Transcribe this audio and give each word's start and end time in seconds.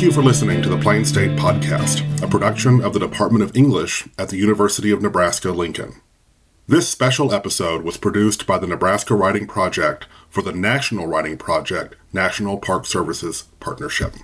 Thank 0.00 0.12
you 0.14 0.22
for 0.22 0.26
listening 0.26 0.62
to 0.62 0.70
the 0.70 0.78
Plain 0.78 1.04
State 1.04 1.32
Podcast, 1.32 2.22
a 2.22 2.26
production 2.26 2.80
of 2.80 2.94
the 2.94 2.98
Department 2.98 3.44
of 3.44 3.54
English 3.54 4.08
at 4.16 4.30
the 4.30 4.38
University 4.38 4.90
of 4.92 5.02
Nebraska 5.02 5.50
Lincoln. 5.50 6.00
This 6.66 6.88
special 6.88 7.34
episode 7.34 7.84
was 7.84 7.98
produced 7.98 8.46
by 8.46 8.56
the 8.56 8.66
Nebraska 8.66 9.14
Writing 9.14 9.46
Project 9.46 10.06
for 10.30 10.40
the 10.40 10.52
National 10.52 11.06
Writing 11.06 11.36
Project 11.36 11.96
National 12.14 12.56
Park 12.56 12.86
Services 12.86 13.48
Partnership. 13.60 14.14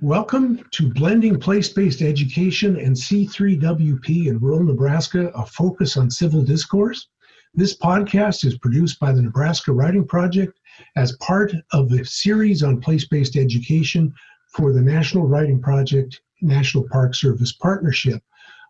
Welcome 0.00 0.64
to 0.70 0.90
Blending 0.94 1.38
Place 1.38 1.68
Based 1.68 2.00
Education 2.00 2.78
and 2.78 2.96
C3WP 2.96 4.28
in 4.28 4.38
Rural 4.38 4.64
Nebraska, 4.64 5.30
a 5.34 5.44
focus 5.44 5.98
on 5.98 6.10
civil 6.10 6.42
discourse. 6.42 7.08
This 7.52 7.76
podcast 7.76 8.46
is 8.46 8.56
produced 8.56 8.98
by 9.00 9.12
the 9.12 9.20
Nebraska 9.20 9.70
Writing 9.70 10.06
Project 10.06 10.58
as 10.96 11.14
part 11.18 11.52
of 11.74 11.90
the 11.90 12.02
series 12.06 12.62
on 12.62 12.80
place 12.80 13.06
based 13.06 13.36
education 13.36 14.14
for 14.54 14.72
the 14.72 14.80
National 14.80 15.26
Writing 15.26 15.60
Project 15.60 16.20
National 16.40 16.88
Park 16.88 17.14
Service 17.14 17.52
Partnership. 17.52 18.22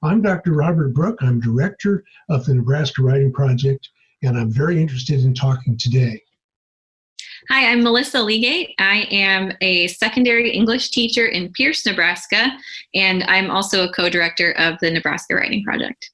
I'm 0.02 0.22
Dr. 0.22 0.52
Robert 0.52 0.94
Brooke. 0.94 1.18
I'm 1.20 1.40
director 1.40 2.04
of 2.28 2.44
the 2.46 2.54
Nebraska 2.54 3.02
Writing 3.02 3.32
Project, 3.32 3.90
and 4.22 4.36
I'm 4.36 4.50
very 4.50 4.80
interested 4.80 5.20
in 5.20 5.34
talking 5.34 5.76
today. 5.76 6.22
Hi, 7.50 7.70
I'm 7.70 7.82
Melissa 7.82 8.22
Legate. 8.22 8.74
I 8.78 9.06
am 9.10 9.52
a 9.60 9.86
secondary 9.88 10.50
English 10.50 10.90
teacher 10.90 11.26
in 11.26 11.52
Pierce, 11.52 11.84
Nebraska, 11.84 12.52
and 12.94 13.22
I'm 13.24 13.50
also 13.50 13.86
a 13.86 13.92
co 13.92 14.08
director 14.08 14.52
of 14.52 14.78
the 14.80 14.90
Nebraska 14.90 15.34
Writing 15.34 15.62
Project. 15.62 16.10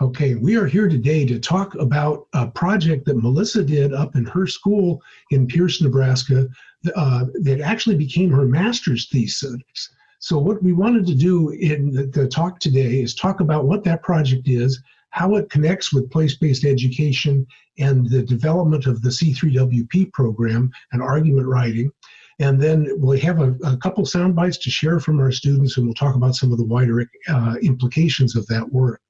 Okay, 0.00 0.34
we 0.34 0.56
are 0.56 0.66
here 0.66 0.88
today 0.88 1.26
to 1.26 1.40
talk 1.40 1.74
about 1.74 2.28
a 2.34 2.46
project 2.46 3.04
that 3.06 3.16
Melissa 3.16 3.64
did 3.64 3.92
up 3.92 4.14
in 4.14 4.24
her 4.26 4.46
school 4.46 5.02
in 5.30 5.46
Pierce, 5.46 5.82
Nebraska, 5.82 6.46
uh, 6.94 7.26
that 7.42 7.60
actually 7.60 7.96
became 7.96 8.30
her 8.30 8.46
master's 8.46 9.08
thesis. 9.08 9.90
So, 10.20 10.38
what 10.38 10.62
we 10.62 10.72
wanted 10.72 11.06
to 11.06 11.14
do 11.14 11.50
in 11.50 11.92
the, 11.92 12.06
the 12.06 12.28
talk 12.28 12.58
today 12.58 13.00
is 13.00 13.14
talk 13.14 13.40
about 13.40 13.66
what 13.66 13.84
that 13.84 14.02
project 14.02 14.48
is, 14.48 14.82
how 15.10 15.36
it 15.36 15.50
connects 15.50 15.92
with 15.92 16.10
place 16.10 16.36
based 16.36 16.64
education 16.64 17.46
and 17.78 18.08
the 18.08 18.22
development 18.22 18.86
of 18.86 19.02
the 19.02 19.10
C3WP 19.10 20.12
program 20.12 20.70
and 20.92 21.02
argument 21.02 21.46
writing. 21.46 21.90
And 22.40 22.60
then 22.60 22.88
we'll 22.96 23.18
have 23.20 23.40
a, 23.40 23.54
a 23.64 23.76
couple 23.76 24.04
sound 24.06 24.36
bites 24.36 24.58
to 24.58 24.70
share 24.70 25.00
from 25.00 25.18
our 25.18 25.32
students, 25.32 25.76
and 25.76 25.86
we'll 25.86 25.94
talk 25.94 26.14
about 26.14 26.36
some 26.36 26.52
of 26.52 26.58
the 26.58 26.64
wider 26.64 27.08
uh, 27.28 27.56
implications 27.62 28.36
of 28.36 28.46
that 28.46 28.72
work. 28.72 29.00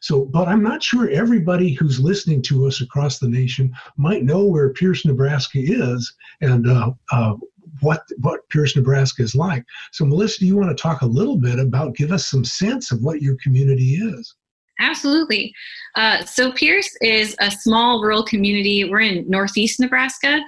So, 0.00 0.24
but 0.24 0.48
I'm 0.48 0.62
not 0.62 0.82
sure 0.82 1.08
everybody 1.10 1.72
who's 1.72 2.00
listening 2.00 2.42
to 2.42 2.66
us 2.66 2.80
across 2.80 3.18
the 3.18 3.28
nation 3.28 3.72
might 3.96 4.24
know 4.24 4.44
where 4.44 4.72
Pierce, 4.72 5.04
Nebraska 5.04 5.58
is 5.58 6.14
and 6.40 6.68
uh, 6.68 6.92
uh, 7.12 7.34
what 7.80 8.04
what 8.20 8.48
Pierce, 8.48 8.76
Nebraska 8.76 9.22
is 9.22 9.34
like. 9.34 9.64
So, 9.92 10.04
Melissa, 10.04 10.40
do 10.40 10.46
you 10.46 10.56
want 10.56 10.76
to 10.76 10.80
talk 10.80 11.02
a 11.02 11.06
little 11.06 11.36
bit 11.36 11.58
about, 11.58 11.96
give 11.96 12.12
us 12.12 12.26
some 12.26 12.44
sense 12.44 12.92
of 12.92 13.02
what 13.02 13.22
your 13.22 13.36
community 13.42 13.96
is? 13.96 14.34
Absolutely. 14.78 15.52
Uh, 15.94 16.24
so, 16.24 16.52
Pierce 16.52 16.94
is 17.00 17.34
a 17.40 17.50
small 17.50 18.02
rural 18.02 18.24
community. 18.24 18.84
We're 18.84 19.00
in 19.00 19.28
northeast 19.28 19.80
Nebraska. 19.80 20.40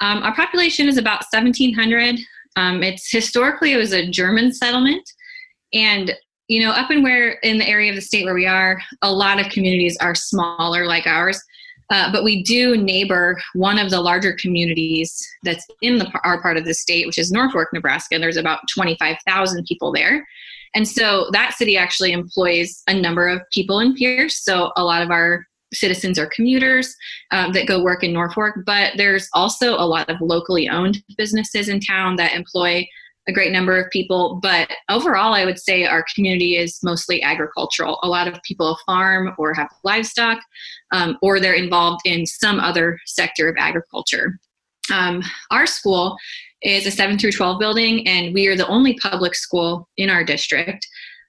Um, 0.00 0.22
our 0.22 0.34
population 0.34 0.88
is 0.88 0.96
about 0.96 1.24
1,700. 1.32 2.18
Um, 2.56 2.82
it's 2.82 3.10
historically 3.10 3.72
it 3.72 3.78
was 3.78 3.92
a 3.92 4.08
German 4.08 4.52
settlement, 4.52 5.08
and 5.72 6.12
you 6.52 6.60
know, 6.60 6.70
up 6.70 6.90
and 6.90 7.02
where 7.02 7.30
in 7.42 7.56
the 7.56 7.66
area 7.66 7.88
of 7.90 7.96
the 7.96 8.02
state 8.02 8.26
where 8.26 8.34
we 8.34 8.46
are, 8.46 8.78
a 9.00 9.10
lot 9.10 9.40
of 9.40 9.50
communities 9.50 9.96
are 10.02 10.14
smaller 10.14 10.86
like 10.86 11.06
ours. 11.06 11.42
Uh, 11.88 12.12
but 12.12 12.24
we 12.24 12.42
do 12.42 12.76
neighbor 12.76 13.40
one 13.54 13.78
of 13.78 13.90
the 13.90 14.00
larger 14.00 14.34
communities 14.34 15.26
that's 15.44 15.66
in 15.80 15.96
the, 15.96 16.10
our 16.24 16.40
part 16.42 16.58
of 16.58 16.66
the 16.66 16.74
state, 16.74 17.06
which 17.06 17.18
is 17.18 17.32
Norfolk, 17.32 17.68
Nebraska. 17.72 18.18
There's 18.18 18.36
about 18.36 18.60
25,000 18.74 19.64
people 19.64 19.92
there. 19.92 20.26
And 20.74 20.86
so 20.86 21.28
that 21.32 21.54
city 21.54 21.78
actually 21.78 22.12
employs 22.12 22.82
a 22.86 22.94
number 22.94 23.28
of 23.28 23.40
people 23.50 23.80
in 23.80 23.94
Pierce. 23.94 24.44
So 24.44 24.72
a 24.76 24.84
lot 24.84 25.02
of 25.02 25.10
our 25.10 25.46
citizens 25.72 26.18
are 26.18 26.26
commuters 26.26 26.94
um, 27.30 27.52
that 27.52 27.66
go 27.66 27.82
work 27.82 28.04
in 28.04 28.12
Norfolk, 28.12 28.56
but 28.66 28.92
there's 28.98 29.28
also 29.32 29.74
a 29.74 29.86
lot 29.86 30.10
of 30.10 30.20
locally 30.20 30.68
owned 30.68 31.02
businesses 31.16 31.70
in 31.70 31.80
town 31.80 32.16
that 32.16 32.34
employ 32.34 32.86
a 33.28 33.32
great 33.32 33.52
number 33.52 33.78
of 33.78 33.90
people, 33.90 34.40
but 34.42 34.68
overall, 34.90 35.32
I 35.32 35.44
would 35.44 35.58
say 35.58 35.84
our 35.84 36.04
community 36.14 36.56
is 36.56 36.80
mostly 36.82 37.22
agricultural. 37.22 38.00
A 38.02 38.08
lot 38.08 38.26
of 38.26 38.42
people 38.42 38.76
farm 38.84 39.34
or 39.38 39.54
have 39.54 39.68
livestock, 39.84 40.40
um, 40.90 41.16
or 41.22 41.38
they're 41.38 41.54
involved 41.54 42.00
in 42.04 42.26
some 42.26 42.58
other 42.58 42.98
sector 43.06 43.48
of 43.48 43.56
agriculture. 43.58 44.40
Um, 44.92 45.22
our 45.50 45.66
school 45.66 46.16
is 46.62 46.86
a 46.86 46.90
7 46.90 47.18
through 47.18 47.32
12 47.32 47.60
building, 47.60 48.06
and 48.08 48.34
we 48.34 48.48
are 48.48 48.56
the 48.56 48.66
only 48.66 48.94
public 48.94 49.34
school 49.34 49.88
in 49.96 50.10
our 50.10 50.24
district. 50.24 50.86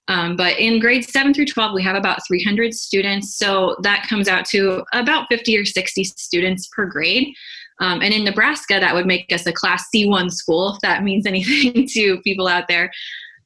Um, 0.08 0.36
but 0.36 0.60
in 0.60 0.80
grades 0.80 1.12
7 1.12 1.34
through 1.34 1.46
12, 1.46 1.74
we 1.74 1.84
have 1.84 1.96
about 1.96 2.26
300 2.28 2.74
students, 2.74 3.38
so 3.38 3.78
that 3.84 4.08
comes 4.10 4.28
out 4.28 4.46
to 4.48 4.84
about 4.94 5.28
50 5.30 5.58
or 5.58 5.66
60 5.66 6.04
students 6.04 6.68
per 6.68 6.86
grade. 6.86 7.34
Um, 7.80 8.02
and 8.02 8.14
in 8.14 8.24
Nebraska, 8.24 8.80
that 8.80 8.94
would 8.94 9.06
make 9.06 9.32
us 9.32 9.46
a 9.46 9.54
Class 9.54 9.86
C1 9.94 10.32
school, 10.32 10.74
if 10.76 10.82
that 10.82 11.04
means 11.10 11.26
anything 11.26 11.88
to 11.88 12.22
people 12.22 12.48
out 12.48 12.68
there. 12.68 12.92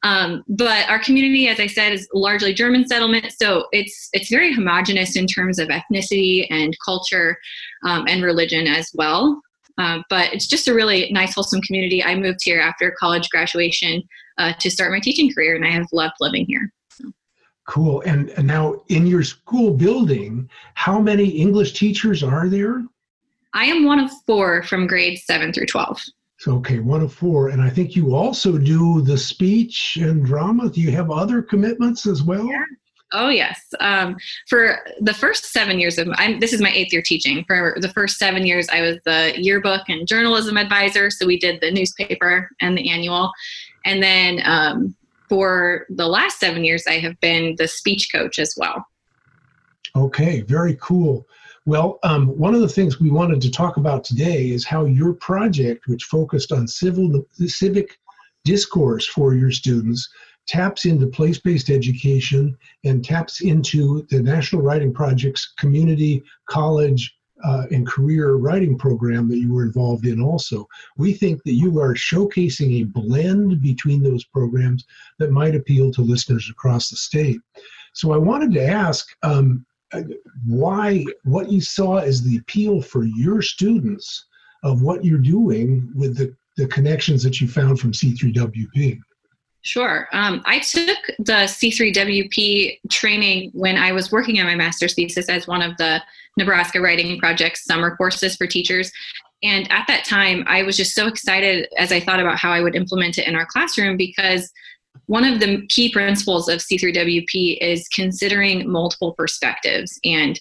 Um, 0.03 0.43
but 0.47 0.87
our 0.89 0.99
community, 0.99 1.47
as 1.47 1.59
I 1.59 1.67
said, 1.67 1.91
is 1.91 2.07
largely 2.13 2.53
German 2.53 2.87
settlement, 2.87 3.33
so 3.33 3.65
it's 3.71 4.09
it's 4.13 4.29
very 4.29 4.53
homogenous 4.53 5.15
in 5.15 5.25
terms 5.25 5.57
of 5.57 5.69
ethnicity 5.69 6.45
and 6.51 6.77
culture 6.85 7.35
um, 7.83 8.05
and 8.07 8.23
religion 8.23 8.67
as 8.67 8.91
well. 8.93 9.41
Uh, 9.79 9.99
but 10.09 10.33
it's 10.33 10.47
just 10.47 10.67
a 10.67 10.73
really 10.73 11.11
nice, 11.11 11.33
wholesome 11.33 11.61
community. 11.61 12.03
I 12.03 12.15
moved 12.15 12.39
here 12.43 12.59
after 12.59 12.95
college 12.99 13.29
graduation 13.29 14.03
uh, 14.37 14.53
to 14.59 14.71
start 14.71 14.91
my 14.91 14.99
teaching 14.99 15.33
career, 15.33 15.55
and 15.55 15.65
I 15.65 15.71
have 15.71 15.87
loved 15.91 16.15
living 16.19 16.45
here. 16.45 16.71
Cool. 17.67 18.01
And, 18.01 18.29
and 18.31 18.47
now, 18.47 18.81
in 18.87 19.05
your 19.05 19.23
school 19.23 19.71
building, 19.73 20.49
how 20.73 21.01
many 21.01 21.27
English 21.27 21.73
teachers 21.73 22.23
are 22.23 22.47
there? 22.47 22.85
I 23.53 23.65
am 23.65 23.85
one 23.85 23.99
of 23.99 24.11
four 24.25 24.63
from 24.63 24.87
grades 24.87 25.25
seven 25.25 25.53
through 25.53 25.67
12. 25.67 26.01
So, 26.39 26.55
okay, 26.57 26.79
one 26.79 27.01
of 27.01 27.13
four. 27.13 27.49
And 27.49 27.61
I 27.61 27.69
think 27.69 27.95
you 27.95 28.15
also 28.15 28.57
do 28.57 29.01
the 29.01 29.17
speech 29.17 29.97
and 29.99 30.23
drama. 30.23 30.69
Do 30.69 30.81
you 30.81 30.91
have 30.91 31.09
other 31.09 31.41
commitments 31.41 32.05
as 32.05 32.21
well? 32.21 32.45
Yeah. 32.45 32.63
Oh 33.13 33.29
yes. 33.29 33.61
Um, 33.79 34.17
for 34.49 34.79
the 34.99 35.13
first 35.13 35.45
seven 35.45 35.79
years 35.79 35.97
of 35.97 36.09
I'm, 36.15 36.39
this 36.39 36.51
is 36.51 36.61
my 36.61 36.71
eighth 36.71 36.91
year 36.91 37.01
teaching. 37.01 37.45
For 37.47 37.77
the 37.79 37.89
first 37.89 38.17
seven 38.17 38.45
years, 38.45 38.67
I 38.69 38.81
was 38.81 38.97
the 39.05 39.33
yearbook 39.37 39.83
and 39.87 40.05
journalism 40.05 40.57
advisor. 40.57 41.09
So 41.09 41.25
we 41.25 41.39
did 41.39 41.61
the 41.61 41.71
newspaper 41.71 42.49
and 42.59 42.77
the 42.77 42.89
annual, 42.89 43.31
and 43.85 44.03
then 44.03 44.41
um, 44.43 44.95
for 45.29 45.85
the 45.89 46.07
last 46.07 46.39
seven 46.39 46.65
years, 46.65 46.85
I 46.87 46.99
have 46.99 47.19
been 47.21 47.55
the 47.57 47.67
speech 47.67 48.09
coach 48.13 48.39
as 48.39 48.53
well. 48.57 48.85
Okay, 49.95 50.41
very 50.41 50.77
cool. 50.81 51.27
Well, 51.67 51.99
um, 52.03 52.27
one 52.27 52.55
of 52.55 52.61
the 52.61 52.69
things 52.69 53.01
we 53.01 53.11
wanted 53.11 53.41
to 53.41 53.51
talk 53.51 53.75
about 53.75 54.05
today 54.05 54.51
is 54.51 54.63
how 54.63 54.85
your 54.85 55.11
project, 55.11 55.87
which 55.87 56.05
focused 56.05 56.53
on 56.53 56.65
civil 56.65 57.25
civic 57.45 57.99
discourse 58.45 59.05
for 59.05 59.35
your 59.35 59.51
students, 59.51 60.07
taps 60.47 60.85
into 60.85 61.07
place-based 61.07 61.69
education 61.69 62.55
and 62.85 63.03
taps 63.03 63.41
into 63.41 64.07
the 64.09 64.23
National 64.23 64.61
Writing 64.61 64.93
Project's 64.93 65.55
community 65.57 66.23
college 66.49 67.13
uh, 67.43 67.65
and 67.69 67.85
career 67.85 68.35
writing 68.35 68.77
program 68.77 69.27
that 69.27 69.39
you 69.39 69.53
were 69.53 69.63
involved 69.63 70.05
in 70.05 70.21
also. 70.21 70.65
We 70.95 71.11
think 71.11 71.43
that 71.43 71.55
you 71.55 71.81
are 71.81 71.95
showcasing 71.95 72.79
a 72.79 72.85
blend 72.85 73.61
between 73.61 74.01
those 74.01 74.23
programs 74.23 74.85
that 75.19 75.31
might 75.31 75.53
appeal 75.53 75.91
to 75.91 76.01
listeners 76.01 76.47
across 76.49 76.87
the 76.87 76.95
state. 76.95 77.41
So 77.91 78.13
I 78.13 78.17
wanted 78.17 78.53
to 78.53 78.65
ask, 78.65 79.05
um, 79.21 79.65
why 80.45 81.05
what 81.23 81.51
you 81.51 81.61
saw 81.61 81.97
as 81.97 82.21
the 82.21 82.37
appeal 82.37 82.81
for 82.81 83.05
your 83.05 83.41
students 83.41 84.25
of 84.63 84.81
what 84.81 85.05
you're 85.05 85.17
doing 85.19 85.89
with 85.95 86.17
the, 86.17 86.35
the 86.57 86.67
connections 86.67 87.23
that 87.23 87.39
you 87.39 87.47
found 87.47 87.79
from 87.79 87.91
C3WP. 87.91 88.99
Sure. 89.61 90.07
Um, 90.13 90.41
I 90.45 90.59
took 90.59 90.97
the 91.19 91.45
C3WP 91.45 92.79
training 92.89 93.51
when 93.53 93.75
I 93.75 93.91
was 93.91 94.11
working 94.11 94.39
on 94.39 94.45
my 94.45 94.55
master's 94.55 94.93
thesis 94.93 95.29
as 95.29 95.47
one 95.47 95.61
of 95.61 95.75
the 95.77 96.01
Nebraska 96.37 96.79
Writing 96.79 97.19
Project's 97.19 97.65
summer 97.65 97.95
courses 97.95 98.35
for 98.35 98.47
teachers. 98.47 98.91
And 99.43 99.69
at 99.71 99.85
that 99.87 100.05
time, 100.05 100.43
I 100.47 100.63
was 100.63 100.77
just 100.77 100.95
so 100.95 101.07
excited 101.07 101.67
as 101.77 101.91
I 101.91 101.99
thought 101.99 102.19
about 102.19 102.37
how 102.37 102.51
I 102.51 102.61
would 102.61 102.75
implement 102.75 103.17
it 103.17 103.27
in 103.27 103.35
our 103.35 103.45
classroom 103.45 103.97
because 103.97 104.51
one 105.07 105.23
of 105.23 105.39
the 105.39 105.65
key 105.67 105.91
principles 105.91 106.47
of 106.47 106.59
C3WP 106.59 107.57
is 107.59 107.87
considering 107.89 108.69
multiple 108.69 109.13
perspectives 109.13 109.99
and 110.03 110.39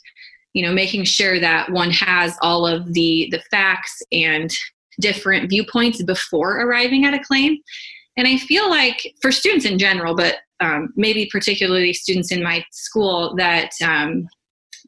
you 0.52 0.64
know 0.64 0.72
making 0.72 1.04
sure 1.04 1.40
that 1.40 1.70
one 1.70 1.90
has 1.90 2.36
all 2.42 2.66
of 2.66 2.92
the 2.92 3.28
the 3.30 3.42
facts 3.50 4.02
and 4.12 4.54
different 5.00 5.50
viewpoints 5.50 6.02
before 6.02 6.60
arriving 6.60 7.04
at 7.04 7.14
a 7.14 7.22
claim. 7.22 7.58
And 8.18 8.26
i 8.26 8.36
feel 8.38 8.68
like 8.70 9.14
for 9.20 9.30
students 9.30 9.66
in 9.66 9.78
general 9.78 10.14
but 10.14 10.36
um, 10.60 10.92
maybe 10.96 11.28
particularly 11.30 11.92
students 11.92 12.32
in 12.32 12.42
my 12.42 12.64
school 12.72 13.34
that 13.36 13.72
um, 13.84 14.26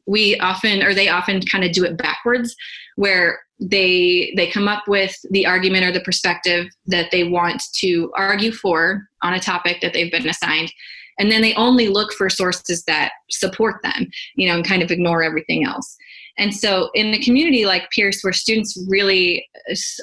we 0.09 0.37
often 0.39 0.81
or 0.81 0.93
they 0.93 1.07
often 1.07 1.41
kind 1.41 1.63
of 1.63 1.71
do 1.71 1.85
it 1.85 1.97
backwards 1.97 2.55
where 2.95 3.39
they 3.59 4.33
they 4.35 4.47
come 4.47 4.67
up 4.67 4.83
with 4.87 5.15
the 5.31 5.45
argument 5.45 5.85
or 5.85 5.91
the 5.91 6.01
perspective 6.01 6.65
that 6.87 7.11
they 7.11 7.23
want 7.23 7.61
to 7.75 8.11
argue 8.15 8.51
for 8.51 9.07
on 9.21 9.33
a 9.33 9.39
topic 9.39 9.79
that 9.81 9.93
they've 9.93 10.11
been 10.11 10.27
assigned 10.27 10.71
and 11.19 11.31
then 11.31 11.41
they 11.41 11.53
only 11.55 11.89
look 11.89 12.13
for 12.13 12.29
sources 12.29 12.83
that 12.85 13.11
support 13.29 13.75
them 13.83 14.07
you 14.35 14.47
know 14.47 14.55
and 14.55 14.67
kind 14.67 14.81
of 14.81 14.91
ignore 14.91 15.23
everything 15.23 15.63
else. 15.63 15.95
And 16.37 16.55
so 16.55 16.89
in 16.93 17.13
a 17.13 17.19
community 17.19 17.65
like 17.65 17.89
pierce 17.91 18.21
where 18.21 18.33
students 18.33 18.81
really 18.87 19.45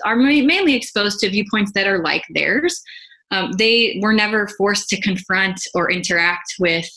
are 0.05 0.17
mainly 0.17 0.75
exposed 0.75 1.19
to 1.21 1.31
viewpoints 1.31 1.73
that 1.73 1.87
are 1.87 2.03
like 2.03 2.25
theirs 2.35 2.83
um, 3.33 3.53
they 3.53 3.99
were 4.03 4.13
never 4.13 4.47
forced 4.47 4.89
to 4.91 5.01
confront 5.01 5.61
or 5.75 5.91
interact 5.91 6.55
with 6.61 6.89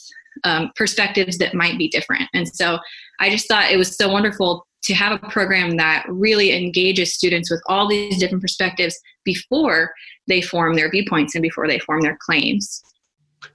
um, 0.44 0.72
perspectives 0.76 1.38
that 1.38 1.54
might 1.54 1.78
be 1.78 1.88
different 1.90 2.30
and 2.34 2.48
so 2.48 2.78
i 3.20 3.30
just 3.30 3.48
thought 3.48 3.72
it 3.72 3.78
was 3.78 3.96
so 3.96 4.10
wonderful 4.10 4.66
to 4.82 4.94
have 4.94 5.12
a 5.12 5.30
program 5.30 5.78
that 5.78 6.06
really 6.10 6.56
engages 6.56 7.14
students 7.14 7.52
with 7.52 7.62
all 7.68 7.88
these 7.88 8.18
different 8.18 8.42
perspectives 8.42 8.98
before 9.24 9.92
they 10.28 10.42
form 10.42 10.74
their 10.74 10.90
viewpoints 10.90 11.36
and 11.36 11.42
before 11.42 11.68
they 11.68 11.80
form 11.80 12.02
their 12.02 12.18
claims. 12.22 12.82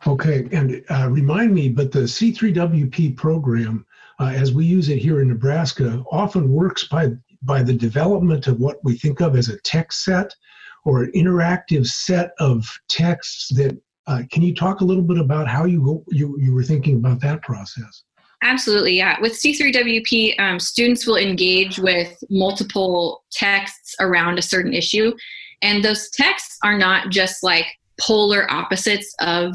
Okay, 0.07 0.49
and 0.53 0.83
uh, 0.91 1.09
remind 1.11 1.55
me, 1.55 1.69
but 1.69 1.93
the 1.93 2.01
C3WP 2.01 3.17
program, 3.17 3.85
uh, 4.19 4.33
as 4.35 4.53
we 4.53 4.65
use 4.65 4.89
it 4.89 4.99
here 4.99 5.21
in 5.21 5.29
Nebraska, 5.29 6.03
often 6.11 6.51
works 6.51 6.89
by 6.89 7.11
by 7.43 7.63
the 7.63 7.75
development 7.75 8.47
of 8.47 8.59
what 8.59 8.83
we 8.85 8.97
think 8.97 9.21
of 9.21 9.37
as 9.37 9.51
a 9.51 9.61
text 9.61 10.03
set 10.03 10.35
or 10.87 11.03
an 11.03 11.13
interactive 11.13 11.87
set 11.87 12.33
of 12.39 12.67
texts 12.89 13.49
that 13.55 13.79
uh, 14.07 14.23
can 14.31 14.43
you 14.43 14.55
talk 14.55 14.81
a 14.81 14.85
little 14.85 15.03
bit 15.03 15.19
about 15.19 15.49
how 15.49 15.65
you 15.65 16.05
you, 16.11 16.37
you 16.41 16.55
were 16.55 16.63
thinking 16.63 16.97
about 16.97 17.21
that 17.21 17.43
process 17.43 18.05
Absolutely, 18.45 18.93
yeah. 18.93 19.19
With 19.23 19.33
C3WP, 19.33 20.39
um, 20.39 20.61
students 20.61 21.07
will 21.07 21.17
engage 21.17 21.79
with 21.79 22.23
multiple 22.29 23.25
texts 23.33 23.97
around 24.01 24.39
a 24.39 24.43
certain 24.43 24.75
issue. 24.75 25.15
And 25.63 25.83
those 25.83 26.11
texts 26.11 26.59
are 26.63 26.77
not 26.77 27.09
just 27.09 27.43
like 27.43 27.67
polar 27.99 28.51
opposites 28.53 29.15
of 29.21 29.55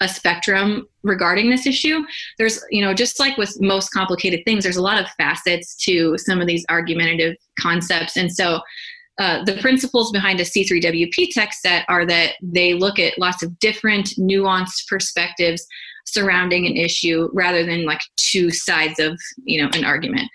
a 0.00 0.08
spectrum 0.08 0.86
regarding 1.02 1.48
this 1.48 1.66
issue. 1.66 2.02
There's, 2.36 2.62
you 2.70 2.82
know, 2.82 2.92
just 2.92 3.18
like 3.18 3.38
with 3.38 3.58
most 3.62 3.88
complicated 3.90 4.40
things, 4.44 4.64
there's 4.64 4.76
a 4.76 4.82
lot 4.82 5.00
of 5.00 5.08
facets 5.16 5.74
to 5.84 6.18
some 6.18 6.38
of 6.38 6.46
these 6.46 6.66
argumentative 6.68 7.36
concepts. 7.58 8.18
And 8.18 8.30
so 8.30 8.60
uh, 9.18 9.44
the 9.44 9.56
principles 9.60 10.12
behind 10.12 10.40
a 10.40 10.44
C3WP 10.44 11.28
text 11.30 11.62
set 11.62 11.84
are 11.88 12.04
that 12.06 12.34
they 12.42 12.74
look 12.74 12.98
at 12.98 13.18
lots 13.18 13.42
of 13.42 13.58
different 13.58 14.08
nuanced 14.18 14.86
perspectives 14.88 15.66
surrounding 16.04 16.66
an 16.66 16.76
issue 16.76 17.28
rather 17.32 17.64
than 17.64 17.84
like 17.84 18.00
two 18.16 18.50
sides 18.50 18.98
of 19.00 19.18
you 19.44 19.62
know 19.62 19.68
an 19.74 19.84
argument 19.84 20.30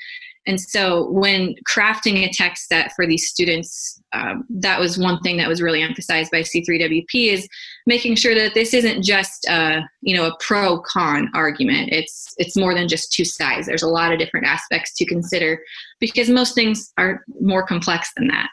and 0.48 0.60
so 0.60 1.10
when 1.12 1.56
crafting 1.70 2.28
a 2.28 2.32
text 2.32 2.68
set 2.68 2.92
for 2.96 3.06
these 3.06 3.28
students 3.30 4.02
um, 4.14 4.44
that 4.50 4.80
was 4.80 4.98
one 4.98 5.20
thing 5.22 5.38
that 5.38 5.48
was 5.48 5.62
really 5.62 5.82
emphasized 5.82 6.32
by 6.32 6.42
c3wp 6.42 7.08
is 7.14 7.48
making 7.86 8.16
sure 8.16 8.36
that 8.36 8.54
this 8.54 8.74
isn't 8.74 9.04
just 9.04 9.46
a 9.50 9.82
you 10.02 10.16
know 10.16 10.28
a 10.28 10.38
pro 10.40 10.80
con 10.82 11.30
argument. 11.34 11.90
It's 11.92 12.34
it's 12.38 12.58
more 12.58 12.74
than 12.74 12.88
just 12.88 13.12
two 13.12 13.26
sides. 13.26 13.68
There's 13.68 13.84
a 13.84 13.88
lot 13.88 14.12
of 14.12 14.20
different 14.20 14.46
aspects 14.46 14.94
to 14.96 15.06
consider 15.06 15.60
because 16.00 16.30
most 16.30 16.56
things 16.56 16.92
are 16.98 17.24
more 17.40 17.66
complex 17.66 18.12
than 18.16 18.28
that. 18.28 18.50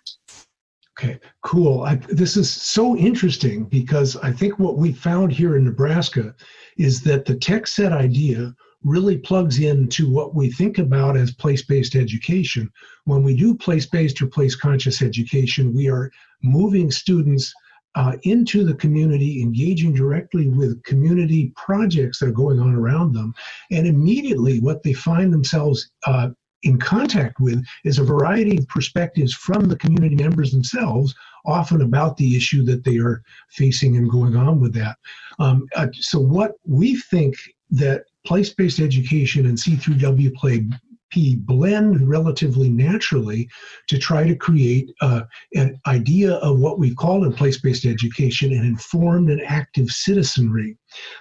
Okay, 0.99 1.19
cool. 1.43 1.83
I, 1.83 1.95
this 1.95 2.37
is 2.37 2.51
so 2.51 2.97
interesting 2.97 3.65
because 3.65 4.17
I 4.17 4.33
think 4.33 4.59
what 4.59 4.79
we 4.79 4.93
found 4.93 5.31
here 5.31 5.57
in 5.57 5.65
Nebraska 5.65 6.35
is 6.77 7.03
that 7.03 7.25
the 7.25 7.37
text 7.37 7.77
set 7.77 7.93
idea 7.93 8.53
really 8.85 9.19
plugs 9.19 9.59
into 9.59 10.11
what 10.11 10.35
we 10.35 10.51
think 10.51 10.79
about 10.79 11.17
as 11.17 11.33
place 11.33 11.65
based 11.65 11.95
education. 11.95 12.71
When 13.05 13.23
we 13.23 13.37
do 13.37 13.55
place 13.55 13.87
based 13.87 14.23
or 14.23 14.27
place 14.27 14.55
conscious 14.55 15.03
education, 15.03 15.75
we 15.75 15.89
are 15.89 16.11
moving 16.43 16.91
students 16.91 17.53
uh, 17.95 18.13
into 18.23 18.65
the 18.65 18.75
community, 18.75 19.43
engaging 19.43 19.93
directly 19.93 20.49
with 20.49 20.83
community 20.85 21.53
projects 21.57 22.21
that 22.21 22.29
are 22.29 22.33
going 22.33 22.61
on 22.61 22.75
around 22.75 23.13
them. 23.13 23.35
And 23.71 23.87
immediately, 23.87 24.61
what 24.61 24.83
they 24.83 24.93
find 24.93 25.33
themselves 25.33 25.91
uh, 26.07 26.29
in 26.63 26.79
contact 26.79 27.41
with 27.41 27.65
is 27.85 27.99
a 27.99 28.05
variety 28.05 28.59
of 28.59 28.69
perspectives 28.69 29.33
from 29.35 29.69
the 29.69 29.77
community 29.77 30.17
members 30.17 30.53
themselves, 30.53 31.15
often 31.47 31.83
about 31.83 32.17
the 32.17 32.37
issue 32.37 32.65
that 32.65 32.85
they 32.85 32.99
are 32.99 33.23
facing 33.51 33.97
and 33.97 34.11
going 34.11 34.37
on 34.37 34.61
with 34.61 34.75
that. 34.75 34.97
Um, 35.39 35.67
uh, 35.75 35.89
so, 35.93 36.21
what 36.21 36.53
we 36.67 36.97
think 36.97 37.37
that 37.71 38.05
place 38.29 38.53
based 38.53 38.79
education 38.79 39.47
and 39.47 39.57
C3W 39.57 40.35
play 40.35 40.67
P 41.11 41.37
blend 41.37 42.07
relatively 42.07 42.69
naturally 42.69 43.49
to 43.87 43.99
try 43.99 44.27
to 44.27 44.37
create 44.37 44.91
uh, 45.01 45.23
an 45.55 45.81
idea 45.87 46.35
of 46.35 46.59
what 46.59 46.79
we 46.79 46.95
call 46.95 47.25
in 47.25 47.33
place 47.33 47.59
based 47.59 47.87
education 47.87 48.53
an 48.53 48.67
informed 48.67 49.31
and 49.31 49.41
active 49.41 49.89
citizenry. 49.89 50.77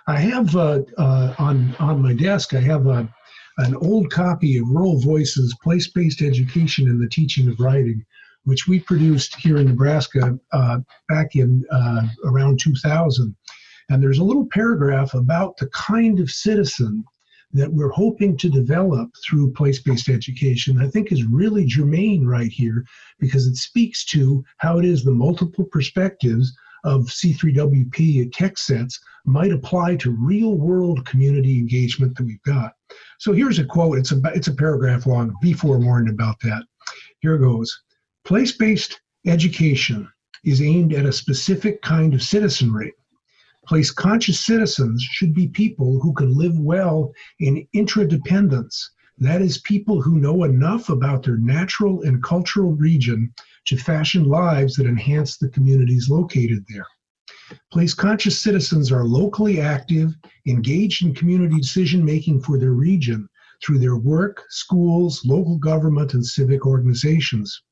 I 0.07 0.19
have 0.19 0.54
uh, 0.57 0.81
uh, 0.98 1.33
on, 1.39 1.74
on 1.80 2.01
my 2.01 2.13
desk, 2.13 2.54
I 2.54 2.59
have 2.59 2.88
a 2.88 3.09
an 3.59 3.75
old 3.77 4.12
copy 4.12 4.59
of 4.59 4.69
Rural 4.69 5.00
Voices 5.00 5.56
Place 5.63 5.89
Based 5.89 6.21
Education 6.21 6.88
in 6.88 7.00
the 7.00 7.09
Teaching 7.09 7.50
of 7.50 7.59
Writing, 7.59 8.06
which 8.44 8.68
we 8.68 8.80
produced 8.80 9.33
here 9.36 9.57
in 9.57 9.65
Nebraska 9.65 10.38
uh, 10.51 10.77
back 11.09 11.36
in 11.36 11.65
uh, 11.71 12.04
around 12.25 12.59
2000. 12.62 13.36
And 13.89 14.01
there's 14.01 14.19
a 14.19 14.24
little 14.24 14.48
paragraph 14.51 15.13
about 15.13 15.57
the 15.57 15.68
kind 15.68 16.19
of 16.19 16.30
citizen 16.30 17.04
that 17.54 17.72
we're 17.72 17.89
hoping 17.89 18.36
to 18.38 18.50
develop 18.50 19.10
through 19.25 19.54
place 19.54 19.81
based 19.81 20.10
education, 20.10 20.81
I 20.81 20.89
think 20.89 21.12
is 21.12 21.24
really 21.24 21.66
germane 21.66 22.25
right 22.25 22.51
here 22.51 22.86
because 23.19 23.48
it 23.48 23.56
speaks 23.56 24.06
to 24.06 24.44
how 24.57 24.80
it 24.80 24.86
is 24.86 25.04
the 25.04 25.12
multiple 25.12 25.66
perspectives 25.66 26.54
of 26.84 27.06
C3WP 27.06 28.31
text 28.34 28.66
sets 28.66 29.00
might 29.25 29.51
apply 29.51 29.95
to 29.98 30.12
real 30.12 30.57
world 30.57 31.06
community 31.06 31.57
engagement 31.57 32.16
that 32.18 32.25
we've 32.25 32.42
got. 32.44 32.74
So 33.19 33.33
here's 33.33 33.60
a 33.60 33.66
quote. 33.66 33.98
It's 33.98 34.12
a 34.12 34.22
it's 34.36 34.48
a 34.48 34.56
paragraph 34.56 35.06
long. 35.06 35.33
Be 35.42 35.54
forewarned 35.54 36.10
about 36.10 36.40
that. 36.42 36.64
Here 37.21 37.38
goes. 37.38 37.81
Place-based 38.26 39.00
education 39.26 40.09
is 40.44 40.62
aimed 40.62 40.94
at 40.94 41.06
a 41.06 41.12
specific 41.12 41.81
kind 41.81 42.14
of 42.14 42.21
citizenry. 42.21 42.94
Place 43.68 43.92
conscious 43.92 44.40
citizens 44.40 45.04
should 45.04 45.33
be 45.33 45.50
people 45.50 46.00
who 46.00 46.14
can 46.14 46.33
live 46.33 46.57
well 46.57 47.12
in 47.42 47.68
interdependence. 47.74 48.92
That 49.18 49.42
is, 49.42 49.57
people 49.57 50.02
who 50.02 50.19
know 50.19 50.45
enough 50.45 50.88
about 50.88 51.24
their 51.24 51.38
natural 51.38 52.02
and 52.04 52.24
cultural 52.24 52.76
region 52.76 53.33
to 53.66 53.76
fashion 53.76 54.24
lives 54.24 54.76
that 54.76 54.88
enhance 54.88 55.38
the 55.38 55.50
communities 55.50 56.09
located 56.09 56.64
there. 56.69 56.86
Place 57.69 57.94
conscious 57.94 58.40
citizens 58.40 58.90
are 58.90 59.04
locally 59.04 59.59
active, 59.59 60.16
engaged 60.45 61.04
in 61.04 61.14
community 61.14 61.57
decision 61.57 62.06
making 62.06 62.42
for 62.42 62.57
their 62.57 62.74
region 62.74 63.28
through 63.62 63.80
their 63.80 63.97
work, 63.97 64.44
schools, 64.50 65.26
local 65.26 65.57
government, 65.57 66.14
and 66.14 66.26
civic 66.26 66.66
organizations. 66.66 67.64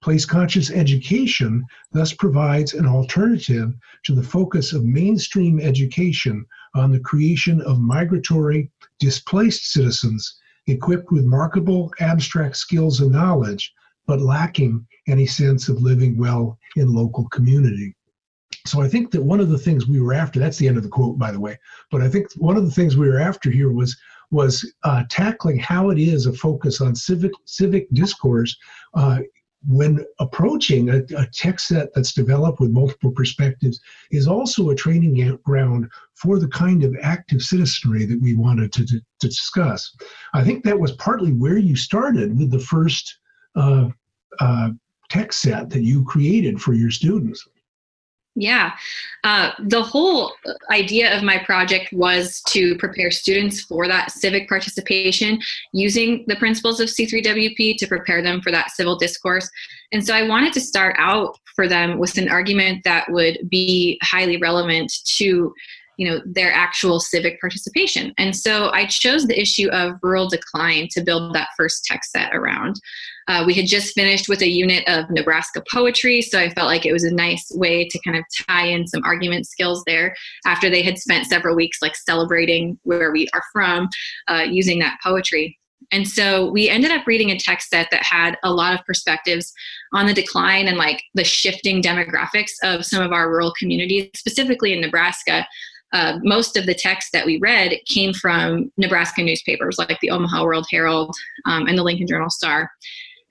Place 0.00 0.24
conscious 0.24 0.70
education 0.70 1.64
thus 1.92 2.12
provides 2.12 2.72
an 2.72 2.86
alternative 2.86 3.74
to 4.04 4.14
the 4.14 4.22
focus 4.22 4.72
of 4.72 4.84
mainstream 4.84 5.58
education 5.60 6.46
on 6.74 6.92
the 6.92 7.00
creation 7.00 7.60
of 7.62 7.80
migratory, 7.80 8.70
displaced 9.00 9.72
citizens 9.72 10.38
equipped 10.68 11.10
with 11.10 11.24
marketable 11.24 11.92
abstract 12.00 12.56
skills 12.56 13.00
and 13.00 13.10
knowledge, 13.10 13.72
but 14.06 14.20
lacking 14.20 14.86
any 15.08 15.26
sense 15.26 15.68
of 15.68 15.82
living 15.82 16.16
well 16.16 16.58
in 16.76 16.94
local 16.94 17.28
community. 17.30 17.94
So 18.66 18.82
I 18.82 18.88
think 18.88 19.10
that 19.10 19.22
one 19.22 19.40
of 19.40 19.48
the 19.48 19.58
things 19.58 19.86
we 19.86 20.00
were 20.00 20.14
after, 20.14 20.38
that's 20.38 20.58
the 20.58 20.68
end 20.68 20.76
of 20.76 20.82
the 20.82 20.88
quote, 20.88 21.18
by 21.18 21.32
the 21.32 21.40
way, 21.40 21.58
but 21.90 22.02
I 22.02 22.08
think 22.08 22.28
one 22.36 22.56
of 22.56 22.64
the 22.64 22.70
things 22.70 22.96
we 22.96 23.08
were 23.08 23.18
after 23.20 23.50
here 23.50 23.72
was 23.72 23.96
was 24.30 24.70
uh, 24.84 25.04
tackling 25.08 25.58
how 25.58 25.88
it 25.88 25.98
is 25.98 26.26
a 26.26 26.32
focus 26.34 26.82
on 26.82 26.94
civic 26.94 27.32
civic 27.46 27.90
discourse 27.94 28.54
uh, 28.92 29.20
when 29.66 30.04
approaching 30.20 30.88
a, 30.90 30.98
a 31.16 31.26
text 31.32 31.68
set 31.68 31.92
that's 31.94 32.12
developed 32.12 32.60
with 32.60 32.70
multiple 32.70 33.10
perspectives 33.10 33.80
is 34.10 34.28
also 34.28 34.70
a 34.70 34.74
training 34.74 35.36
ground 35.42 35.90
for 36.14 36.38
the 36.38 36.48
kind 36.48 36.84
of 36.84 36.96
active 37.02 37.42
citizenry 37.42 38.04
that 38.04 38.20
we 38.20 38.34
wanted 38.34 38.72
to, 38.72 38.86
to, 38.86 39.00
to 39.20 39.28
discuss. 39.28 39.94
I 40.32 40.44
think 40.44 40.64
that 40.64 40.78
was 40.78 40.92
partly 40.92 41.32
where 41.32 41.58
you 41.58 41.74
started 41.76 42.38
with 42.38 42.50
the 42.50 42.60
first 42.60 43.18
uh, 43.56 43.88
uh, 44.38 44.70
text 45.08 45.40
set 45.40 45.70
that 45.70 45.82
you 45.82 46.04
created 46.04 46.60
for 46.60 46.72
your 46.72 46.90
students. 46.90 47.46
Yeah. 48.40 48.74
Uh, 49.24 49.50
the 49.58 49.82
whole 49.82 50.32
idea 50.70 51.16
of 51.16 51.24
my 51.24 51.38
project 51.38 51.92
was 51.92 52.40
to 52.48 52.76
prepare 52.76 53.10
students 53.10 53.62
for 53.62 53.88
that 53.88 54.12
civic 54.12 54.48
participation 54.48 55.40
using 55.72 56.24
the 56.28 56.36
principles 56.36 56.78
of 56.78 56.88
C3WP 56.88 57.76
to 57.78 57.86
prepare 57.88 58.22
them 58.22 58.40
for 58.40 58.52
that 58.52 58.70
civil 58.70 58.96
discourse. 58.96 59.50
And 59.90 60.06
so 60.06 60.14
I 60.14 60.28
wanted 60.28 60.52
to 60.52 60.60
start 60.60 60.94
out 60.98 61.36
for 61.56 61.66
them 61.66 61.98
with 61.98 62.16
an 62.16 62.28
argument 62.28 62.84
that 62.84 63.10
would 63.10 63.38
be 63.50 63.98
highly 64.02 64.36
relevant 64.36 64.92
to 65.16 65.52
you 65.96 66.08
know 66.08 66.20
their 66.24 66.52
actual 66.52 67.00
civic 67.00 67.40
participation 67.40 68.14
and 68.18 68.36
so 68.36 68.70
i 68.70 68.86
chose 68.86 69.26
the 69.26 69.40
issue 69.40 69.68
of 69.70 69.98
rural 70.00 70.28
decline 70.28 70.86
to 70.92 71.00
build 71.00 71.34
that 71.34 71.48
first 71.56 71.84
text 71.84 72.12
set 72.12 72.32
around 72.36 72.80
uh, 73.28 73.44
we 73.46 73.54
had 73.54 73.66
just 73.66 73.94
finished 73.94 74.28
with 74.28 74.42
a 74.42 74.48
unit 74.48 74.86
of 74.88 75.08
nebraska 75.10 75.62
poetry 75.70 76.20
so 76.20 76.38
i 76.38 76.48
felt 76.50 76.66
like 76.66 76.84
it 76.84 76.92
was 76.92 77.04
a 77.04 77.14
nice 77.14 77.50
way 77.54 77.86
to 77.86 77.98
kind 78.00 78.16
of 78.16 78.24
tie 78.48 78.66
in 78.66 78.86
some 78.86 79.02
argument 79.04 79.46
skills 79.46 79.82
there 79.86 80.14
after 80.46 80.68
they 80.68 80.82
had 80.82 80.98
spent 80.98 81.26
several 81.26 81.54
weeks 81.54 81.78
like 81.82 81.94
celebrating 81.96 82.78
where 82.82 83.12
we 83.12 83.28
are 83.32 83.42
from 83.52 83.88
uh, 84.28 84.44
using 84.48 84.78
that 84.78 84.98
poetry 85.02 85.58
and 85.92 86.06
so 86.06 86.50
we 86.50 86.68
ended 86.68 86.90
up 86.90 87.06
reading 87.06 87.30
a 87.30 87.38
text 87.38 87.70
set 87.70 87.88
that 87.90 88.02
had 88.02 88.36
a 88.42 88.52
lot 88.52 88.74
of 88.74 88.84
perspectives 88.84 89.52
on 89.94 90.06
the 90.06 90.12
decline 90.12 90.68
and 90.68 90.76
like 90.76 91.02
the 91.14 91.24
shifting 91.24 91.82
demographics 91.82 92.52
of 92.62 92.84
some 92.84 93.02
of 93.02 93.12
our 93.12 93.30
rural 93.30 93.52
communities, 93.58 94.10
specifically 94.14 94.72
in 94.72 94.80
Nebraska. 94.80 95.46
Uh, 95.94 96.18
most 96.22 96.58
of 96.58 96.66
the 96.66 96.74
text 96.74 97.12
that 97.12 97.24
we 97.24 97.38
read 97.38 97.74
came 97.86 98.12
from 98.12 98.70
Nebraska 98.76 99.22
newspapers 99.22 99.78
like 99.78 99.98
the 100.00 100.10
Omaha 100.10 100.44
World 100.44 100.66
Herald 100.70 101.14
um, 101.46 101.66
and 101.66 101.78
the 101.78 101.82
Lincoln 101.82 102.06
Journal 102.06 102.28
Star. 102.28 102.70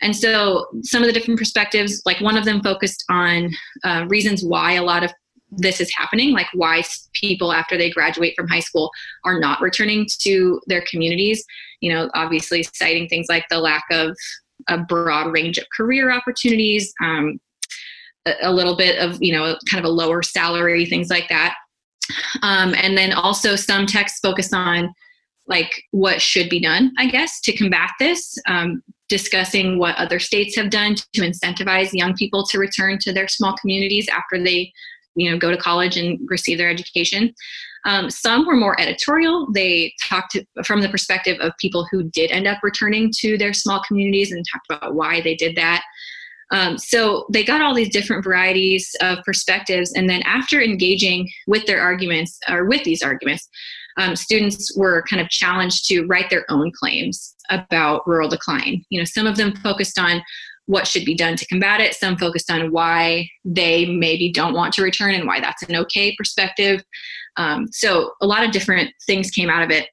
And 0.02 0.16
so 0.16 0.68
some 0.84 1.02
of 1.02 1.08
the 1.08 1.14
different 1.14 1.40
perspectives, 1.40 2.02
like 2.06 2.22
one 2.22 2.38
of 2.38 2.46
them 2.46 2.62
focused 2.62 3.04
on 3.10 3.50
uh, 3.84 4.06
reasons 4.08 4.44
why 4.44 4.74
a 4.74 4.84
lot 4.84 5.04
of 5.04 5.12
this 5.50 5.80
is 5.80 5.94
happening, 5.96 6.32
like 6.32 6.48
why 6.54 6.84
people 7.14 7.54
after 7.54 7.78
they 7.78 7.90
graduate 7.90 8.34
from 8.36 8.48
high 8.48 8.60
school 8.60 8.92
are 9.24 9.40
not 9.40 9.62
returning 9.62 10.06
to 10.20 10.60
their 10.68 10.84
communities. 10.90 11.44
You 11.82 11.94
know, 11.94 12.10
obviously 12.14 12.64
citing 12.64 13.08
things 13.08 13.28
like 13.30 13.46
the 13.50 13.60
lack 13.60 13.86
of 13.92 14.16
a 14.68 14.78
broad 14.78 15.32
range 15.32 15.58
of 15.58 15.66
career 15.76 16.12
opportunities, 16.12 16.94
um, 17.02 17.40
a, 18.42 18.52
little 18.52 18.76
bit 18.76 19.00
of, 19.00 19.18
you 19.22 19.32
know, 19.32 19.58
kind 19.70 19.84
of 19.84 19.90
a 19.90 19.94
lower 19.94 20.22
salary, 20.22 20.86
things 20.86 21.10
like 21.10 21.30
that. 21.30 21.56
Um, 22.42 22.74
and 22.76 22.98
then 22.98 23.14
also 23.14 23.56
some 23.56 23.86
texts 23.86 24.20
focus 24.20 24.52
on 24.54 24.94
like 25.48 25.82
what 25.92 26.22
should 26.22 26.50
be 26.50 26.60
done, 26.60 26.92
I 26.98 27.08
guess, 27.08 27.40
to 27.42 27.56
combat 27.56 27.92
this, 28.00 28.38
um, 28.48 28.82
discussing 29.10 29.80
what 29.80 29.96
other 29.98 30.20
states 30.20 30.56
have 30.56 30.70
done 30.70 30.96
to 31.14 31.22
incentivize 31.22 31.90
young 31.94 32.14
people 32.16 32.46
to 32.48 32.60
return 32.60 32.98
to 33.00 33.14
their 33.14 33.28
small 33.28 33.56
communities 33.58 34.08
after 34.10 34.44
they 34.44 34.72
you 35.16 35.30
know 35.30 35.38
go 35.38 35.52
to 35.52 35.58
college 35.58 35.98
and 35.98 36.20
receive 36.30 36.58
their 36.58 36.70
education. 36.70 37.34
Um, 37.86 38.10
some 38.10 38.46
were 38.46 38.56
more 38.56 38.80
editorial. 38.80 39.48
They 39.54 39.94
talked 40.04 40.38
from 40.66 40.82
the 40.82 40.90
perspective 40.90 41.38
of 41.40 41.54
people 41.60 41.88
who 41.90 42.04
did 42.04 42.32
end 42.32 42.48
up 42.48 42.60
returning 42.62 43.12
to 43.20 43.38
their 43.38 43.54
small 43.54 43.82
communities 43.88 44.32
and 44.32 44.46
talked 44.52 44.66
about 44.70 44.96
why 44.96 45.22
they 45.22 45.36
did 45.36 45.56
that. 45.56 45.84
Um, 46.52 46.78
so 46.78 47.26
they 47.32 47.44
got 47.44 47.62
all 47.62 47.74
these 47.74 47.90
different 47.90 48.24
varieties 48.24 48.96
of 49.02 49.20
perspectives 49.26 49.92
and 49.94 50.10
then 50.10 50.22
after 50.24 50.62
engaging 50.62 51.30
with 51.46 51.66
their 51.66 51.82
arguments 51.82 52.40
or 52.50 52.66
with 52.66 52.84
these 52.84 53.02
arguments 53.02 53.50
um, 53.98 54.16
students 54.16 54.76
were 54.78 55.04
kind 55.10 55.22
of 55.22 55.30
challenged 55.30 55.88
to 55.88 56.06
write 56.06 56.30
their 56.30 56.46
own 56.50 56.72
claims 56.72 57.36
about 57.50 58.06
rural 58.08 58.30
decline 58.30 58.84
you 58.90 59.00
know 59.00 59.06
some 59.06 59.26
of 59.26 59.38
them 59.38 59.56
focused 59.58 59.98
on 59.98 60.22
what 60.68 60.86
should 60.86 61.06
be 61.06 61.16
done 61.16 61.36
to 61.36 61.48
combat 61.48 61.82
it. 61.82 61.96
Some 61.96 62.18
focused 62.18 62.52
on 62.52 62.72
why 62.72 63.30
they 63.44 63.86
maybe 63.86 64.32
don't 64.32 64.54
want 64.54 64.74
to 64.74 64.84
return 64.84 65.16
and 65.16 65.26
why 65.26 65.40
that's 65.40 65.64
an 65.64 65.76
okay 65.76 66.14
perspective. 66.16 66.84
Um, 67.38 67.68
so 67.72 68.12
a 68.22 68.28
lot 68.28 68.44
of 68.46 68.52
different 68.52 68.92
things 69.06 69.32
came 69.32 69.50
out 69.50 69.64
of 69.64 69.72
it. 69.72 69.88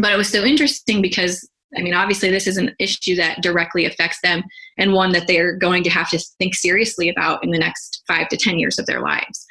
But 0.00 0.12
it 0.12 0.16
was 0.16 0.28
so 0.28 0.44
interesting 0.44 1.02
because, 1.02 1.48
I 1.76 1.80
mean, 1.80 1.94
obviously, 1.94 2.30
this 2.30 2.46
is 2.46 2.58
an 2.58 2.74
issue 2.78 3.16
that 3.16 3.42
directly 3.42 3.86
affects 3.86 4.18
them 4.22 4.44
and 4.76 4.92
one 4.92 5.12
that 5.12 5.26
they're 5.26 5.56
going 5.56 5.82
to 5.84 5.90
have 5.90 6.10
to 6.10 6.18
think 6.38 6.54
seriously 6.54 7.08
about 7.08 7.42
in 7.42 7.50
the 7.50 7.58
next 7.58 8.02
five 8.06 8.28
to 8.28 8.36
10 8.36 8.58
years 8.58 8.78
of 8.78 8.86
their 8.86 9.00
lives. 9.00 9.46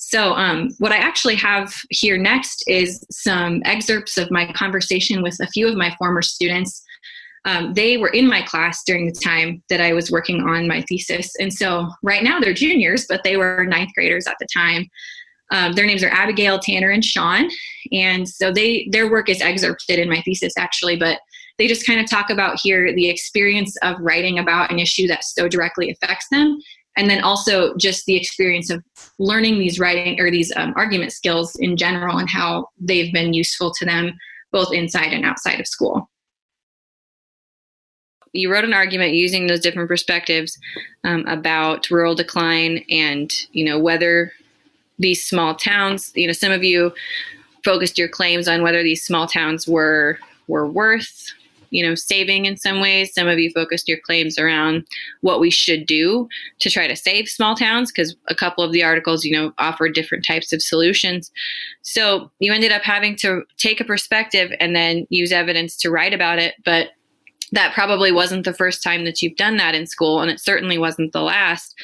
So, 0.00 0.32
um, 0.34 0.70
what 0.78 0.92
I 0.92 0.96
actually 0.96 1.34
have 1.36 1.74
here 1.90 2.16
next 2.16 2.62
is 2.68 3.04
some 3.10 3.62
excerpts 3.64 4.16
of 4.16 4.30
my 4.30 4.50
conversation 4.52 5.22
with 5.22 5.36
a 5.40 5.48
few 5.48 5.68
of 5.68 5.76
my 5.76 5.94
former 5.98 6.22
students 6.22 6.84
um, 7.44 7.72
they 7.72 7.96
were 7.96 8.08
in 8.08 8.28
my 8.28 8.42
class 8.42 8.82
during 8.84 9.06
the 9.06 9.12
time 9.12 9.62
that 9.70 9.80
I 9.80 9.94
was 9.94 10.10
working 10.10 10.42
on 10.42 10.68
my 10.68 10.82
thesis. 10.82 11.32
And 11.40 11.52
so 11.52 11.88
right 12.02 12.22
now 12.22 12.40
they're 12.40 12.52
juniors, 12.52 13.06
but 13.08 13.22
they 13.24 13.36
were 13.36 13.64
ninth 13.66 13.90
graders 13.94 14.26
at 14.26 14.36
the 14.38 14.46
time. 14.52 14.86
Um, 15.50 15.72
their 15.72 15.86
names 15.86 16.02
are 16.02 16.10
Abigail, 16.10 16.58
Tanner, 16.58 16.90
and 16.90 17.02
Sean. 17.02 17.48
And 17.90 18.28
so 18.28 18.52
they 18.52 18.88
their 18.92 19.10
work 19.10 19.30
is 19.30 19.40
excerpted 19.40 19.98
in 19.98 20.10
my 20.10 20.20
thesis 20.22 20.52
actually, 20.58 20.96
but 20.96 21.20
they 21.56 21.66
just 21.66 21.86
kind 21.86 22.00
of 22.00 22.08
talk 22.08 22.28
about 22.28 22.60
here 22.62 22.94
the 22.94 23.08
experience 23.08 23.74
of 23.82 23.96
writing 23.98 24.38
about 24.38 24.70
an 24.70 24.78
issue 24.78 25.08
that 25.08 25.24
so 25.24 25.48
directly 25.48 25.90
affects 25.90 26.26
them 26.30 26.58
and 26.98 27.08
then 27.08 27.22
also 27.22 27.74
just 27.76 28.04
the 28.06 28.16
experience 28.16 28.70
of 28.70 28.82
learning 29.18 29.58
these 29.58 29.78
writing 29.78 30.20
or 30.20 30.30
these 30.30 30.52
um, 30.56 30.74
argument 30.76 31.12
skills 31.12 31.54
in 31.60 31.76
general 31.76 32.18
and 32.18 32.28
how 32.28 32.68
they've 32.80 33.12
been 33.12 33.32
useful 33.32 33.72
to 33.72 33.84
them 33.84 34.12
both 34.50 34.72
inside 34.72 35.12
and 35.12 35.24
outside 35.24 35.60
of 35.60 35.66
school. 35.66 36.10
You 38.32 38.52
wrote 38.52 38.64
an 38.64 38.74
argument 38.74 39.14
using 39.14 39.46
those 39.46 39.60
different 39.60 39.88
perspectives 39.88 40.58
um, 41.04 41.24
about 41.28 41.88
rural 41.88 42.16
decline 42.16 42.84
and 42.90 43.32
you 43.52 43.64
know 43.64 43.78
whether 43.78 44.32
these 44.98 45.24
small 45.24 45.54
towns 45.54 46.12
you 46.14 46.26
know 46.26 46.32
some 46.32 46.52
of 46.52 46.64
you 46.64 46.92
focused 47.64 47.96
your 47.96 48.08
claims 48.08 48.48
on 48.48 48.62
whether 48.62 48.82
these 48.82 49.04
small 49.04 49.26
towns 49.26 49.66
were 49.68 50.18
were 50.48 50.66
worth 50.66 51.32
you 51.70 51.86
know 51.86 51.94
saving 51.94 52.44
in 52.44 52.56
some 52.56 52.80
ways 52.80 53.12
some 53.12 53.28
of 53.28 53.38
you 53.38 53.50
focused 53.52 53.88
your 53.88 53.98
claims 54.04 54.38
around 54.38 54.84
what 55.20 55.40
we 55.40 55.50
should 55.50 55.86
do 55.86 56.28
to 56.58 56.70
try 56.70 56.86
to 56.86 56.96
save 56.96 57.28
small 57.28 57.54
towns 57.54 57.90
because 57.90 58.16
a 58.28 58.34
couple 58.34 58.64
of 58.64 58.72
the 58.72 58.82
articles 58.82 59.24
you 59.24 59.34
know 59.34 59.52
offered 59.58 59.94
different 59.94 60.24
types 60.24 60.52
of 60.52 60.62
solutions 60.62 61.30
so 61.82 62.30
you 62.38 62.52
ended 62.52 62.72
up 62.72 62.82
having 62.82 63.16
to 63.16 63.42
take 63.56 63.80
a 63.80 63.84
perspective 63.84 64.52
and 64.60 64.74
then 64.74 65.06
use 65.10 65.32
evidence 65.32 65.76
to 65.76 65.90
write 65.90 66.14
about 66.14 66.38
it 66.38 66.54
but 66.64 66.90
that 67.52 67.74
probably 67.74 68.12
wasn't 68.12 68.44
the 68.44 68.52
first 68.54 68.82
time 68.82 69.04
that 69.04 69.22
you've 69.22 69.36
done 69.36 69.56
that 69.56 69.74
in 69.74 69.86
school, 69.86 70.20
and 70.20 70.30
it 70.30 70.40
certainly 70.40 70.78
wasn't 70.78 71.12
the 71.12 71.22
last. 71.22 71.74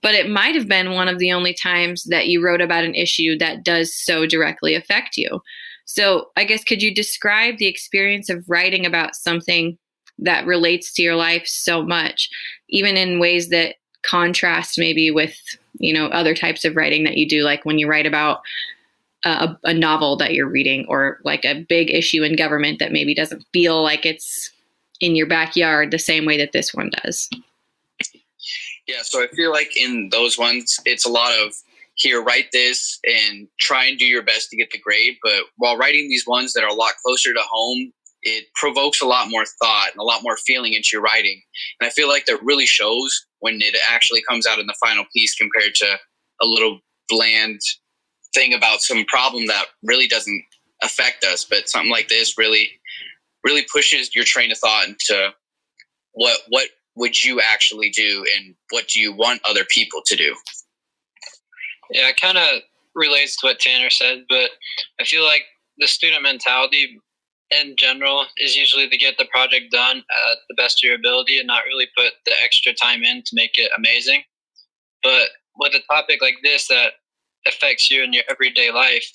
But 0.00 0.14
it 0.14 0.30
might 0.30 0.54
have 0.54 0.68
been 0.68 0.92
one 0.92 1.08
of 1.08 1.18
the 1.18 1.32
only 1.32 1.54
times 1.54 2.04
that 2.04 2.28
you 2.28 2.44
wrote 2.44 2.60
about 2.60 2.84
an 2.84 2.94
issue 2.94 3.36
that 3.38 3.64
does 3.64 3.92
so 3.92 4.26
directly 4.26 4.74
affect 4.74 5.16
you. 5.16 5.42
So, 5.90 6.28
I 6.36 6.44
guess, 6.44 6.64
could 6.64 6.82
you 6.82 6.94
describe 6.94 7.56
the 7.56 7.66
experience 7.66 8.28
of 8.28 8.44
writing 8.46 8.84
about 8.84 9.16
something 9.16 9.78
that 10.18 10.44
relates 10.44 10.92
to 10.92 11.02
your 11.02 11.16
life 11.16 11.46
so 11.46 11.82
much, 11.82 12.28
even 12.68 12.98
in 12.98 13.18
ways 13.18 13.48
that 13.48 13.76
contrast 14.02 14.78
maybe 14.78 15.10
with, 15.10 15.34
you 15.78 15.94
know, 15.94 16.08
other 16.08 16.34
types 16.34 16.66
of 16.66 16.76
writing 16.76 17.04
that 17.04 17.16
you 17.16 17.26
do, 17.26 17.42
like 17.42 17.64
when 17.64 17.78
you 17.78 17.88
write 17.88 18.04
about 18.04 18.42
a, 19.24 19.56
a 19.64 19.72
novel 19.72 20.14
that 20.16 20.34
you're 20.34 20.46
reading 20.46 20.84
or 20.90 21.20
like 21.24 21.46
a 21.46 21.64
big 21.70 21.88
issue 21.88 22.22
in 22.22 22.36
government 22.36 22.80
that 22.80 22.92
maybe 22.92 23.14
doesn't 23.14 23.46
feel 23.54 23.82
like 23.82 24.04
it's 24.04 24.50
in 25.00 25.16
your 25.16 25.26
backyard 25.26 25.90
the 25.90 25.98
same 25.98 26.26
way 26.26 26.36
that 26.36 26.52
this 26.52 26.74
one 26.74 26.90
does. 27.02 27.30
Yeah, 28.86 29.00
so 29.02 29.22
I 29.22 29.28
feel 29.28 29.52
like 29.52 29.74
in 29.74 30.10
those 30.10 30.36
ones, 30.36 30.78
it's 30.84 31.06
a 31.06 31.10
lot 31.10 31.32
of 31.32 31.54
here, 31.98 32.22
write 32.22 32.46
this 32.52 32.98
and 33.04 33.48
try 33.60 33.86
and 33.86 33.98
do 33.98 34.06
your 34.06 34.22
best 34.22 34.50
to 34.50 34.56
get 34.56 34.70
the 34.70 34.78
grade. 34.78 35.16
But 35.22 35.42
while 35.56 35.76
writing 35.76 36.08
these 36.08 36.26
ones 36.26 36.52
that 36.52 36.62
are 36.62 36.70
a 36.70 36.74
lot 36.74 36.94
closer 37.04 37.34
to 37.34 37.40
home, 37.40 37.92
it 38.22 38.46
provokes 38.54 39.00
a 39.00 39.06
lot 39.06 39.30
more 39.30 39.44
thought 39.60 39.90
and 39.92 40.00
a 40.00 40.04
lot 40.04 40.22
more 40.22 40.36
feeling 40.38 40.74
into 40.74 40.90
your 40.92 41.02
writing. 41.02 41.40
And 41.80 41.86
I 41.86 41.90
feel 41.90 42.08
like 42.08 42.26
that 42.26 42.42
really 42.42 42.66
shows 42.66 43.26
when 43.40 43.60
it 43.60 43.76
actually 43.88 44.22
comes 44.28 44.46
out 44.46 44.58
in 44.58 44.66
the 44.66 44.76
final 44.80 45.04
piece 45.14 45.34
compared 45.34 45.74
to 45.76 45.96
a 46.40 46.46
little 46.46 46.80
bland 47.08 47.60
thing 48.34 48.54
about 48.54 48.80
some 48.80 49.04
problem 49.06 49.46
that 49.46 49.66
really 49.82 50.08
doesn't 50.08 50.42
affect 50.82 51.24
us. 51.24 51.44
But 51.44 51.68
something 51.68 51.90
like 51.90 52.08
this 52.08 52.38
really 52.38 52.70
really 53.44 53.66
pushes 53.72 54.14
your 54.14 54.24
train 54.24 54.50
of 54.52 54.58
thought 54.58 54.88
into 54.88 55.30
what 56.12 56.40
what 56.48 56.68
would 56.96 57.22
you 57.22 57.40
actually 57.40 57.90
do 57.90 58.24
and 58.36 58.54
what 58.70 58.88
do 58.88 59.00
you 59.00 59.12
want 59.12 59.40
other 59.48 59.64
people 59.70 60.02
to 60.04 60.16
do 60.16 60.34
yeah 61.90 62.08
it 62.08 62.20
kind 62.20 62.38
of 62.38 62.60
relates 62.94 63.36
to 63.36 63.46
what 63.46 63.58
tanner 63.58 63.90
said 63.90 64.24
but 64.28 64.50
i 65.00 65.04
feel 65.04 65.24
like 65.24 65.42
the 65.78 65.86
student 65.86 66.22
mentality 66.22 67.00
in 67.50 67.74
general 67.76 68.26
is 68.38 68.56
usually 68.56 68.88
to 68.88 68.96
get 68.96 69.16
the 69.18 69.24
project 69.26 69.70
done 69.70 69.98
at 69.98 70.36
the 70.48 70.54
best 70.56 70.80
of 70.80 70.86
your 70.86 70.96
ability 70.96 71.38
and 71.38 71.46
not 71.46 71.64
really 71.66 71.86
put 71.96 72.12
the 72.26 72.32
extra 72.42 72.72
time 72.74 73.02
in 73.02 73.22
to 73.22 73.34
make 73.34 73.58
it 73.58 73.70
amazing 73.78 74.22
but 75.02 75.28
with 75.58 75.74
a 75.74 75.80
topic 75.92 76.20
like 76.20 76.36
this 76.42 76.68
that 76.68 76.92
affects 77.46 77.90
you 77.90 78.02
in 78.02 78.12
your 78.12 78.24
everyday 78.28 78.70
life 78.70 79.06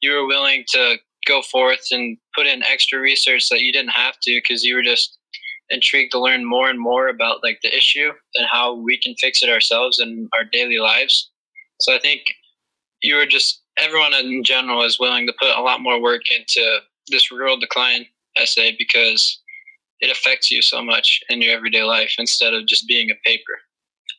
you 0.00 0.12
were 0.12 0.26
willing 0.26 0.64
to 0.68 0.96
go 1.26 1.42
forth 1.42 1.86
and 1.90 2.16
put 2.34 2.46
in 2.46 2.62
extra 2.62 3.00
research 3.00 3.48
that 3.48 3.60
you 3.60 3.72
didn't 3.72 3.90
have 3.90 4.14
to 4.22 4.40
because 4.42 4.62
you 4.62 4.74
were 4.74 4.82
just 4.82 5.18
intrigued 5.70 6.12
to 6.12 6.20
learn 6.20 6.44
more 6.44 6.68
and 6.68 6.78
more 6.78 7.08
about 7.08 7.42
like 7.42 7.58
the 7.62 7.74
issue 7.74 8.10
and 8.34 8.46
how 8.50 8.74
we 8.74 8.98
can 8.98 9.14
fix 9.14 9.42
it 9.42 9.48
ourselves 9.48 10.00
in 10.00 10.28
our 10.36 10.44
daily 10.44 10.78
lives. 10.78 11.30
So 11.80 11.94
I 11.94 11.98
think 11.98 12.22
you 13.02 13.16
were 13.16 13.26
just 13.26 13.62
everyone 13.76 14.14
in 14.14 14.44
general 14.44 14.82
is 14.84 15.00
willing 15.00 15.26
to 15.26 15.34
put 15.38 15.56
a 15.56 15.60
lot 15.60 15.80
more 15.80 16.00
work 16.00 16.22
into 16.30 16.78
this 17.08 17.30
rural 17.30 17.56
decline 17.56 18.06
essay 18.36 18.74
because 18.78 19.40
it 20.00 20.10
affects 20.10 20.50
you 20.50 20.62
so 20.62 20.82
much 20.82 21.20
in 21.28 21.40
your 21.40 21.54
everyday 21.54 21.82
life 21.82 22.14
instead 22.18 22.54
of 22.54 22.66
just 22.66 22.86
being 22.86 23.10
a 23.10 23.14
paper. 23.24 23.58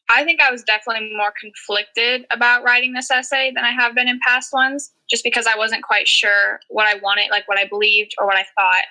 I 0.10 0.24
think 0.24 0.40
I 0.40 0.52
was 0.52 0.64
definitely 0.64 1.12
more 1.16 1.34
conflicted 1.40 2.26
about 2.32 2.64
writing 2.64 2.94
this 2.94 3.10
essay 3.10 3.52
than 3.56 3.64
I 3.64 3.72
have 3.72 3.96
been 3.96 4.08
in 4.08 4.20
past 4.26 4.54
ones, 4.54 4.92
just 5.10 5.24
because 5.24 5.48
I 5.48 5.58
wasn't 5.58 5.84
quite 5.84 6.08
sure 6.08 6.60
what 6.70 6.88
I 6.88 7.00
wanted, 7.00 7.32
like 7.32 7.48
what 7.48 7.58
I 7.58 7.68
believed 7.68 8.14
or 8.20 8.28
what 8.28 8.36
I 8.38 8.46
thought. 8.56 8.84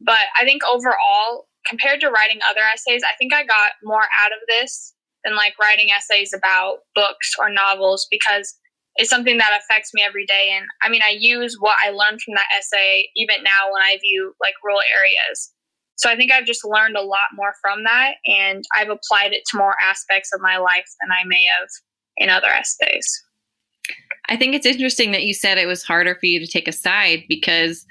But 0.00 0.26
I 0.36 0.44
think 0.44 0.62
overall, 0.64 1.48
compared 1.66 2.00
to 2.00 2.10
writing 2.10 2.40
other 2.48 2.60
essays, 2.72 3.02
I 3.02 3.16
think 3.18 3.32
I 3.32 3.44
got 3.44 3.72
more 3.82 4.04
out 4.18 4.32
of 4.32 4.38
this 4.46 4.94
than 5.24 5.36
like 5.36 5.54
writing 5.60 5.88
essays 5.90 6.32
about 6.36 6.78
books 6.94 7.32
or 7.38 7.48
novels 7.48 8.06
because 8.10 8.54
it's 8.96 9.10
something 9.10 9.38
that 9.38 9.58
affects 9.58 9.94
me 9.94 10.02
every 10.02 10.26
day. 10.26 10.52
And 10.54 10.66
I 10.82 10.88
mean, 10.88 11.02
I 11.02 11.16
use 11.18 11.56
what 11.58 11.76
I 11.82 11.90
learned 11.90 12.20
from 12.20 12.34
that 12.34 12.48
essay 12.56 13.08
even 13.16 13.42
now 13.42 13.72
when 13.72 13.82
I 13.82 13.98
view 14.02 14.34
like 14.40 14.54
rural 14.62 14.82
areas. 14.94 15.52
So 15.96 16.10
I 16.10 16.16
think 16.16 16.32
I've 16.32 16.46
just 16.46 16.64
learned 16.64 16.96
a 16.96 17.02
lot 17.02 17.28
more 17.34 17.54
from 17.60 17.84
that, 17.84 18.14
and 18.26 18.64
I've 18.76 18.88
applied 18.88 19.32
it 19.32 19.42
to 19.50 19.58
more 19.58 19.76
aspects 19.80 20.30
of 20.34 20.40
my 20.40 20.56
life 20.56 20.86
than 21.00 21.12
I 21.12 21.22
may 21.26 21.44
have 21.44 21.68
in 22.16 22.28
other 22.28 22.48
essays. 22.48 23.06
I 24.28 24.36
think 24.36 24.54
it's 24.54 24.66
interesting 24.66 25.12
that 25.12 25.24
you 25.24 25.34
said 25.34 25.58
it 25.58 25.66
was 25.66 25.82
harder 25.82 26.16
for 26.16 26.26
you 26.26 26.40
to 26.40 26.46
take 26.46 26.66
a 26.66 26.72
side 26.72 27.24
because 27.28 27.84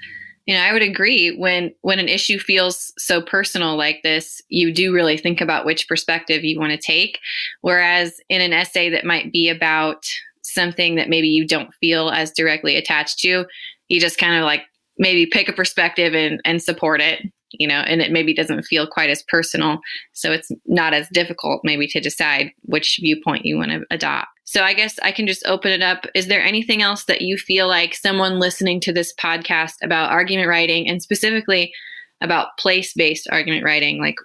you 0.46 0.54
know 0.54 0.60
i 0.60 0.72
would 0.72 0.82
agree 0.82 1.36
when 1.36 1.72
when 1.82 1.98
an 1.98 2.08
issue 2.08 2.38
feels 2.38 2.92
so 2.98 3.20
personal 3.20 3.76
like 3.76 4.02
this 4.02 4.42
you 4.48 4.72
do 4.72 4.92
really 4.92 5.16
think 5.16 5.40
about 5.40 5.64
which 5.64 5.88
perspective 5.88 6.44
you 6.44 6.58
want 6.58 6.72
to 6.72 6.78
take 6.78 7.18
whereas 7.60 8.20
in 8.28 8.40
an 8.40 8.52
essay 8.52 8.88
that 8.88 9.04
might 9.04 9.32
be 9.32 9.48
about 9.48 10.06
something 10.42 10.96
that 10.96 11.08
maybe 11.08 11.28
you 11.28 11.46
don't 11.46 11.74
feel 11.74 12.10
as 12.10 12.30
directly 12.32 12.76
attached 12.76 13.18
to 13.18 13.44
you 13.88 14.00
just 14.00 14.18
kind 14.18 14.36
of 14.36 14.44
like 14.44 14.62
maybe 14.98 15.26
pick 15.26 15.48
a 15.48 15.52
perspective 15.52 16.14
and 16.14 16.40
and 16.44 16.62
support 16.62 17.00
it 17.00 17.22
you 17.58 17.66
know, 17.66 17.80
and 17.80 18.00
it 18.00 18.10
maybe 18.10 18.34
doesn't 18.34 18.62
feel 18.62 18.86
quite 18.86 19.10
as 19.10 19.22
personal. 19.22 19.80
So 20.12 20.32
it's 20.32 20.50
not 20.66 20.94
as 20.94 21.08
difficult 21.10 21.62
maybe 21.64 21.86
to 21.88 22.00
decide 22.00 22.52
which 22.62 22.98
viewpoint 23.00 23.46
you 23.46 23.58
want 23.58 23.70
to 23.70 23.84
adopt. 23.90 24.28
So 24.52 24.62
I 24.62 24.74
guess 24.74 24.98
I 25.02 25.12
can 25.12 25.26
just 25.26 25.46
open 25.46 25.72
it 25.72 25.80
up. 25.80 26.04
Is 26.14 26.26
there 26.26 26.44
anything 26.44 26.82
else 26.82 27.04
that 27.04 27.22
you 27.22 27.38
feel 27.38 27.68
like 27.68 27.94
someone 27.94 28.38
listening 28.38 28.80
to 28.80 28.92
this 28.92 29.14
podcast 29.14 29.76
about 29.82 30.10
argument 30.10 30.46
writing 30.46 30.86
and 30.90 31.02
specifically 31.02 31.72
about 32.20 32.58
place 32.58 32.92
based 32.92 33.26
argument 33.32 33.64
writing, 33.64 33.98
like 33.98 34.16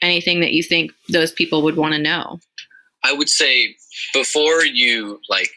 anything 0.00 0.40
that 0.40 0.54
you 0.54 0.62
think 0.62 0.92
those 1.10 1.30
people 1.30 1.60
would 1.60 1.76
want 1.76 1.92
to 1.92 2.00
know? 2.00 2.40
I 3.04 3.12
would 3.12 3.28
say 3.28 3.76
before 4.14 4.64
you 4.64 5.20
like 5.28 5.50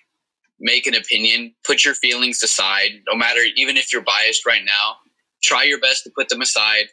make 0.60 0.86
an 0.86 0.96
opinion, 0.96 1.54
put 1.64 1.86
your 1.86 1.94
feelings 1.94 2.44
aside, 2.44 2.92
no 3.08 3.16
matter 3.16 3.40
even 3.56 3.78
if 3.78 3.94
you're 3.94 4.02
biased 4.02 4.46
right 4.46 4.66
now, 4.66 4.98
try 5.42 5.64
your 5.64 5.80
best 5.80 6.04
to 6.04 6.12
put 6.14 6.28
them 6.28 6.42
aside 6.42 6.90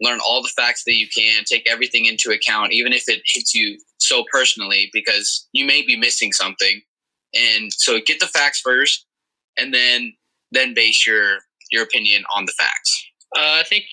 learn 0.00 0.18
all 0.26 0.42
the 0.42 0.52
facts 0.56 0.84
that 0.84 0.94
you 0.94 1.06
can, 1.14 1.44
take 1.44 1.68
everything 1.70 2.06
into 2.06 2.30
account, 2.30 2.72
even 2.72 2.92
if 2.92 3.08
it 3.08 3.20
hits 3.24 3.54
you 3.54 3.78
so 3.98 4.24
personally, 4.32 4.90
because 4.92 5.48
you 5.52 5.64
may 5.64 5.82
be 5.82 5.96
missing 5.96 6.32
something. 6.32 6.80
And 7.34 7.72
so 7.72 7.98
get 8.04 8.18
the 8.18 8.26
facts 8.26 8.60
first, 8.60 9.06
and 9.58 9.72
then 9.72 10.12
then 10.52 10.74
base 10.74 11.06
your 11.06 11.38
your 11.70 11.84
opinion 11.84 12.24
on 12.34 12.44
the 12.44 12.52
facts. 12.52 13.06
Uh, 13.36 13.60
I 13.60 13.62
think 13.68 13.84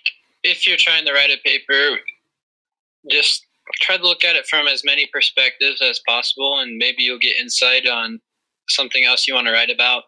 if 0.44 0.66
you're 0.66 0.78
trying 0.78 1.06
to 1.06 1.14
write 1.14 1.30
a 1.30 1.38
paper, 1.46 2.00
just 3.12 3.46
try 3.82 3.98
to 3.98 4.04
look 4.04 4.24
at 4.24 4.36
it 4.36 4.48
from 4.48 4.68
as 4.68 4.84
many 4.84 5.08
perspectives 5.14 5.82
as 5.82 6.02
possible, 6.08 6.60
and 6.60 6.78
maybe 6.78 7.04
you'll 7.04 7.20
get 7.20 7.38
insight 7.38 7.88
on 7.88 8.20
something 8.70 9.04
else 9.06 9.28
you 9.28 9.34
want 9.34 9.48
to 9.48 9.54
write 9.54 9.70
about. 9.70 10.04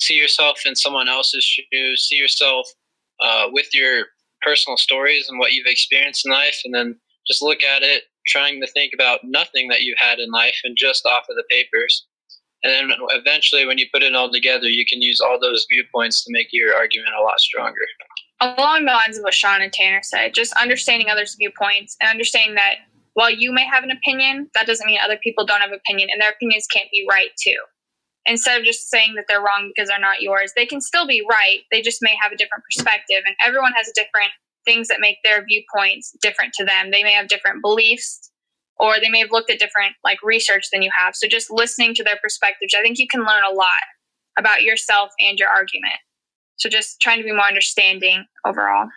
See 0.00 0.14
yourself 0.14 0.60
in 0.66 0.74
someone 0.74 1.08
else's 1.08 1.44
shoes. 1.44 2.08
See 2.08 2.16
yourself 2.16 2.66
uh, 3.20 3.46
with 3.52 3.72
your 3.74 4.06
personal 4.42 4.76
stories 4.76 5.28
and 5.28 5.38
what 5.38 5.52
you've 5.52 5.66
experienced 5.66 6.26
in 6.26 6.32
life, 6.32 6.60
and 6.64 6.74
then 6.74 6.98
just 7.26 7.42
look 7.42 7.62
at 7.62 7.82
it, 7.82 8.04
trying 8.26 8.60
to 8.60 8.66
think 8.68 8.92
about 8.94 9.20
nothing 9.24 9.68
that 9.68 9.82
you've 9.82 9.98
had 9.98 10.18
in 10.18 10.30
life 10.30 10.56
and 10.64 10.76
just 10.76 11.06
off 11.06 11.24
of 11.28 11.36
the 11.36 11.44
papers. 11.50 12.06
And 12.64 12.90
then 12.90 12.96
eventually, 13.10 13.66
when 13.66 13.78
you 13.78 13.86
put 13.92 14.02
it 14.02 14.14
all 14.14 14.30
together, 14.30 14.68
you 14.68 14.84
can 14.86 15.02
use 15.02 15.20
all 15.20 15.38
those 15.40 15.66
viewpoints 15.70 16.24
to 16.24 16.32
make 16.32 16.48
your 16.52 16.74
argument 16.74 17.10
a 17.18 17.22
lot 17.22 17.40
stronger. 17.40 17.80
Along 18.40 18.84
the 18.84 18.92
lines 18.92 19.16
of 19.16 19.24
what 19.24 19.34
Sean 19.34 19.62
and 19.62 19.72
Tanner 19.72 20.02
said, 20.02 20.34
just 20.34 20.52
understanding 20.54 21.08
others' 21.10 21.36
viewpoints 21.38 21.96
and 22.00 22.08
understanding 22.08 22.54
that 22.54 22.76
while 23.14 23.30
you 23.30 23.52
may 23.52 23.66
have 23.66 23.84
an 23.84 23.90
opinion, 23.90 24.48
that 24.54 24.66
doesn't 24.66 24.86
mean 24.86 24.98
other 25.04 25.18
people 25.22 25.44
don't 25.44 25.60
have 25.60 25.72
opinion, 25.72 26.08
and 26.10 26.20
their 26.20 26.30
opinions 26.30 26.66
can't 26.72 26.90
be 26.92 27.06
right 27.08 27.30
too 27.42 27.56
instead 28.26 28.58
of 28.58 28.64
just 28.64 28.88
saying 28.88 29.14
that 29.16 29.24
they're 29.28 29.42
wrong 29.42 29.70
because 29.74 29.88
they're 29.88 29.98
not 29.98 30.22
yours 30.22 30.52
they 30.54 30.66
can 30.66 30.80
still 30.80 31.06
be 31.06 31.24
right. 31.28 31.60
They 31.70 31.82
just 31.82 32.02
may 32.02 32.16
have 32.20 32.32
a 32.32 32.36
different 32.36 32.64
perspective 32.64 33.22
and 33.26 33.34
everyone 33.44 33.72
has 33.72 33.90
different 33.94 34.32
things 34.64 34.88
that 34.88 35.00
make 35.00 35.18
their 35.24 35.44
viewpoints 35.44 36.14
different 36.22 36.52
to 36.54 36.64
them. 36.64 36.90
They 36.90 37.02
may 37.02 37.12
have 37.12 37.28
different 37.28 37.62
beliefs 37.62 38.30
or 38.78 39.00
they 39.00 39.08
may 39.08 39.18
have 39.18 39.30
looked 39.30 39.50
at 39.50 39.58
different 39.58 39.94
like 40.04 40.18
research 40.22 40.68
than 40.72 40.82
you 40.82 40.90
have. 40.96 41.14
So 41.16 41.26
just 41.26 41.50
listening 41.50 41.94
to 41.94 42.04
their 42.04 42.18
perspectives 42.22 42.74
i 42.74 42.82
think 42.82 42.98
you 42.98 43.08
can 43.08 43.20
learn 43.20 43.42
a 43.48 43.54
lot 43.54 43.82
about 44.38 44.62
yourself 44.62 45.10
and 45.18 45.38
your 45.38 45.48
argument. 45.48 45.98
So 46.56 46.68
just 46.68 47.00
trying 47.00 47.18
to 47.18 47.24
be 47.24 47.32
more 47.32 47.46
understanding 47.46 48.24
overall 48.46 48.88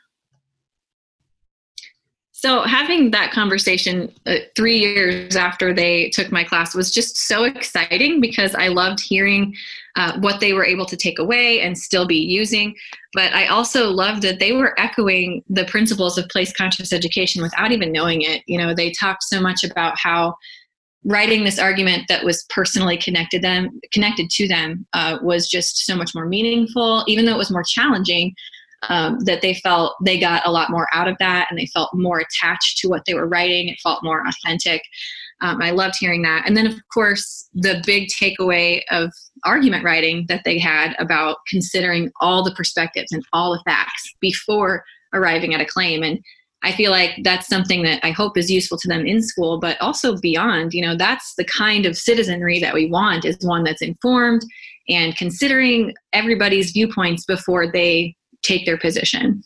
so 2.45 2.61
having 2.61 3.09
that 3.09 3.31
conversation 3.31 4.13
uh, 4.27 4.35
three 4.55 4.77
years 4.77 5.35
after 5.35 5.73
they 5.73 6.09
took 6.11 6.31
my 6.31 6.43
class 6.43 6.75
was 6.75 6.91
just 6.91 7.17
so 7.17 7.43
exciting 7.43 8.21
because 8.21 8.53
I 8.53 8.67
loved 8.67 8.99
hearing 8.99 9.55
uh, 9.95 10.19
what 10.19 10.39
they 10.39 10.53
were 10.53 10.63
able 10.63 10.85
to 10.85 10.95
take 10.95 11.17
away 11.17 11.61
and 11.61 11.75
still 11.75 12.05
be 12.05 12.17
using. 12.17 12.75
But 13.15 13.33
I 13.33 13.47
also 13.47 13.89
loved 13.89 14.21
that 14.21 14.37
they 14.37 14.51
were 14.51 14.79
echoing 14.79 15.43
the 15.49 15.65
principles 15.65 16.19
of 16.19 16.29
place 16.29 16.53
conscious 16.53 16.93
education 16.93 17.41
without 17.41 17.71
even 17.71 17.91
knowing 17.91 18.21
it. 18.21 18.43
You 18.45 18.59
know, 18.59 18.75
they 18.75 18.91
talked 18.91 19.23
so 19.23 19.41
much 19.41 19.63
about 19.63 19.97
how 19.97 20.35
writing 21.03 21.45
this 21.45 21.57
argument 21.57 22.03
that 22.09 22.23
was 22.23 22.45
personally 22.49 22.97
connected 22.97 23.41
them 23.41 23.79
connected 23.91 24.29
to 24.29 24.47
them 24.47 24.85
uh, 24.93 25.17
was 25.23 25.49
just 25.49 25.85
so 25.85 25.95
much 25.95 26.15
more 26.15 26.25
meaningful 26.25 27.03
even 27.07 27.25
though 27.25 27.35
it 27.35 27.37
was 27.37 27.51
more 27.51 27.63
challenging 27.63 28.33
um, 28.89 29.19
that 29.21 29.41
they 29.41 29.53
felt 29.53 29.95
they 30.03 30.19
got 30.19 30.45
a 30.45 30.51
lot 30.51 30.69
more 30.69 30.87
out 30.91 31.07
of 31.07 31.17
that 31.19 31.47
and 31.49 31.59
they 31.59 31.67
felt 31.67 31.93
more 31.93 32.19
attached 32.19 32.77
to 32.79 32.89
what 32.89 33.03
they 33.05 33.13
were 33.13 33.27
writing. 33.27 33.67
It 33.67 33.79
felt 33.81 34.03
more 34.03 34.23
authentic. 34.27 34.81
Um, 35.41 35.61
I 35.61 35.71
loved 35.71 35.95
hearing 35.99 36.21
that. 36.21 36.43
And 36.47 36.55
then, 36.55 36.65
of 36.65 36.75
course, 36.93 37.49
the 37.53 37.81
big 37.85 38.07
takeaway 38.07 38.81
of 38.89 39.11
argument 39.43 39.83
writing 39.83 40.25
that 40.29 40.43
they 40.45 40.57
had 40.57 40.95
about 40.97 41.37
considering 41.47 42.11
all 42.21 42.43
the 42.43 42.55
perspectives 42.55 43.11
and 43.11 43.23
all 43.33 43.51
the 43.51 43.63
facts 43.65 44.13
before 44.21 44.83
arriving 45.13 45.53
at 45.53 45.61
a 45.61 45.65
claim. 45.65 46.03
And 46.03 46.19
I 46.63 46.71
feel 46.71 46.89
like 46.89 47.19
that's 47.23 47.47
something 47.47 47.83
that 47.83 47.99
I 48.03 48.11
hope 48.11 48.37
is 48.37 48.49
useful 48.49 48.77
to 48.79 48.87
them 48.87 49.05
in 49.05 49.21
school, 49.21 49.59
but 49.59 49.79
also 49.81 50.17
beyond. 50.17 50.73
You 50.73 50.81
know, 50.81 50.95
that's 50.95 51.35
the 51.35 51.45
kind 51.45 51.85
of 51.85 51.97
citizenry 51.97 52.59
that 52.59 52.73
we 52.73 52.89
want 52.89 53.25
is 53.25 53.37
one 53.41 53.63
that's 53.63 53.81
informed 53.81 54.43
and 54.87 55.15
considering 55.15 55.93
everybody's 56.13 56.71
viewpoints 56.71 57.25
before 57.25 57.71
they 57.71 58.15
take 58.45 58.65
their 58.65 58.77
position. 58.77 59.43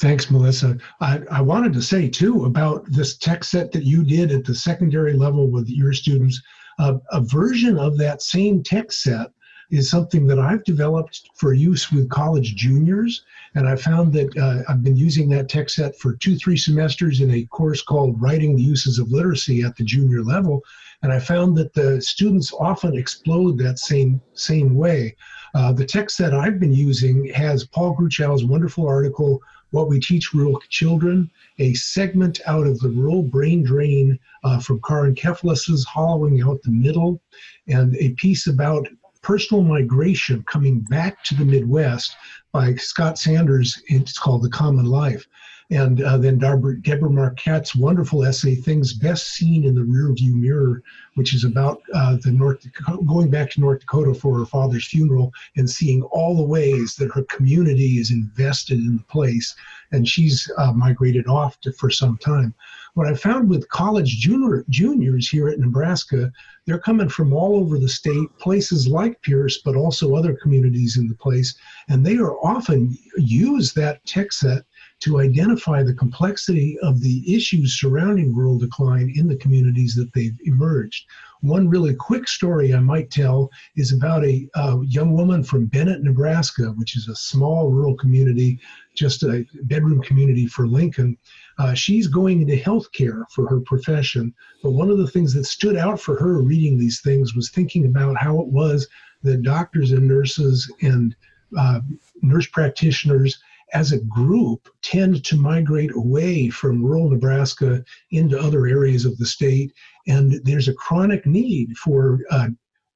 Thanks, 0.00 0.30
Melissa. 0.30 0.76
I, 1.00 1.20
I, 1.30 1.40
wanted 1.40 1.72
to 1.72 1.82
say 1.82 2.08
too 2.08 2.44
about 2.44 2.84
this 2.86 3.18
text 3.18 3.50
set 3.50 3.72
that 3.72 3.82
you 3.82 4.04
did 4.04 4.30
at 4.30 4.44
the 4.44 4.54
secondary 4.54 5.14
level 5.14 5.50
with 5.50 5.68
your 5.68 5.92
students. 5.92 6.40
Uh, 6.78 6.98
a 7.10 7.20
version 7.20 7.76
of 7.76 7.98
that 7.98 8.22
same 8.22 8.62
text 8.62 9.02
set 9.02 9.28
is 9.70 9.90
something 9.90 10.26
that 10.26 10.38
I've 10.38 10.64
developed 10.64 11.28
for 11.34 11.52
use 11.52 11.92
with 11.92 12.08
college 12.08 12.56
juniors. 12.56 13.24
And 13.54 13.68
I 13.68 13.76
found 13.76 14.12
that 14.14 14.36
uh, 14.36 14.62
I've 14.70 14.82
been 14.82 14.96
using 14.96 15.28
that 15.30 15.48
text 15.48 15.76
set 15.76 15.96
for 15.98 16.14
two, 16.14 16.36
three 16.36 16.56
semesters 16.56 17.20
in 17.20 17.30
a 17.30 17.44
course 17.46 17.82
called 17.82 18.20
Writing 18.20 18.56
the 18.56 18.62
Uses 18.62 18.98
of 18.98 19.10
Literacy 19.10 19.62
at 19.62 19.76
the 19.76 19.84
junior 19.84 20.22
level. 20.22 20.62
And 21.02 21.12
I 21.12 21.20
found 21.20 21.56
that 21.58 21.74
the 21.74 22.00
students 22.00 22.52
often 22.52 22.96
explode 22.96 23.58
that 23.58 23.78
same, 23.78 24.20
same 24.34 24.74
way. 24.74 25.14
Uh, 25.54 25.72
the 25.72 25.84
text 25.84 26.18
that 26.18 26.34
I've 26.34 26.58
been 26.58 26.72
using 26.72 27.26
has 27.32 27.64
Paul 27.64 27.96
Gruchow's 27.96 28.44
wonderful 28.44 28.86
article, 28.86 29.40
What 29.70 29.88
We 29.88 30.00
Teach 30.00 30.34
Rural 30.34 30.60
Children, 30.68 31.30
a 31.58 31.74
segment 31.74 32.40
out 32.46 32.66
of 32.66 32.78
the 32.80 32.90
Rural 32.90 33.22
Brain 33.22 33.62
Drain 33.62 34.18
uh, 34.44 34.58
from 34.58 34.80
Carr 34.80 35.06
and 35.06 35.16
Kefalas's 35.16 35.84
Hollowing 35.84 36.42
Out 36.42 36.62
the 36.62 36.70
Middle, 36.70 37.20
and 37.66 37.94
a 37.96 38.10
piece 38.14 38.46
about 38.46 38.88
personal 39.22 39.62
migration 39.62 40.42
coming 40.44 40.80
back 40.80 41.22
to 41.24 41.34
the 41.34 41.44
Midwest 41.44 42.14
by 42.52 42.74
Scott 42.74 43.18
Sanders. 43.18 43.80
It's 43.86 44.18
called 44.18 44.42
The 44.42 44.50
Common 44.50 44.86
Life 44.86 45.26
and 45.70 46.02
uh, 46.02 46.16
then 46.16 46.38
Deborah, 46.38 46.80
Deborah 46.80 47.10
Marquart's 47.10 47.76
wonderful 47.76 48.24
essay, 48.24 48.54
"Things 48.54 48.94
Best 48.94 49.34
Seen 49.34 49.64
in 49.64 49.74
the 49.74 49.82
Rearview 49.82 50.32
Mirror," 50.32 50.82
which 51.14 51.34
is 51.34 51.44
about 51.44 51.82
uh, 51.92 52.16
the 52.22 52.32
North 52.32 52.62
Dakota, 52.62 53.04
going 53.04 53.28
back 53.28 53.50
to 53.50 53.60
North 53.60 53.80
Dakota 53.80 54.14
for 54.14 54.38
her 54.38 54.46
father's 54.46 54.86
funeral 54.86 55.32
and 55.56 55.68
seeing 55.68 56.02
all 56.04 56.36
the 56.36 56.42
ways 56.42 56.96
that 56.96 57.12
her 57.12 57.24
community 57.24 57.98
is 57.98 58.10
invested 58.10 58.78
in 58.78 58.96
the 58.96 59.02
place, 59.04 59.54
and 59.92 60.08
she's 60.08 60.50
uh, 60.56 60.72
migrated 60.72 61.26
off 61.26 61.60
to, 61.60 61.72
for 61.72 61.90
some 61.90 62.16
time. 62.16 62.54
What 62.94 63.06
I 63.06 63.14
found 63.14 63.50
with 63.50 63.68
college 63.68 64.16
junior, 64.18 64.64
juniors 64.70 65.28
here 65.28 65.48
at 65.48 65.58
Nebraska, 65.58 66.32
they're 66.64 66.78
coming 66.78 67.08
from 67.08 67.32
all 67.32 67.56
over 67.56 67.78
the 67.78 67.88
state, 67.88 68.28
places 68.38 68.88
like 68.88 69.20
Pierce, 69.22 69.58
but 69.58 69.76
also 69.76 70.14
other 70.14 70.34
communities 70.34 70.96
in 70.96 71.08
the 71.08 71.14
place, 71.14 71.54
and 71.88 72.04
they 72.04 72.16
are 72.16 72.38
often 72.44 72.96
use 73.18 73.74
that 73.74 74.04
text 74.06 74.40
set 74.40 74.64
to 75.00 75.20
identify 75.20 75.82
the 75.82 75.94
complexity 75.94 76.76
of 76.82 77.00
the 77.00 77.22
issues 77.34 77.78
surrounding 77.78 78.34
rural 78.34 78.58
decline 78.58 79.12
in 79.14 79.28
the 79.28 79.36
communities 79.36 79.94
that 79.94 80.12
they've 80.12 80.38
emerged. 80.44 81.06
One 81.40 81.68
really 81.68 81.94
quick 81.94 82.26
story 82.26 82.74
I 82.74 82.80
might 82.80 83.10
tell 83.10 83.48
is 83.76 83.92
about 83.92 84.24
a 84.24 84.48
young 84.84 85.12
woman 85.12 85.44
from 85.44 85.66
Bennett, 85.66 86.02
Nebraska, 86.02 86.72
which 86.76 86.96
is 86.96 87.06
a 87.06 87.14
small 87.14 87.70
rural 87.70 87.94
community, 87.94 88.58
just 88.96 89.22
a 89.22 89.46
bedroom 89.62 90.02
community 90.02 90.48
for 90.48 90.66
Lincoln. 90.66 91.16
Uh, 91.58 91.74
she's 91.74 92.08
going 92.08 92.42
into 92.42 92.56
healthcare 92.56 93.22
for 93.30 93.48
her 93.48 93.60
profession, 93.60 94.34
but 94.62 94.72
one 94.72 94.90
of 94.90 94.98
the 94.98 95.06
things 95.06 95.32
that 95.34 95.44
stood 95.44 95.76
out 95.76 96.00
for 96.00 96.18
her 96.18 96.42
reading 96.42 96.76
these 96.76 97.00
things 97.00 97.36
was 97.36 97.50
thinking 97.50 97.86
about 97.86 98.16
how 98.16 98.40
it 98.40 98.48
was 98.48 98.88
that 99.22 99.42
doctors 99.42 99.92
and 99.92 100.08
nurses 100.08 100.72
and 100.82 101.14
uh, 101.56 101.80
nurse 102.22 102.46
practitioners 102.46 103.40
as 103.74 103.92
a 103.92 104.00
group 104.00 104.68
tend 104.82 105.24
to 105.24 105.36
migrate 105.36 105.94
away 105.94 106.48
from 106.48 106.84
rural 106.84 107.10
Nebraska 107.10 107.84
into 108.10 108.38
other 108.38 108.66
areas 108.66 109.04
of 109.04 109.16
the 109.18 109.26
state. 109.26 109.72
And 110.06 110.40
there's 110.44 110.68
a 110.68 110.74
chronic 110.74 111.26
need 111.26 111.76
for 111.76 112.20
uh, 112.30 112.48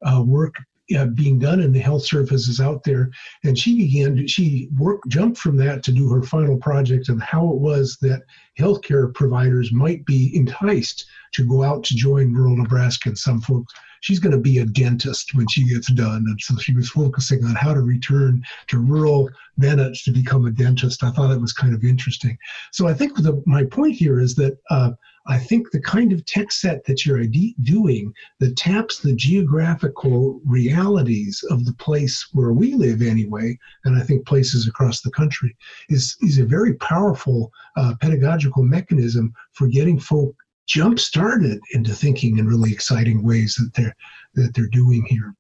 uh, 0.05 0.23
work 0.23 0.55
uh, 0.97 1.07
being 1.07 1.39
done 1.39 1.61
in 1.61 1.73
the 1.73 1.79
health 1.79 2.05
services 2.05 2.61
out 2.61 2.85
there. 2.85 3.11
And 3.45 3.59
she 3.59 3.77
began 3.77 4.17
to, 4.17 4.29
she 4.29 4.69
worked, 4.77 5.09
jumped 5.09 5.39
from 5.39 5.57
that 5.59 5.83
to 5.85 5.93
do 5.93 6.09
her 6.11 6.23
final 6.23 6.57
project 6.57 7.11
on 7.11 7.19
how 7.19 7.49
it 7.51 7.59
was 7.59 7.99
that 8.03 8.23
healthcare 8.59 9.13
providers 9.15 9.73
might 9.73 10.05
be 10.05 10.35
enticed 10.37 11.07
to 11.33 11.47
go 11.47 11.63
out 11.63 11.85
to 11.85 11.97
join 11.97 12.33
rural 12.33 12.57
Nebraska. 12.57 13.11
And 13.11 13.19
some 13.19 13.41
folks 13.41 13.73
she's 14.03 14.19
going 14.19 14.33
to 14.33 14.39
be 14.39 14.59
a 14.59 14.67
dentist 14.67 15.35
when 15.35 15.49
she 15.49 15.67
gets 15.67 15.91
done. 15.93 16.25
And 16.27 16.39
so 16.41 16.57
she 16.59 16.75
was 16.75 16.91
focusing 16.91 17.43
on 17.45 17.55
how 17.55 17.73
to 17.73 17.81
return 17.81 18.45
to 18.69 18.79
rural 18.79 19.31
Bennett 19.57 19.97
to 20.05 20.11
become 20.11 20.45
a 20.45 20.51
dentist. 20.51 21.03
I 21.03 21.11
thought 21.11 21.31
it 21.31 21.41
was 21.41 21.53
kind 21.53 21.75
of 21.75 21.85
interesting. 21.85 22.37
So 22.73 22.87
I 22.87 22.95
think 22.95 23.17
the, 23.17 23.43
my 23.47 23.65
point 23.65 23.95
here 23.95 24.21
is 24.21 24.35
that 24.35 24.59
uh, 24.71 24.91
I 25.27 25.39
think 25.39 25.71
the 25.71 25.81
kind 25.81 26.13
of 26.13 26.25
text 26.25 26.61
set 26.61 26.85
that 26.87 27.07
you're 27.07 27.25
doing 27.63 28.13
that 28.41 28.57
taps 28.57 28.99
the 28.99 29.15
geographical 29.15 30.41
realities 30.45 31.45
of 31.51 31.65
the 31.65 31.75
place 31.75 32.29
where 32.33 32.53
we 32.53 32.75
live 32.75 33.03
anyway, 33.03 33.57
and 33.85 33.97
I 33.97 34.03
think 34.03 34.27
places 34.27 34.67
across 34.67 35.01
the 35.01 35.13
country, 35.13 35.57
is, 35.89 36.17
is 36.21 36.39
a 36.39 36.45
very 36.45 36.75
powerful 36.75 37.53
uh, 37.77 37.95
pedagogical 38.01 38.65
mechanism 38.65 39.33
for 39.53 39.69
getting 39.69 39.99
folk 39.99 40.35
jump 40.67 40.99
started 40.99 41.61
into 41.73 41.93
thinking 41.93 42.39
in 42.39 42.47
really 42.47 42.73
exciting 42.73 43.23
ways 43.23 43.57
that 43.57 43.73
they're 43.75 43.95
that 44.35 44.55
they're 44.55 44.69
doing 44.69 45.05
here. 45.09 45.35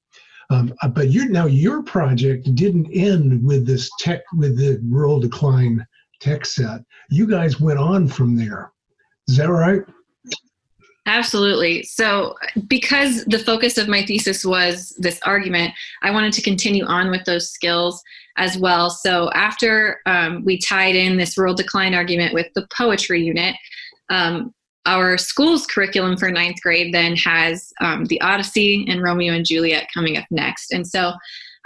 Um, 0.50 0.74
uh, 0.82 0.88
but 0.88 1.08
you 1.08 1.28
now 1.28 1.46
your 1.46 1.82
project 1.82 2.54
didn't 2.54 2.92
end 2.92 3.42
with 3.44 3.66
this 3.66 3.90
tech 3.98 4.20
with 4.36 4.58
the 4.58 4.80
rural 4.84 5.20
decline 5.20 5.86
text 6.20 6.54
set. 6.54 6.82
You 7.10 7.26
guys 7.26 7.60
went 7.60 7.78
on 7.78 8.08
from 8.08 8.36
there. 8.36 8.72
Is 9.32 9.38
that 9.38 9.50
right? 9.50 9.80
Absolutely. 11.06 11.82
So, 11.84 12.36
because 12.68 13.24
the 13.24 13.38
focus 13.38 13.78
of 13.78 13.88
my 13.88 14.04
thesis 14.04 14.44
was 14.44 14.94
this 14.98 15.18
argument, 15.24 15.72
I 16.02 16.10
wanted 16.10 16.34
to 16.34 16.42
continue 16.42 16.84
on 16.84 17.10
with 17.10 17.24
those 17.24 17.50
skills 17.50 18.02
as 18.36 18.58
well. 18.58 18.90
So, 18.90 19.30
after 19.32 20.00
um, 20.04 20.44
we 20.44 20.58
tied 20.58 20.94
in 20.94 21.16
this 21.16 21.38
rural 21.38 21.54
decline 21.54 21.94
argument 21.94 22.34
with 22.34 22.48
the 22.54 22.68
poetry 22.76 23.24
unit, 23.24 23.56
um, 24.10 24.54
our 24.84 25.16
school's 25.16 25.66
curriculum 25.66 26.18
for 26.18 26.30
ninth 26.30 26.60
grade 26.60 26.92
then 26.92 27.16
has 27.16 27.72
um, 27.80 28.04
the 28.04 28.20
Odyssey 28.20 28.84
and 28.86 29.02
Romeo 29.02 29.32
and 29.32 29.46
Juliet 29.46 29.88
coming 29.94 30.18
up 30.18 30.26
next. 30.30 30.72
And 30.72 30.86
so 30.86 31.12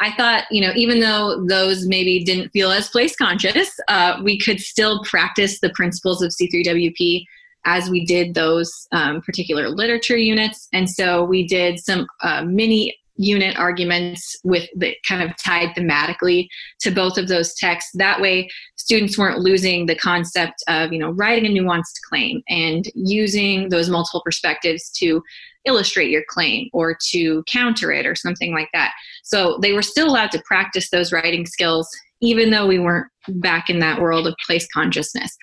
I 0.00 0.12
thought, 0.12 0.44
you 0.50 0.60
know, 0.60 0.72
even 0.76 1.00
though 1.00 1.44
those 1.46 1.86
maybe 1.86 2.22
didn't 2.22 2.50
feel 2.50 2.70
as 2.70 2.88
place 2.90 3.16
conscious, 3.16 3.70
uh, 3.88 4.20
we 4.22 4.38
could 4.38 4.60
still 4.60 5.02
practice 5.04 5.60
the 5.60 5.70
principles 5.70 6.22
of 6.22 6.30
C3WP 6.30 7.24
as 7.66 7.90
we 7.90 8.06
did 8.06 8.34
those 8.34 8.72
um, 8.92 9.20
particular 9.20 9.68
literature 9.68 10.16
units. 10.16 10.68
And 10.72 10.88
so 10.88 11.24
we 11.24 11.46
did 11.46 11.78
some 11.78 12.06
uh, 12.22 12.44
mini 12.44 12.96
unit 13.18 13.58
arguments 13.58 14.36
with 14.44 14.68
that 14.76 14.94
kind 15.08 15.22
of 15.22 15.36
tied 15.42 15.74
thematically 15.74 16.48
to 16.80 16.90
both 16.90 17.18
of 17.18 17.28
those 17.28 17.54
texts. 17.54 17.90
That 17.94 18.20
way 18.20 18.48
students 18.76 19.18
weren't 19.18 19.40
losing 19.40 19.86
the 19.86 19.96
concept 19.96 20.62
of 20.68 20.92
you 20.92 20.98
know 20.98 21.10
writing 21.10 21.46
a 21.46 21.60
nuanced 21.60 22.00
claim 22.08 22.42
and 22.48 22.86
using 22.94 23.70
those 23.70 23.88
multiple 23.88 24.22
perspectives 24.24 24.90
to 24.98 25.22
illustrate 25.64 26.10
your 26.10 26.24
claim 26.28 26.68
or 26.72 26.96
to 27.08 27.42
counter 27.48 27.90
it 27.90 28.06
or 28.06 28.14
something 28.14 28.52
like 28.52 28.68
that. 28.72 28.92
So 29.24 29.58
they 29.60 29.72
were 29.72 29.82
still 29.82 30.08
allowed 30.08 30.30
to 30.32 30.42
practice 30.46 30.90
those 30.90 31.12
writing 31.12 31.46
skills 31.46 31.88
even 32.22 32.50
though 32.50 32.66
we 32.66 32.78
weren't 32.78 33.08
back 33.28 33.68
in 33.68 33.78
that 33.80 34.00
world 34.00 34.26
of 34.26 34.34
place 34.46 34.66
consciousness. 34.72 35.36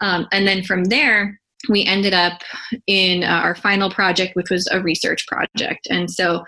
Um, 0.00 0.26
and 0.32 0.46
then 0.46 0.62
from 0.62 0.84
there 0.84 1.38
we 1.68 1.84
ended 1.84 2.14
up 2.14 2.42
in 2.86 3.22
uh, 3.22 3.26
our 3.26 3.54
final 3.54 3.90
project 3.90 4.36
which 4.36 4.50
was 4.50 4.66
a 4.70 4.80
research 4.80 5.26
project. 5.26 5.86
And 5.90 6.10
so 6.10 6.44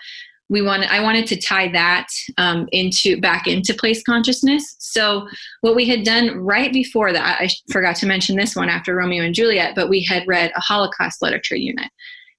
we 0.51 0.63
wanted 0.63 0.91
i 0.91 1.01
wanted 1.01 1.27
to 1.27 1.37
tie 1.37 1.71
that 1.73 2.09
um, 2.39 2.69
into 2.73 3.21
back 3.21 3.47
into 3.47 3.75
place 3.75 4.03
consciousness. 4.03 4.77
So 4.79 5.29
what 5.61 5.77
we 5.77 5.87
had 5.87 6.05
done 6.05 6.39
right 6.39 6.73
before 6.73 7.13
that 7.13 7.41
i 7.41 7.49
forgot 7.71 7.97
to 7.97 8.07
mention 8.07 8.37
this 8.37 8.57
one 8.57 8.69
after 8.69 8.95
romeo 8.95 9.23
and 9.23 9.35
juliet 9.35 9.75
but 9.75 9.89
we 9.89 10.03
had 10.03 10.27
read 10.27 10.51
a 10.57 10.61
holocaust 10.61 11.23
literature 11.23 11.57
unit. 11.57 11.91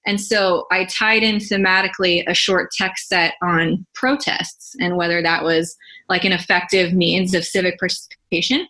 And 0.06 0.20
so 0.20 0.66
i 0.70 0.84
tied 0.86 1.22
in 1.22 1.36
thematically 1.36 2.24
a 2.26 2.34
short 2.34 2.70
text 2.76 3.08
set 3.08 3.34
on 3.42 3.86
protests 3.94 4.74
and 4.80 4.96
whether 4.96 5.22
that 5.22 5.44
was 5.44 5.76
like 6.08 6.24
an 6.24 6.32
effective 6.32 6.92
means 6.92 7.34
of 7.34 7.44
civic 7.44 7.78
participation 7.78 8.66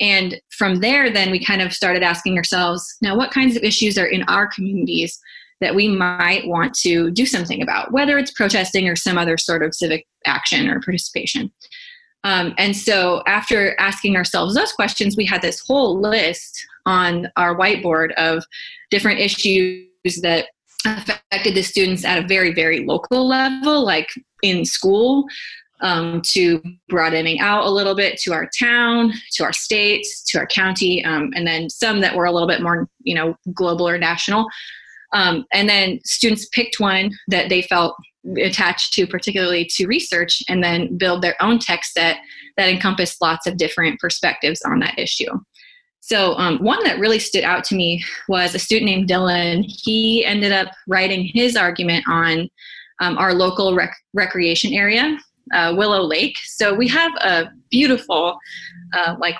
and 0.00 0.40
from 0.50 0.80
there 0.80 1.10
then 1.10 1.30
we 1.30 1.44
kind 1.44 1.62
of 1.62 1.72
started 1.72 2.02
asking 2.02 2.36
ourselves 2.36 2.96
now 3.02 3.16
what 3.16 3.30
kinds 3.30 3.56
of 3.56 3.62
issues 3.62 3.98
are 3.98 4.06
in 4.06 4.22
our 4.24 4.46
communities 4.46 5.20
that 5.60 5.74
we 5.74 5.88
might 5.88 6.46
want 6.46 6.74
to 6.74 7.10
do 7.10 7.26
something 7.26 7.62
about, 7.62 7.92
whether 7.92 8.18
it's 8.18 8.30
protesting 8.30 8.88
or 8.88 8.96
some 8.96 9.18
other 9.18 9.36
sort 9.36 9.62
of 9.62 9.74
civic 9.74 10.06
action 10.24 10.68
or 10.68 10.80
participation. 10.80 11.52
Um, 12.24 12.54
and 12.58 12.76
so, 12.76 13.22
after 13.26 13.78
asking 13.80 14.16
ourselves 14.16 14.54
those 14.54 14.72
questions, 14.72 15.16
we 15.16 15.24
had 15.24 15.42
this 15.42 15.60
whole 15.60 15.98
list 16.00 16.66
on 16.86 17.30
our 17.36 17.56
whiteboard 17.56 18.12
of 18.14 18.44
different 18.90 19.20
issues 19.20 19.86
that 20.22 20.46
affected 20.84 21.54
the 21.54 21.62
students 21.62 22.04
at 22.04 22.22
a 22.22 22.26
very, 22.26 22.52
very 22.52 22.84
local 22.84 23.26
level, 23.26 23.84
like 23.84 24.10
in 24.42 24.64
school, 24.64 25.26
um, 25.82 26.20
to 26.22 26.62
broadening 26.88 27.40
out 27.40 27.64
a 27.64 27.70
little 27.70 27.94
bit 27.94 28.18
to 28.20 28.32
our 28.32 28.48
town, 28.58 29.12
to 29.32 29.44
our 29.44 29.52
state, 29.52 30.06
to 30.26 30.38
our 30.38 30.46
county, 30.46 31.04
um, 31.04 31.30
and 31.34 31.46
then 31.46 31.70
some 31.70 32.00
that 32.00 32.14
were 32.14 32.26
a 32.26 32.32
little 32.32 32.48
bit 32.48 32.62
more, 32.62 32.88
you 33.00 33.14
know, 33.14 33.34
global 33.54 33.88
or 33.88 33.98
national. 33.98 34.46
Um, 35.12 35.44
and 35.52 35.68
then 35.68 36.00
students 36.04 36.46
picked 36.46 36.78
one 36.78 37.10
that 37.28 37.48
they 37.48 37.62
felt 37.62 37.96
attached 38.42 38.92
to, 38.94 39.06
particularly 39.06 39.64
to 39.76 39.86
research, 39.86 40.42
and 40.48 40.62
then 40.62 40.96
build 40.96 41.22
their 41.22 41.36
own 41.40 41.58
text 41.58 41.94
set 41.94 42.18
that 42.56 42.68
encompassed 42.68 43.20
lots 43.20 43.46
of 43.46 43.56
different 43.56 43.98
perspectives 43.98 44.62
on 44.62 44.78
that 44.80 44.98
issue. 44.98 45.30
So, 46.00 46.34
um, 46.34 46.58
one 46.58 46.82
that 46.84 46.98
really 46.98 47.18
stood 47.18 47.44
out 47.44 47.64
to 47.64 47.74
me 47.74 48.02
was 48.28 48.54
a 48.54 48.58
student 48.58 48.86
named 48.86 49.08
Dylan. 49.08 49.64
He 49.66 50.24
ended 50.24 50.52
up 50.52 50.68
writing 50.88 51.30
his 51.32 51.56
argument 51.56 52.04
on 52.08 52.48
um, 53.00 53.16
our 53.18 53.32
local 53.32 53.74
rec- 53.74 53.96
recreation 54.14 54.72
area, 54.72 55.18
uh, 55.52 55.74
Willow 55.76 56.02
Lake. 56.02 56.36
So, 56.44 56.74
we 56.74 56.88
have 56.88 57.12
a 57.16 57.50
beautiful, 57.70 58.38
uh, 58.94 59.16
like, 59.18 59.36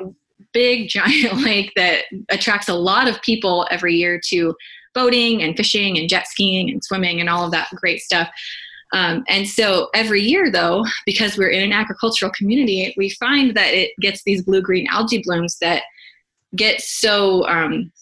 big 0.52 0.88
giant 0.90 1.42
lake 1.42 1.72
that 1.76 2.04
attracts 2.28 2.68
a 2.68 2.74
lot 2.74 3.08
of 3.08 3.20
people 3.22 3.66
every 3.70 3.94
year 3.94 4.20
to 4.28 4.54
boating 4.94 5.42
and 5.42 5.56
fishing 5.56 5.98
and 5.98 6.08
jet 6.08 6.26
skiing 6.26 6.70
and 6.70 6.82
swimming 6.82 7.20
and 7.20 7.28
all 7.28 7.44
of 7.44 7.52
that 7.52 7.68
great 7.76 8.00
stuff. 8.00 8.28
Um, 8.92 9.22
and 9.28 9.46
so 9.46 9.88
every 9.94 10.20
year, 10.20 10.50
though, 10.50 10.84
because 11.06 11.36
we're 11.36 11.50
in 11.50 11.62
an 11.62 11.72
agricultural 11.72 12.32
community, 12.32 12.92
we 12.96 13.10
find 13.10 13.56
that 13.56 13.72
it 13.72 13.92
gets 14.00 14.22
these 14.24 14.42
blue 14.42 14.62
green 14.62 14.88
algae 14.90 15.22
blooms 15.24 15.58
that 15.60 15.84
get 16.56 16.80
so 16.80 17.46
um, 17.46 17.92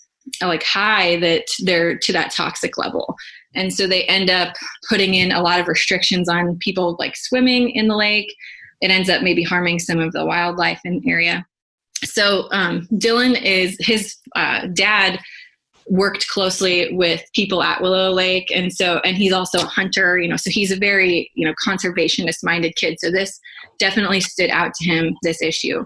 like 0.42 0.62
high 0.62 1.16
that 1.20 1.44
they're 1.60 1.98
to 1.98 2.12
that 2.12 2.32
toxic 2.32 2.78
level. 2.78 3.16
And 3.54 3.72
so 3.72 3.86
they 3.86 4.04
end 4.04 4.30
up 4.30 4.54
putting 4.88 5.14
in 5.14 5.32
a 5.32 5.42
lot 5.42 5.60
of 5.60 5.68
restrictions 5.68 6.28
on 6.28 6.58
people 6.58 6.96
like 6.98 7.16
swimming 7.16 7.70
in 7.70 7.88
the 7.88 7.96
lake. 7.96 8.34
It 8.80 8.90
ends 8.90 9.08
up 9.08 9.22
maybe 9.22 9.42
harming 9.42 9.78
some 9.78 9.98
of 9.98 10.12
the 10.12 10.24
wildlife 10.24 10.80
in 10.84 11.00
the 11.00 11.10
area. 11.10 11.46
So 12.04 12.48
um, 12.52 12.86
Dylan 12.92 13.40
is 13.42 13.76
his 13.80 14.16
uh, 14.36 14.68
dad 14.72 15.18
worked 15.90 16.28
closely 16.28 16.94
with 16.94 17.22
people 17.34 17.62
at 17.62 17.80
Willow 17.80 18.12
Lake 18.12 18.50
and 18.54 18.72
so 18.72 19.00
and 19.04 19.16
he's 19.16 19.32
also 19.32 19.60
a 19.60 19.66
hunter 19.66 20.18
you 20.18 20.28
know 20.28 20.36
so 20.36 20.50
he's 20.50 20.70
a 20.70 20.76
very 20.76 21.30
you 21.34 21.46
know 21.46 21.54
conservationist 21.66 22.38
minded 22.42 22.76
kid 22.76 22.98
so 23.00 23.10
this 23.10 23.40
definitely 23.78 24.20
stood 24.20 24.50
out 24.50 24.74
to 24.74 24.84
him 24.84 25.16
this 25.22 25.40
issue 25.40 25.84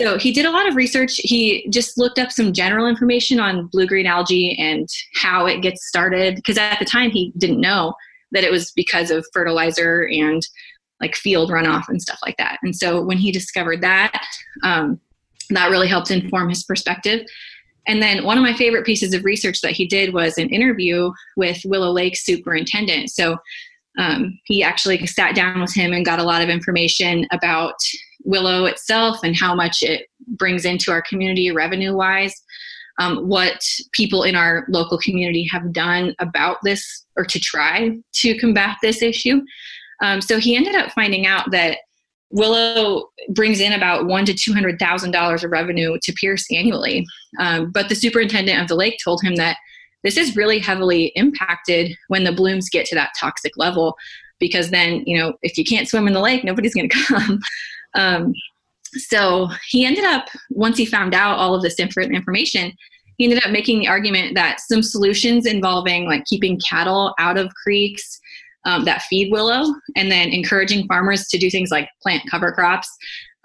so 0.00 0.18
he 0.18 0.32
did 0.32 0.46
a 0.46 0.50
lot 0.50 0.68
of 0.68 0.76
research 0.76 1.16
he 1.16 1.66
just 1.70 1.98
looked 1.98 2.18
up 2.18 2.30
some 2.30 2.52
general 2.52 2.86
information 2.86 3.40
on 3.40 3.66
blue 3.66 3.86
green 3.86 4.06
algae 4.06 4.56
and 4.58 4.88
how 5.14 5.46
it 5.46 5.60
gets 5.60 5.86
started 5.86 6.36
because 6.36 6.58
at 6.58 6.78
the 6.78 6.84
time 6.84 7.10
he 7.10 7.32
didn't 7.38 7.60
know 7.60 7.94
that 8.32 8.44
it 8.44 8.50
was 8.50 8.72
because 8.72 9.10
of 9.10 9.26
fertilizer 9.32 10.08
and 10.12 10.46
like 11.00 11.14
field 11.14 11.50
runoff 11.50 11.88
and 11.88 12.02
stuff 12.02 12.18
like 12.24 12.36
that 12.36 12.58
and 12.62 12.74
so 12.74 13.02
when 13.02 13.18
he 13.18 13.30
discovered 13.30 13.80
that 13.80 14.12
um, 14.64 15.00
that 15.50 15.70
really 15.70 15.88
helped 15.88 16.10
inform 16.10 16.48
his 16.48 16.64
perspective. 16.64 17.26
And 17.86 18.02
then 18.02 18.24
one 18.24 18.36
of 18.36 18.42
my 18.42 18.52
favorite 18.52 18.84
pieces 18.84 19.14
of 19.14 19.24
research 19.24 19.60
that 19.62 19.72
he 19.72 19.86
did 19.86 20.12
was 20.12 20.36
an 20.36 20.50
interview 20.50 21.10
with 21.36 21.58
Willow 21.64 21.90
Lake 21.90 22.16
superintendent. 22.16 23.10
So 23.10 23.36
um, 23.98 24.38
he 24.44 24.62
actually 24.62 25.04
sat 25.06 25.34
down 25.34 25.60
with 25.60 25.74
him 25.74 25.92
and 25.92 26.04
got 26.04 26.18
a 26.18 26.24
lot 26.24 26.42
of 26.42 26.50
information 26.50 27.26
about 27.32 27.76
Willow 28.24 28.64
itself 28.66 29.18
and 29.22 29.36
how 29.36 29.54
much 29.54 29.82
it 29.82 30.06
brings 30.26 30.64
into 30.64 30.90
our 30.90 31.02
community 31.02 31.50
revenue 31.50 31.94
wise. 31.94 32.34
Um, 33.00 33.28
what 33.28 33.64
people 33.92 34.24
in 34.24 34.34
our 34.34 34.66
local 34.68 34.98
community 34.98 35.48
have 35.52 35.72
done 35.72 36.16
about 36.18 36.56
this 36.64 37.06
or 37.16 37.24
to 37.26 37.38
try 37.38 37.96
to 38.14 38.38
combat 38.38 38.76
this 38.82 39.02
issue. 39.02 39.40
Um, 40.02 40.20
so 40.20 40.38
he 40.38 40.56
ended 40.56 40.74
up 40.74 40.90
finding 40.90 41.24
out 41.24 41.48
that 41.52 41.78
Willow 42.30 43.10
brings 43.30 43.60
in 43.60 43.72
about 43.72 44.06
one 44.06 44.26
to 44.26 44.34
two 44.34 44.52
hundred 44.52 44.78
thousand 44.78 45.12
dollars 45.12 45.44
of 45.44 45.50
revenue 45.50 45.98
to 46.02 46.12
Pierce 46.12 46.46
annually, 46.52 47.06
um, 47.38 47.70
but 47.70 47.88
the 47.88 47.94
superintendent 47.94 48.60
of 48.60 48.68
the 48.68 48.74
lake 48.74 48.98
told 49.02 49.22
him 49.22 49.36
that 49.36 49.56
this 50.04 50.16
is 50.16 50.36
really 50.36 50.58
heavily 50.58 51.06
impacted 51.16 51.96
when 52.08 52.24
the 52.24 52.32
blooms 52.32 52.68
get 52.68 52.86
to 52.86 52.94
that 52.94 53.12
toxic 53.18 53.56
level, 53.56 53.96
because 54.38 54.70
then 54.70 55.02
you 55.06 55.16
know 55.16 55.34
if 55.42 55.56
you 55.56 55.64
can't 55.64 55.88
swim 55.88 56.06
in 56.06 56.12
the 56.12 56.20
lake, 56.20 56.44
nobody's 56.44 56.74
going 56.74 56.88
to 56.90 57.04
come. 57.06 57.40
Um, 57.94 58.32
so 58.92 59.48
he 59.68 59.84
ended 59.84 60.04
up 60.04 60.26
once 60.50 60.78
he 60.78 60.86
found 60.86 61.14
out 61.14 61.38
all 61.38 61.54
of 61.54 61.62
this 61.62 61.78
information, 61.78 62.72
he 63.18 63.24
ended 63.24 63.44
up 63.44 63.50
making 63.50 63.80
the 63.80 63.88
argument 63.88 64.34
that 64.34 64.60
some 64.60 64.82
solutions 64.82 65.46
involving 65.46 66.06
like 66.06 66.24
keeping 66.24 66.58
cattle 66.68 67.14
out 67.18 67.36
of 67.36 67.52
creeks 67.54 68.18
um, 68.64 68.84
that 68.84 69.02
feed 69.02 69.30
willow 69.30 69.74
and 69.96 70.10
then 70.10 70.28
encouraging 70.28 70.86
farmers 70.86 71.26
to 71.28 71.38
do 71.38 71.50
things 71.50 71.70
like 71.70 71.88
plant 72.02 72.22
cover 72.30 72.52
crops 72.52 72.88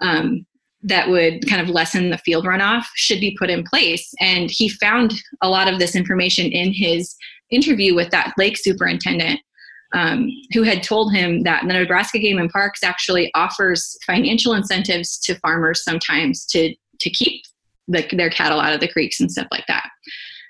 um, 0.00 0.46
that 0.82 1.08
would 1.08 1.48
kind 1.48 1.62
of 1.62 1.68
lessen 1.68 2.10
the 2.10 2.18
field 2.18 2.44
runoff 2.44 2.84
should 2.94 3.20
be 3.20 3.36
put 3.38 3.50
in 3.50 3.64
place. 3.64 4.12
And 4.20 4.50
he 4.50 4.68
found 4.68 5.14
a 5.42 5.48
lot 5.48 5.72
of 5.72 5.78
this 5.78 5.96
information 5.96 6.52
in 6.52 6.72
his 6.72 7.14
interview 7.50 7.94
with 7.94 8.10
that 8.10 8.34
lake 8.36 8.58
superintendent 8.58 9.40
um, 9.94 10.28
who 10.52 10.62
had 10.62 10.82
told 10.82 11.14
him 11.14 11.42
that 11.44 11.62
the 11.66 11.72
nebraska 11.72 12.18
game 12.18 12.38
and 12.38 12.50
parks 12.50 12.82
actually 12.82 13.30
offers 13.34 13.96
financial 14.06 14.52
incentives 14.52 15.18
to 15.20 15.34
farmers 15.36 15.82
sometimes 15.82 16.44
to 16.46 16.74
to 17.00 17.10
keep 17.10 17.42
the, 17.88 18.06
their 18.12 18.30
cattle 18.30 18.60
out 18.60 18.72
of 18.72 18.80
the 18.80 18.88
creeks 18.88 19.20
and 19.20 19.30
stuff 19.30 19.48
like 19.50 19.66
that. 19.68 19.88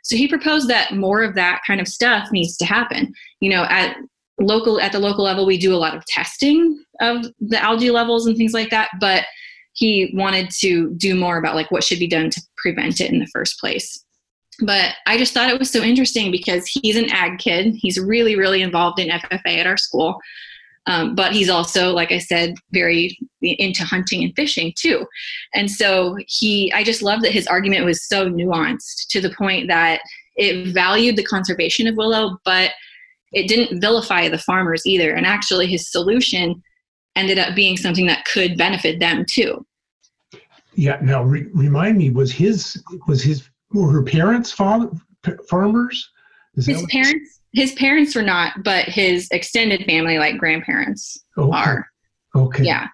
So 0.02 0.16
he 0.16 0.28
proposed 0.28 0.68
that 0.68 0.94
more 0.94 1.22
of 1.22 1.35
that 1.35 1.62
kind 1.66 1.80
of 1.80 1.88
stuff 1.88 2.28
needs 2.30 2.57
to 2.59 2.64
happen. 2.64 3.12
You 3.40 3.50
know 3.50 3.64
at 3.68 3.96
local 4.38 4.80
at 4.80 4.92
the 4.92 4.98
local 4.98 5.24
level 5.24 5.46
we 5.46 5.59
do 5.59 5.74
a 5.74 5.76
lot 5.76 5.96
of 5.96 6.04
testing 6.07 6.83
of 7.00 7.26
the 7.40 7.62
algae 7.62 7.90
levels 7.90 8.26
and 8.26 8.37
things 8.37 8.52
like 8.52 8.70
that 8.70 8.88
but 9.00 9.24
he 9.74 10.12
wanted 10.14 10.50
to 10.50 10.92
do 10.94 11.14
more 11.14 11.38
about 11.38 11.54
like 11.54 11.70
what 11.70 11.85
should 11.85 11.98
be 11.98 12.09
done 12.09 12.30
to 12.30 12.42
prevent 12.57 13.00
it 13.00 13.12
in 13.12 13.20
the 13.20 13.28
first 13.33 13.61
place 13.61 14.04
but 14.60 14.94
i 15.06 15.16
just 15.16 15.32
thought 15.32 15.50
it 15.50 15.58
was 15.58 15.70
so 15.70 15.82
interesting 15.82 16.30
because 16.30 16.66
he's 16.66 16.96
an 16.96 17.10
ag 17.10 17.38
kid 17.38 17.74
he's 17.74 17.98
really 17.98 18.36
really 18.36 18.62
involved 18.62 18.98
in 18.98 19.08
ffa 19.08 19.40
at 19.46 19.66
our 19.66 19.76
school 19.76 20.20
um, 20.86 21.14
but 21.14 21.32
he's 21.32 21.48
also 21.48 21.92
like 21.92 22.12
i 22.12 22.18
said 22.18 22.54
very 22.72 23.18
into 23.42 23.84
hunting 23.84 24.22
and 24.22 24.34
fishing 24.36 24.72
too 24.76 25.06
and 25.54 25.70
so 25.70 26.16
he 26.26 26.72
i 26.72 26.82
just 26.82 27.02
love 27.02 27.22
that 27.22 27.32
his 27.32 27.46
argument 27.46 27.84
was 27.84 28.06
so 28.06 28.28
nuanced 28.28 29.06
to 29.08 29.20
the 29.20 29.30
point 29.30 29.68
that 29.68 30.00
it 30.36 30.72
valued 30.74 31.16
the 31.16 31.24
conservation 31.24 31.86
of 31.86 31.96
willow 31.96 32.36
but 32.44 32.72
it 33.34 33.48
didn't 33.48 33.80
vilify 33.80 34.28
the 34.28 34.38
farmers 34.38 34.86
either. 34.86 35.12
And 35.12 35.26
actually, 35.26 35.66
his 35.66 35.90
solution 35.90 36.62
ended 37.16 37.38
up 37.38 37.54
being 37.54 37.76
something 37.76 38.06
that 38.06 38.24
could 38.24 38.56
benefit 38.56 39.00
them 39.00 39.26
too. 39.28 39.66
Yeah. 40.74 40.98
Now, 41.02 41.22
re- 41.22 41.48
remind 41.52 41.98
me, 41.98 42.10
was 42.10 42.32
his 42.32 42.82
was 43.06 43.22
his 43.22 43.48
were 43.74 43.90
her 43.90 44.02
parents 44.02 44.50
father 44.50 44.90
p- 45.22 45.32
farmers? 45.48 46.10
Is 46.56 46.66
his 46.66 46.87
parents, 46.87 47.40
his 47.52 47.72
parents 47.72 48.14
were 48.14 48.22
not, 48.22 48.62
but 48.62 48.87
his 48.87 49.28
extended 49.30 49.84
family, 49.84 50.18
like 50.18 50.38
grandparents, 50.38 51.18
okay. 51.37 51.56
are. 51.56 51.88
Okay. 52.34 52.64
Yeah. 52.64 52.88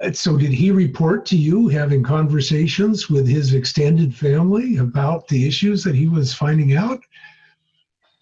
Uh, 0.00 0.12
so, 0.12 0.36
did 0.36 0.50
he 0.50 0.70
report 0.70 1.26
to 1.26 1.36
you 1.36 1.68
having 1.68 2.02
conversations 2.02 3.08
with 3.08 3.26
his 3.26 3.54
extended 3.54 4.14
family 4.14 4.76
about 4.76 5.26
the 5.28 5.46
issues 5.46 5.82
that 5.84 5.94
he 5.94 6.08
was 6.08 6.32
finding 6.32 6.76
out? 6.76 7.00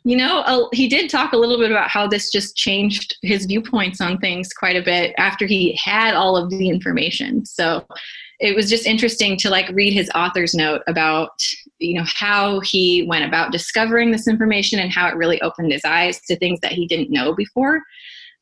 You 0.04 0.16
know, 0.16 0.40
uh, 0.42 0.68
he 0.72 0.86
did 0.86 1.10
talk 1.10 1.32
a 1.32 1.36
little 1.36 1.58
bit 1.58 1.72
about 1.72 1.88
how 1.88 2.06
this 2.06 2.30
just 2.30 2.56
changed 2.56 3.16
his 3.22 3.44
viewpoints 3.44 4.00
on 4.00 4.18
things 4.18 4.52
quite 4.52 4.76
a 4.76 4.82
bit 4.82 5.12
after 5.18 5.46
he 5.46 5.76
had 5.82 6.14
all 6.14 6.36
of 6.36 6.48
the 6.48 6.68
information. 6.68 7.44
So 7.44 7.84
it 8.38 8.54
was 8.54 8.68
just 8.68 8.86
interesting 8.86 9.36
to 9.38 9.50
like 9.50 9.68
read 9.70 9.92
his 9.92 10.10
author's 10.14 10.54
note 10.54 10.82
about 10.86 11.30
you 11.78 11.94
know 11.94 12.04
how 12.06 12.60
he 12.60 13.04
went 13.08 13.24
about 13.24 13.52
discovering 13.52 14.10
this 14.10 14.28
information 14.28 14.78
and 14.78 14.92
how 14.92 15.08
it 15.08 15.16
really 15.16 15.40
opened 15.42 15.72
his 15.72 15.84
eyes 15.84 16.20
to 16.22 16.36
things 16.36 16.60
that 16.60 16.72
he 16.72 16.86
didn't 16.86 17.10
know 17.10 17.34
before. 17.34 17.82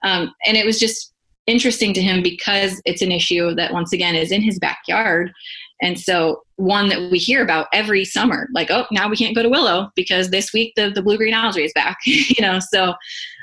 Um, 0.03 0.35
and 0.47 0.57
it 0.57 0.67
was 0.67 0.79
just 0.79 1.13
interesting 1.47 1.93
to 1.93 2.03
him 2.03 2.23
because 2.23 2.81
it's 2.85 3.03
an 3.03 3.13
issue 3.13 3.55
that 3.55 3.73
once 3.73 3.93
again 3.93 4.15
is 4.15 4.33
in 4.33 4.41
his 4.41 4.59
backyard 4.59 5.31
and 5.83 5.99
so 5.99 6.43
one 6.57 6.89
that 6.89 7.11
we 7.11 7.19
hear 7.19 7.43
about 7.43 7.67
every 7.73 8.05
summer, 8.05 8.49
like, 8.55 8.71
oh, 8.71 8.87
now 8.91 9.09
we 9.09 9.17
can't 9.17 9.35
go 9.35 9.43
to 9.43 9.49
Willow 9.49 9.91
because 9.97 10.31
this 10.31 10.53
week 10.53 10.73
the, 10.77 10.91
the 10.91 11.03
blue 11.03 11.17
green 11.17 11.35
algae 11.35 11.65
is 11.65 11.73
back, 11.75 11.99
you 12.07 12.41
know. 12.41 12.59
So 12.59 12.95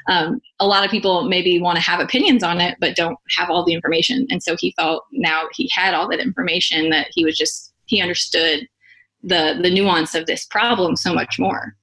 um, 0.07 0.41
a 0.59 0.67
lot 0.67 0.83
of 0.83 0.91
people 0.91 1.23
maybe 1.23 1.59
want 1.59 1.77
to 1.77 1.83
have 1.83 1.99
opinions 1.99 2.43
on 2.43 2.59
it, 2.59 2.77
but 2.79 2.95
don't 2.95 3.17
have 3.37 3.49
all 3.49 3.63
the 3.65 3.73
information. 3.73 4.27
And 4.29 4.41
so 4.41 4.55
he 4.59 4.73
felt 4.77 5.03
now 5.11 5.43
he 5.53 5.69
had 5.73 5.93
all 5.93 6.07
that 6.09 6.19
information 6.19 6.89
that 6.89 7.07
he 7.11 7.25
was 7.25 7.37
just 7.37 7.73
he 7.85 8.01
understood 8.01 8.67
the 9.23 9.59
the 9.61 9.69
nuance 9.69 10.15
of 10.15 10.25
this 10.25 10.45
problem 10.45 10.95
so 10.95 11.13
much 11.13 11.37
more. 11.39 11.75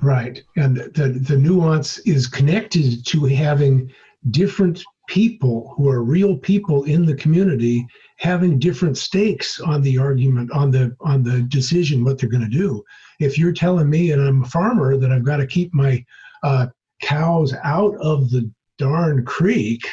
Right, 0.00 0.42
and 0.56 0.76
the 0.76 1.20
the 1.20 1.36
nuance 1.36 1.98
is 2.00 2.26
connected 2.26 3.04
to 3.06 3.24
having 3.24 3.92
different 4.30 4.82
people 5.08 5.72
who 5.76 5.88
are 5.88 6.02
real 6.02 6.36
people 6.36 6.84
in 6.84 7.04
the 7.06 7.14
community 7.14 7.86
having 8.18 8.58
different 8.58 8.98
stakes 8.98 9.58
on 9.58 9.80
the 9.80 9.96
argument 9.96 10.50
on 10.52 10.70
the 10.70 10.94
on 11.00 11.22
the 11.22 11.40
decision 11.42 12.04
what 12.04 12.18
they're 12.18 12.28
going 12.28 12.42
to 12.42 12.48
do 12.48 12.84
if 13.18 13.38
you're 13.38 13.52
telling 13.52 13.88
me 13.88 14.10
and 14.10 14.20
i'm 14.20 14.42
a 14.42 14.48
farmer 14.48 14.98
that 14.98 15.10
i've 15.10 15.24
got 15.24 15.38
to 15.38 15.46
keep 15.46 15.72
my 15.72 16.04
uh, 16.42 16.66
cows 17.00 17.54
out 17.64 17.94
of 17.96 18.30
the 18.30 18.50
darn 18.78 19.24
creek 19.24 19.86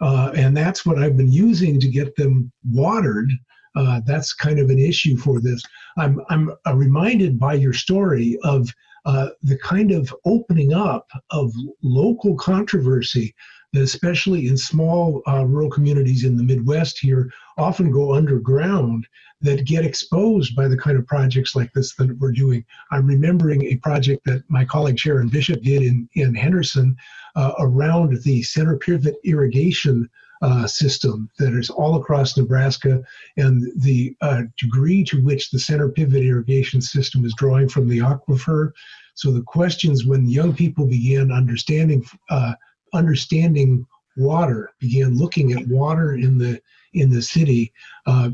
uh, 0.00 0.32
and 0.34 0.56
that's 0.56 0.84
what 0.84 0.98
i've 0.98 1.16
been 1.16 1.32
using 1.32 1.78
to 1.80 1.88
get 1.88 2.14
them 2.16 2.50
watered. 2.70 3.30
Uh, 3.74 4.00
that's 4.04 4.34
kind 4.34 4.58
of 4.58 4.68
an 4.68 4.78
issue 4.78 5.16
for 5.16 5.40
this. 5.40 5.62
I'm 5.96 6.20
i'm 6.28 6.52
uh, 6.66 6.74
reminded 6.74 7.38
by 7.38 7.54
your 7.54 7.72
story 7.72 8.38
of 8.42 8.68
uh, 9.04 9.30
the 9.42 9.58
kind 9.58 9.90
of 9.90 10.14
opening 10.24 10.72
up 10.72 11.08
of 11.30 11.52
local 11.82 12.36
controversy 12.36 13.34
especially 13.74 14.48
in 14.48 14.56
small 14.56 15.22
uh, 15.26 15.44
rural 15.44 15.70
communities 15.70 16.24
in 16.24 16.36
the 16.36 16.42
Midwest 16.42 16.98
here, 16.98 17.30
often 17.56 17.90
go 17.90 18.14
underground 18.14 19.06
that 19.40 19.66
get 19.66 19.84
exposed 19.84 20.54
by 20.54 20.68
the 20.68 20.76
kind 20.76 20.96
of 20.96 21.06
projects 21.06 21.56
like 21.56 21.72
this 21.72 21.94
that 21.96 22.16
we're 22.18 22.32
doing. 22.32 22.64
I'm 22.90 23.06
remembering 23.06 23.64
a 23.64 23.76
project 23.76 24.24
that 24.26 24.44
my 24.48 24.64
colleague 24.64 24.98
Sharon 24.98 25.28
Bishop 25.28 25.62
did 25.62 25.82
in, 25.82 26.08
in 26.14 26.34
Henderson 26.34 26.96
uh, 27.34 27.52
around 27.58 28.22
the 28.22 28.42
center 28.42 28.76
pivot 28.76 29.16
irrigation 29.24 30.08
uh, 30.42 30.66
system 30.66 31.30
that 31.38 31.54
is 31.54 31.70
all 31.70 31.96
across 31.96 32.36
Nebraska, 32.36 33.02
and 33.36 33.62
the 33.76 34.14
uh, 34.20 34.42
degree 34.58 35.04
to 35.04 35.22
which 35.22 35.50
the 35.50 35.58
center 35.58 35.88
pivot 35.88 36.24
irrigation 36.24 36.80
system 36.80 37.24
is 37.24 37.34
drawing 37.36 37.68
from 37.68 37.88
the 37.88 37.98
aquifer. 37.98 38.72
So 39.14 39.30
the 39.30 39.42
questions 39.42 40.04
when 40.04 40.28
young 40.28 40.54
people 40.54 40.86
began 40.86 41.30
understanding 41.30 42.04
uh, 42.28 42.54
understanding 42.92 43.86
water, 44.16 44.70
began 44.78 45.16
looking 45.16 45.52
at 45.52 45.66
water 45.68 46.14
in 46.14 46.38
the 46.38 46.60
in 46.94 47.10
the 47.10 47.22
city, 47.22 47.72
uh, 48.06 48.30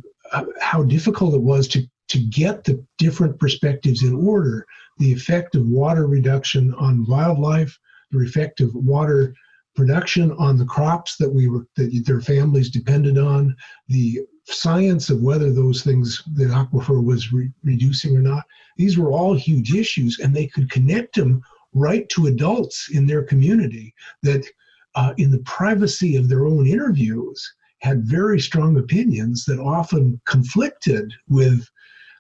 how 0.61 0.83
difficult 0.83 1.35
it 1.35 1.43
was 1.43 1.69
to 1.69 1.87
to 2.09 2.19
get 2.19 2.65
the 2.65 2.83
different 2.97 3.39
perspectives 3.39 4.03
in 4.03 4.15
order. 4.15 4.67
The 4.99 5.13
effect 5.13 5.55
of 5.55 5.67
water 5.67 6.07
reduction 6.07 6.75
on 6.75 7.07
wildlife, 7.07 7.79
the 8.11 8.21
effect 8.21 8.61
of 8.61 8.75
water 8.75 9.35
production 9.77 10.33
on 10.33 10.59
the 10.59 10.65
crops 10.65 11.17
that 11.17 11.33
we 11.33 11.49
were 11.49 11.67
that 11.77 12.03
their 12.05 12.21
families 12.21 12.71
depended 12.71 13.17
on, 13.17 13.55
the 13.89 14.21
science 14.45 15.11
of 15.11 15.21
whether 15.21 15.53
those 15.53 15.83
things 15.83 16.23
the 16.35 16.47
aquifer 16.47 17.05
was 17.05 17.33
re- 17.33 17.53
reducing 17.63 18.17
or 18.17 18.23
not. 18.23 18.45
These 18.77 18.99
were 18.99 19.13
all 19.13 19.35
huge 19.35 19.75
issues, 19.75 20.19
and 20.19 20.35
they 20.35 20.47
could 20.47 20.71
connect 20.71 21.15
them 21.15 21.43
right 21.79 22.09
to 22.11 22.27
adults 22.27 22.89
in 22.93 23.07
their 23.07 23.23
community 23.23 23.95
that, 24.23 24.47
uh, 24.95 25.15
in 25.17 25.31
the 25.31 25.41
privacy 25.41 26.17
of 26.17 26.29
their 26.29 26.47
own 26.47 26.67
interviews, 26.67 27.55
had 27.81 28.05
very 28.05 28.41
strong 28.41 28.77
opinions 28.77 29.45
that 29.45 29.61
often 29.61 30.21
conflicted 30.27 31.13
with 31.29 31.65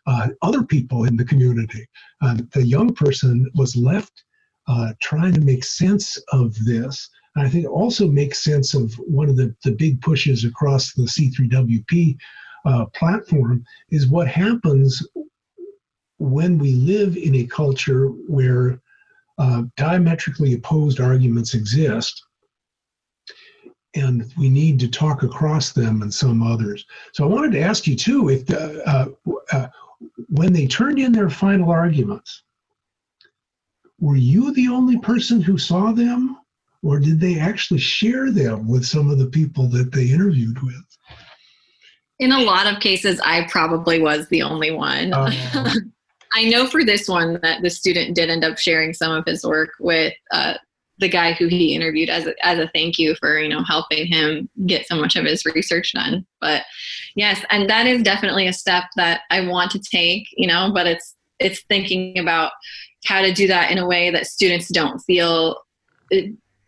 uh, 0.07 0.29
other 0.42 0.62
people 0.62 1.05
in 1.05 1.16
the 1.16 1.25
community. 1.25 1.87
Uh, 2.23 2.37
the 2.53 2.64
young 2.64 2.94
person 2.94 3.51
was 3.55 3.77
left 3.77 4.25
uh, 4.68 4.92
trying 5.01 5.33
to 5.33 5.40
make 5.40 5.64
sense 5.64 6.18
of 6.33 6.55
this. 6.64 7.09
I 7.37 7.49
think 7.49 7.64
it 7.64 7.68
also 7.68 8.09
makes 8.09 8.42
sense 8.42 8.75
of 8.75 8.92
one 8.94 9.29
of 9.29 9.37
the, 9.37 9.55
the 9.64 9.73
big 9.73 10.01
pushes 10.01 10.44
across 10.44 10.92
the 10.92 11.05
C3WP 11.05 12.16
uh, 12.64 12.87
platform 12.87 13.64
is 13.90 14.09
what 14.09 14.29
happens 14.29 15.07
when 16.18 16.59
we 16.59 16.73
live 16.73 17.16
in 17.16 17.37
a 17.37 17.47
culture 17.47 18.09
where 18.09 18.81
uh, 19.38 19.62
diametrically 19.77 20.55
opposed 20.55 21.01
arguments 21.01 21.55
exist 21.55 22.22
and 23.94 24.33
we 24.37 24.48
need 24.48 24.79
to 24.81 24.88
talk 24.88 25.22
across 25.22 25.72
them 25.72 26.03
and 26.03 26.12
some 26.12 26.42
others. 26.42 26.85
So 27.12 27.24
I 27.24 27.29
wanted 27.29 27.53
to 27.53 27.61
ask 27.61 27.87
you 27.87 27.96
too 27.96 28.29
if 28.29 28.46
the, 28.46 28.83
uh, 28.87 29.07
uh, 29.53 29.68
when 30.29 30.53
they 30.53 30.66
turned 30.66 30.98
in 30.98 31.12
their 31.12 31.31
final 31.31 31.70
arguments, 31.70 32.42
were 34.01 34.16
you 34.16 34.53
the 34.53 34.68
only 34.68 34.98
person 34.98 35.40
who 35.40 35.59
saw 35.59 35.92
them, 35.92 36.37
or 36.83 37.01
did 37.01 37.18
they 37.20 37.38
actually 37.38 37.81
share 37.81 38.31
them 38.31 38.68
with 38.68 38.87
some 38.87 39.11
of 39.11 39.18
the 39.18 39.27
people 39.27 39.68
that 39.68 39.90
they 39.90 40.07
interviewed 40.07 40.62
with? 40.62 40.85
In 42.20 42.33
a 42.33 42.40
lot 42.40 42.72
of 42.72 42.81
cases, 42.81 43.20
I 43.24 43.46
probably 43.51 44.01
was 44.01 44.29
the 44.29 44.42
only 44.42 44.70
one. 44.70 45.12
Uh, 45.12 45.33
I 46.35 46.45
know 46.45 46.67
for 46.67 46.85
this 46.85 47.09
one 47.09 47.38
that 47.43 47.62
the 47.62 47.71
student 47.71 48.14
did 48.14 48.31
end 48.31 48.45
up 48.45 48.59
sharing 48.59 48.93
some 48.93 49.12
of 49.12 49.25
his 49.25 49.45
work 49.45 49.71
with 49.81 50.14
uh, 50.31 50.55
the 50.99 51.09
guy 51.09 51.33
who 51.33 51.47
he 51.47 51.75
interviewed 51.75 52.11
as 52.11 52.27
a, 52.27 52.35
as 52.45 52.59
a 52.59 52.69
thank 52.75 52.99
you 52.99 53.14
for 53.17 53.38
you 53.38 53.49
know 53.49 53.62
helping 53.62 54.07
him 54.07 54.49
get 54.67 54.87
so 54.87 54.97
much 54.97 55.17
of 55.17 55.25
his 55.25 55.45
research 55.47 55.93
done. 55.93 56.27
But 56.41 56.64
yes 57.19 57.45
and 57.51 57.69
that 57.69 57.87
is 57.87 58.03
definitely 58.03 58.47
a 58.47 58.53
step 58.53 58.85
that 58.97 59.23
i 59.31 59.47
want 59.47 59.71
to 59.73 59.81
take 59.81 60.27
you 60.37 60.47
know 60.47 60.71
but 60.73 60.87
it's 60.87 61.17
it's 61.41 61.62
thinking 61.69 62.19
about 62.19 62.53
how 63.05 63.21
to 63.21 63.33
do 63.33 63.47
that 63.47 63.71
in 63.71 63.79
a 63.79 63.87
way 63.87 64.11
that 64.11 64.27
students 64.27 64.69
don't 64.69 65.01
feel 65.01 65.57
uh, 66.14 66.19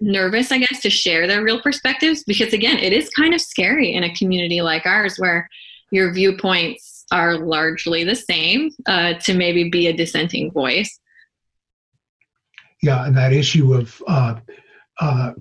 nervous 0.01 0.51
i 0.51 0.59
guess 0.59 0.81
to 0.81 0.91
share 0.91 1.27
their 1.27 1.43
real 1.43 1.61
perspectives. 1.63 2.25
Because 2.25 2.53
again 2.53 2.79
it 2.79 2.93
is 2.93 3.09
kind 3.11 3.33
of 3.33 3.41
scary 3.41 3.95
in 3.95 4.03
a 4.03 4.15
community 4.15 4.61
like 4.61 4.87
ours 4.87 5.17
where 5.19 5.49
your 5.91 6.13
viewpoints 6.13 6.90
are 7.11 7.39
largely 7.39 8.05
the 8.05 8.15
same 8.15 8.71
uh, 8.87 9.15
to 9.15 9.35
maybe 9.35 9.69
be 9.69 9.87
a 9.89 9.93
dissenting 9.93 10.51
voice 10.53 11.01
yeah, 12.83 13.05
and 13.07 13.17
that 13.17 13.33
issue 13.33 13.75
of 13.75 14.03
uh, 14.07 14.37
uh, 15.01 15.33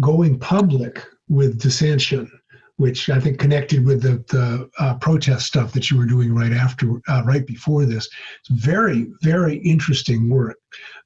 going 0.00 0.38
public 0.38 1.02
with 1.28 1.60
dissension, 1.60 2.30
which 2.76 3.10
I 3.10 3.20
think 3.20 3.38
connected 3.38 3.84
with 3.84 4.02
the, 4.02 4.24
the 4.28 4.70
uh, 4.78 4.94
protest 4.96 5.46
stuff 5.46 5.72
that 5.72 5.90
you 5.90 5.98
were 5.98 6.06
doing 6.06 6.34
right 6.34 6.52
after, 6.52 7.00
uh, 7.08 7.22
right 7.24 7.46
before 7.46 7.84
this. 7.84 8.08
It's 8.40 8.64
very, 8.64 9.08
very 9.22 9.56
interesting 9.58 10.28
work. 10.28 10.56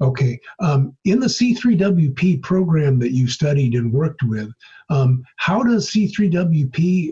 Okay, 0.01 0.39
um, 0.61 0.97
in 1.05 1.21
the 1.21 1.27
C3WP 1.27 2.43
program 2.43 2.99
that 3.01 3.13
you 3.13 3.27
studied 3.27 3.75
and 3.75 3.93
worked 3.93 4.23
with, 4.23 4.51
um, 4.89 5.23
how 5.37 5.63
does 5.63 5.91
C3WP 5.91 7.11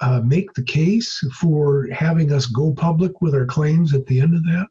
uh, 0.00 0.20
make 0.24 0.52
the 0.54 0.62
case 0.62 1.18
for 1.38 1.88
having 1.92 2.32
us 2.32 2.46
go 2.46 2.72
public 2.72 3.20
with 3.20 3.34
our 3.34 3.46
claims 3.46 3.94
at 3.94 4.06
the 4.06 4.20
end 4.20 4.34
of 4.34 4.42
that? 4.44 4.66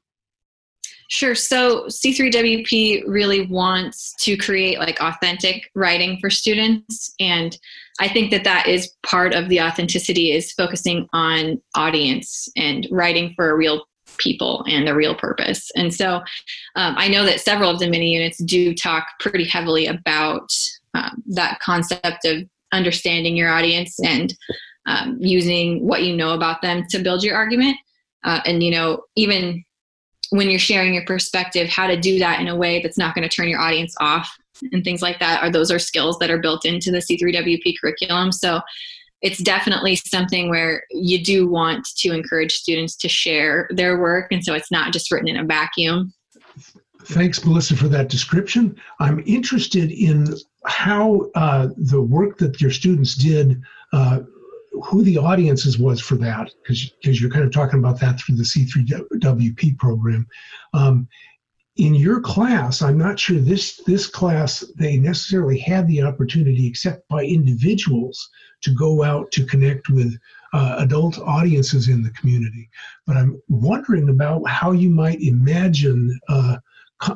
Sure. 1.09 1.33
So 1.33 1.85
C3WP 1.85 3.03
really 3.07 3.47
wants 3.47 4.13
to 4.21 4.37
create 4.37 4.77
like 4.77 5.01
authentic 5.01 5.71
writing 5.73 6.19
for 6.21 6.29
students. 6.29 7.15
And 7.19 7.57
I 7.99 8.07
think 8.07 8.29
that 8.29 8.43
that 8.43 8.67
is 8.67 8.93
part 9.03 9.33
of 9.33 9.49
the 9.49 9.59
authenticity 9.59 10.31
is 10.31 10.51
focusing 10.51 11.07
on 11.11 11.59
audience 11.75 12.47
and 12.55 12.87
writing 12.91 13.33
for 13.35 13.49
a 13.49 13.55
real 13.55 13.85
people 14.17 14.63
and 14.67 14.87
a 14.87 14.93
real 14.93 15.15
purpose. 15.15 15.71
And 15.75 15.91
so 15.91 16.17
um, 16.75 16.95
I 16.97 17.07
know 17.07 17.25
that 17.25 17.41
several 17.41 17.71
of 17.71 17.79
the 17.79 17.89
mini 17.89 18.13
units 18.13 18.37
do 18.43 18.75
talk 18.75 19.07
pretty 19.19 19.45
heavily 19.45 19.87
about 19.87 20.51
um, 20.93 21.23
that 21.27 21.59
concept 21.59 22.25
of 22.25 22.47
understanding 22.71 23.35
your 23.35 23.49
audience 23.49 23.99
and 23.99 24.35
um, 24.85 25.17
using 25.19 25.85
what 25.85 26.03
you 26.03 26.15
know 26.15 26.33
about 26.33 26.61
them 26.61 26.85
to 26.89 26.99
build 26.99 27.23
your 27.23 27.35
argument. 27.35 27.77
Uh, 28.23 28.41
and, 28.45 28.63
you 28.63 28.71
know, 28.71 29.01
even 29.15 29.63
when 30.31 30.49
you're 30.49 30.59
sharing 30.59 30.93
your 30.93 31.05
perspective, 31.05 31.69
how 31.69 31.87
to 31.87 31.99
do 31.99 32.19
that 32.19 32.39
in 32.39 32.47
a 32.47 32.55
way 32.55 32.81
that's 32.81 32.97
not 32.97 33.15
going 33.15 33.27
to 33.27 33.33
turn 33.33 33.49
your 33.49 33.59
audience 33.59 33.95
off 33.99 34.29
and 34.71 34.83
things 34.83 35.01
like 35.01 35.19
that. 35.19 35.41
Are 35.41 35.49
those 35.49 35.71
are 35.71 35.79
skills 35.79 36.19
that 36.19 36.29
are 36.29 36.37
built 36.37 36.65
into 36.65 36.91
the 36.91 36.99
C3WP 36.99 37.75
curriculum. 37.79 38.31
So 38.31 38.61
it's 39.21 39.39
definitely 39.39 39.95
something 39.95 40.49
where 40.49 40.83
you 40.91 41.23
do 41.23 41.47
want 41.47 41.85
to 41.97 42.13
encourage 42.13 42.53
students 42.53 42.95
to 42.97 43.09
share 43.09 43.67
their 43.71 43.99
work, 43.99 44.31
and 44.31 44.43
so 44.43 44.53
it's 44.53 44.71
not 44.71 44.93
just 44.93 45.11
written 45.11 45.27
in 45.27 45.37
a 45.37 45.43
vacuum. 45.43 46.13
Thanks, 47.03 47.43
Melissa, 47.43 47.75
for 47.75 47.87
that 47.89 48.09
description. 48.09 48.75
I'm 48.99 49.21
interested 49.25 49.91
in 49.91 50.35
how 50.65 51.29
uh, 51.35 51.69
the 51.75 52.01
work 52.01 52.37
that 52.37 52.61
your 52.61 52.71
students 52.71 53.15
did 53.15 53.61
uh, 53.93 54.19
who 54.71 55.03
the 55.03 55.17
audiences 55.17 55.77
was 55.77 55.99
for 56.01 56.15
that, 56.15 56.51
because 56.61 56.91
because 57.01 57.21
you're 57.21 57.29
kind 57.29 57.45
of 57.45 57.51
talking 57.51 57.79
about 57.79 57.99
that 57.99 58.19
through 58.19 58.35
the 58.35 58.43
C3WP 58.43 59.77
program. 59.77 60.27
Um, 60.73 61.07
in 61.75 61.95
your 61.95 62.19
class, 62.19 62.81
I'm 62.81 62.97
not 62.97 63.19
sure 63.19 63.39
this 63.39 63.77
this 63.85 64.07
class 64.07 64.65
they 64.77 64.97
necessarily 64.97 65.57
had 65.59 65.87
the 65.87 66.03
opportunity, 66.03 66.67
except 66.67 67.07
by 67.07 67.23
individuals, 67.23 68.29
to 68.61 68.73
go 68.73 69.03
out 69.03 69.31
to 69.31 69.45
connect 69.45 69.89
with 69.89 70.17
uh, 70.53 70.75
adult 70.79 71.19
audiences 71.19 71.87
in 71.87 72.03
the 72.03 72.11
community. 72.11 72.69
But 73.07 73.17
I'm 73.17 73.41
wondering 73.47 74.09
about 74.09 74.47
how 74.47 74.71
you 74.71 74.89
might 74.89 75.21
imagine. 75.21 76.19
Uh, 76.27 76.57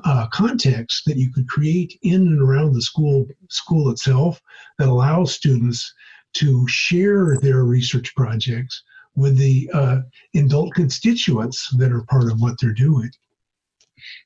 uh, 0.05 0.27
context 0.31 1.03
that 1.05 1.17
you 1.17 1.29
could 1.29 1.45
create 1.49 1.99
in 2.03 2.21
and 2.21 2.41
around 2.41 2.73
the 2.73 2.81
school 2.81 3.27
school 3.49 3.89
itself 3.89 4.41
that 4.79 4.87
allows 4.87 5.33
students 5.33 5.93
to 6.33 6.67
share 6.67 7.37
their 7.37 7.63
research 7.63 8.13
projects 8.15 8.83
with 9.15 9.37
the 9.37 9.69
uh, 9.73 10.01
adult 10.35 10.73
constituents 10.73 11.69
that 11.77 11.91
are 11.91 12.03
part 12.03 12.31
of 12.31 12.41
what 12.41 12.59
they're 12.59 12.73
doing. 12.73 13.11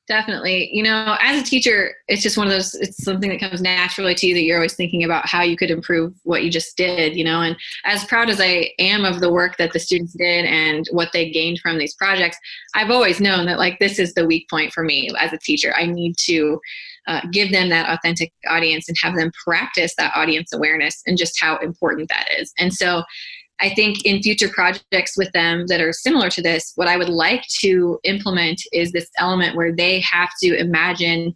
Definitely. 0.07 0.69
You 0.71 0.83
know, 0.83 1.17
as 1.19 1.41
a 1.41 1.43
teacher, 1.43 1.93
it's 2.07 2.21
just 2.21 2.37
one 2.37 2.47
of 2.47 2.53
those, 2.53 2.73
it's 2.75 3.03
something 3.03 3.29
that 3.29 3.41
comes 3.41 3.61
naturally 3.61 4.15
to 4.15 4.27
you 4.27 4.33
that 4.35 4.43
you're 4.43 4.57
always 4.57 4.75
thinking 4.75 5.03
about 5.03 5.27
how 5.27 5.41
you 5.41 5.57
could 5.57 5.69
improve 5.69 6.13
what 6.23 6.43
you 6.43 6.49
just 6.49 6.77
did, 6.77 7.15
you 7.15 7.25
know. 7.25 7.41
And 7.41 7.57
as 7.83 8.05
proud 8.05 8.29
as 8.29 8.39
I 8.39 8.71
am 8.79 9.03
of 9.03 9.19
the 9.19 9.31
work 9.31 9.57
that 9.57 9.73
the 9.73 9.79
students 9.79 10.13
did 10.13 10.45
and 10.45 10.87
what 10.91 11.09
they 11.11 11.29
gained 11.29 11.59
from 11.59 11.77
these 11.77 11.93
projects, 11.95 12.37
I've 12.73 12.89
always 12.89 13.19
known 13.19 13.45
that, 13.47 13.57
like, 13.57 13.79
this 13.79 13.99
is 13.99 14.13
the 14.13 14.25
weak 14.25 14.49
point 14.49 14.71
for 14.71 14.83
me 14.83 15.09
as 15.19 15.33
a 15.33 15.37
teacher. 15.37 15.73
I 15.75 15.85
need 15.85 16.15
to 16.19 16.61
uh, 17.07 17.21
give 17.31 17.51
them 17.51 17.69
that 17.69 17.89
authentic 17.89 18.31
audience 18.47 18.87
and 18.87 18.97
have 19.01 19.15
them 19.15 19.31
practice 19.45 19.93
that 19.97 20.15
audience 20.15 20.53
awareness 20.53 21.01
and 21.05 21.17
just 21.17 21.39
how 21.39 21.57
important 21.57 22.09
that 22.09 22.27
is. 22.37 22.53
And 22.57 22.73
so 22.73 23.03
I 23.59 23.69
think 23.73 24.05
in 24.05 24.21
future 24.21 24.49
projects 24.49 25.17
with 25.17 25.31
them 25.31 25.65
that 25.67 25.81
are 25.81 25.93
similar 25.93 26.29
to 26.29 26.41
this, 26.41 26.73
what 26.75 26.87
I 26.87 26.97
would 26.97 27.09
like 27.09 27.45
to 27.59 27.99
implement 28.03 28.61
is 28.71 28.91
this 28.91 29.09
element 29.17 29.55
where 29.55 29.75
they 29.75 29.99
have 30.01 30.29
to 30.43 30.55
imagine 30.57 31.35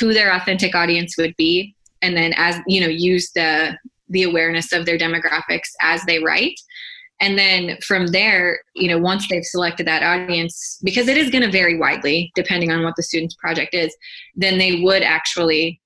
who 0.00 0.12
their 0.12 0.32
authentic 0.32 0.74
audience 0.74 1.16
would 1.16 1.34
be 1.36 1.76
and 2.02 2.16
then 2.16 2.32
as 2.36 2.56
you 2.66 2.80
know 2.80 2.88
use 2.88 3.30
the 3.32 3.76
the 4.08 4.22
awareness 4.22 4.72
of 4.72 4.86
their 4.86 4.98
demographics 4.98 5.70
as 5.80 6.02
they 6.04 6.22
write. 6.22 6.54
And 7.18 7.38
then 7.38 7.78
from 7.86 8.08
there 8.08 8.60
you 8.74 8.88
know 8.88 8.98
once 8.98 9.28
they've 9.28 9.44
selected 9.44 9.86
that 9.86 10.02
audience 10.02 10.78
because 10.84 11.08
it 11.08 11.16
is 11.16 11.30
going 11.30 11.42
to 11.42 11.50
vary 11.50 11.78
widely 11.78 12.30
depending 12.34 12.70
on 12.70 12.82
what 12.82 12.94
the 12.96 13.02
student's 13.02 13.34
project 13.36 13.74
is 13.74 13.96
then 14.34 14.58
they 14.58 14.82
would 14.82 15.02
actually 15.02 15.80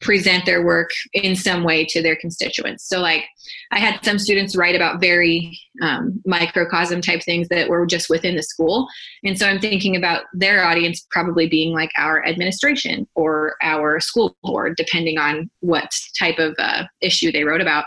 present 0.00 0.44
their 0.44 0.64
work 0.64 0.90
in 1.14 1.34
some 1.34 1.64
way 1.64 1.84
to 1.84 2.02
their 2.02 2.16
constituents. 2.16 2.88
So 2.88 3.00
like 3.00 3.24
i 3.72 3.78
had 3.78 4.04
some 4.04 4.18
students 4.18 4.56
write 4.56 4.74
about 4.74 5.00
very 5.00 5.58
um, 5.82 6.20
microcosm 6.26 7.00
type 7.00 7.22
things 7.22 7.48
that 7.48 7.68
were 7.68 7.86
just 7.86 8.10
within 8.10 8.36
the 8.36 8.42
school. 8.42 8.88
And 9.24 9.38
so 9.38 9.46
i'm 9.46 9.58
thinking 9.58 9.96
about 9.96 10.24
their 10.34 10.64
audience 10.64 11.06
probably 11.10 11.48
being 11.48 11.72
like 11.72 11.90
our 11.96 12.24
administration 12.26 13.06
or 13.14 13.56
our 13.62 14.00
school 14.00 14.36
board 14.42 14.76
depending 14.76 15.18
on 15.18 15.50
what 15.60 15.90
type 16.18 16.38
of 16.38 16.54
uh, 16.58 16.84
issue 17.00 17.32
they 17.32 17.44
wrote 17.44 17.60
about. 17.60 17.86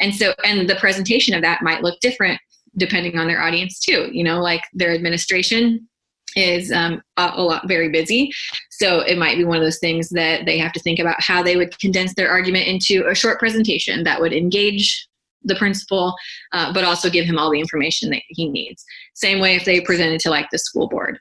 And 0.00 0.14
so 0.14 0.34
and 0.44 0.68
the 0.68 0.76
presentation 0.76 1.34
of 1.34 1.42
that 1.42 1.62
might 1.62 1.82
look 1.82 1.98
different 2.00 2.40
depending 2.76 3.18
on 3.18 3.26
their 3.26 3.40
audience 3.40 3.80
too 3.80 4.10
you 4.12 4.22
know 4.22 4.42
like 4.42 4.62
their 4.74 4.92
administration 4.92 5.88
is 6.36 6.70
um, 6.70 7.02
a, 7.16 7.32
a, 7.34 7.42
lot 7.42 7.66
very 7.66 7.88
busy. 7.88 8.30
So 8.70 9.00
it 9.00 9.18
might 9.18 9.38
be 9.38 9.44
one 9.44 9.56
of 9.56 9.62
those 9.62 9.78
things 9.78 10.10
that 10.10 10.44
they 10.44 10.58
have 10.58 10.72
to 10.74 10.80
think 10.80 10.98
about 10.98 11.20
how 11.20 11.42
they 11.42 11.56
would 11.56 11.76
condense 11.78 12.14
their 12.14 12.30
argument 12.30 12.68
into 12.68 13.06
a 13.08 13.14
short 13.14 13.38
presentation 13.38 14.04
that 14.04 14.20
would 14.20 14.32
engage 14.32 15.08
the 15.44 15.54
principal 15.54 16.14
uh, 16.52 16.72
but 16.72 16.84
also 16.84 17.08
give 17.08 17.24
him 17.24 17.38
all 17.38 17.50
the 17.50 17.60
information 17.60 18.10
that 18.10 18.22
he 18.28 18.48
needs. 18.48 18.84
Same 19.14 19.40
way 19.40 19.56
if 19.56 19.64
they 19.64 19.80
presented 19.80 20.20
to 20.20 20.30
like 20.30 20.48
the 20.50 20.58
school 20.58 20.88
board. 20.88 21.18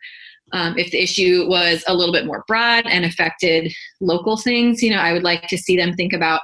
Um, 0.51 0.77
if 0.77 0.91
the 0.91 1.01
issue 1.01 1.47
was 1.47 1.83
a 1.87 1.95
little 1.95 2.13
bit 2.13 2.25
more 2.25 2.43
broad 2.47 2.85
and 2.85 3.03
affected 3.03 3.73
local 3.99 4.37
things 4.37 4.83
you 4.83 4.91
know 4.91 4.99
i 4.99 5.11
would 5.11 5.23
like 5.23 5.47
to 5.47 5.57
see 5.57 5.75
them 5.75 5.93
think 5.93 6.13
about 6.13 6.41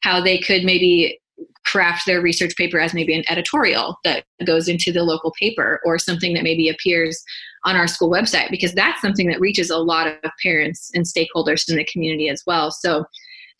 how 0.00 0.20
they 0.20 0.38
could 0.38 0.64
maybe 0.64 1.20
craft 1.64 2.06
their 2.06 2.20
research 2.20 2.54
paper 2.56 2.78
as 2.78 2.94
maybe 2.94 3.14
an 3.14 3.24
editorial 3.28 3.98
that 4.04 4.24
goes 4.44 4.68
into 4.68 4.92
the 4.92 5.02
local 5.02 5.32
paper 5.38 5.80
or 5.84 5.98
something 5.98 6.34
that 6.34 6.42
maybe 6.42 6.68
appears 6.68 7.22
on 7.64 7.76
our 7.76 7.86
school 7.86 8.10
website 8.10 8.50
because 8.50 8.74
that's 8.74 9.00
something 9.00 9.26
that 9.26 9.40
reaches 9.40 9.70
a 9.70 9.78
lot 9.78 10.06
of 10.06 10.30
parents 10.42 10.90
and 10.94 11.06
stakeholders 11.06 11.68
in 11.70 11.76
the 11.76 11.84
community 11.84 12.28
as 12.28 12.42
well 12.46 12.70
so 12.70 13.04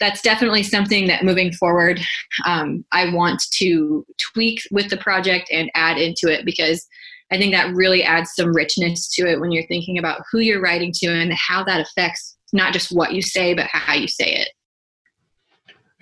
that's 0.01 0.23
definitely 0.23 0.63
something 0.63 1.07
that 1.07 1.25
moving 1.25 1.53
forward, 1.53 2.01
um, 2.47 2.85
I 2.93 3.13
want 3.13 3.43
to 3.55 4.05
tweak 4.19 4.61
with 4.71 4.91
the 4.91 4.97
project 4.97 5.49
and 5.53 5.71
add 5.75 5.99
into 5.99 6.29
it 6.29 6.45
because 6.45 6.87
I 7.31 7.39
think 7.39 7.55
that 7.55 7.75
really 7.75 8.03
adds 8.03 8.33
some 8.35 8.55
richness 8.55 9.09
to 9.15 9.29
it 9.29 9.41
when 9.41 9.53
you're 9.53 9.67
thinking 9.67 9.99
about 9.99 10.23
who 10.31 10.41
you're 10.41 10.61
writing 10.61 10.93
to 10.97 11.07
and 11.07 11.33
how 11.33 11.65
that 11.65 11.81
affects 11.81 12.37
not 12.53 12.73
just 12.73 12.93
what 12.93 13.13
you 13.13 13.23
say, 13.23 13.55
but 13.55 13.67
how 13.67 13.95
you 13.95 14.09
say 14.09 14.35
it. 14.35 14.49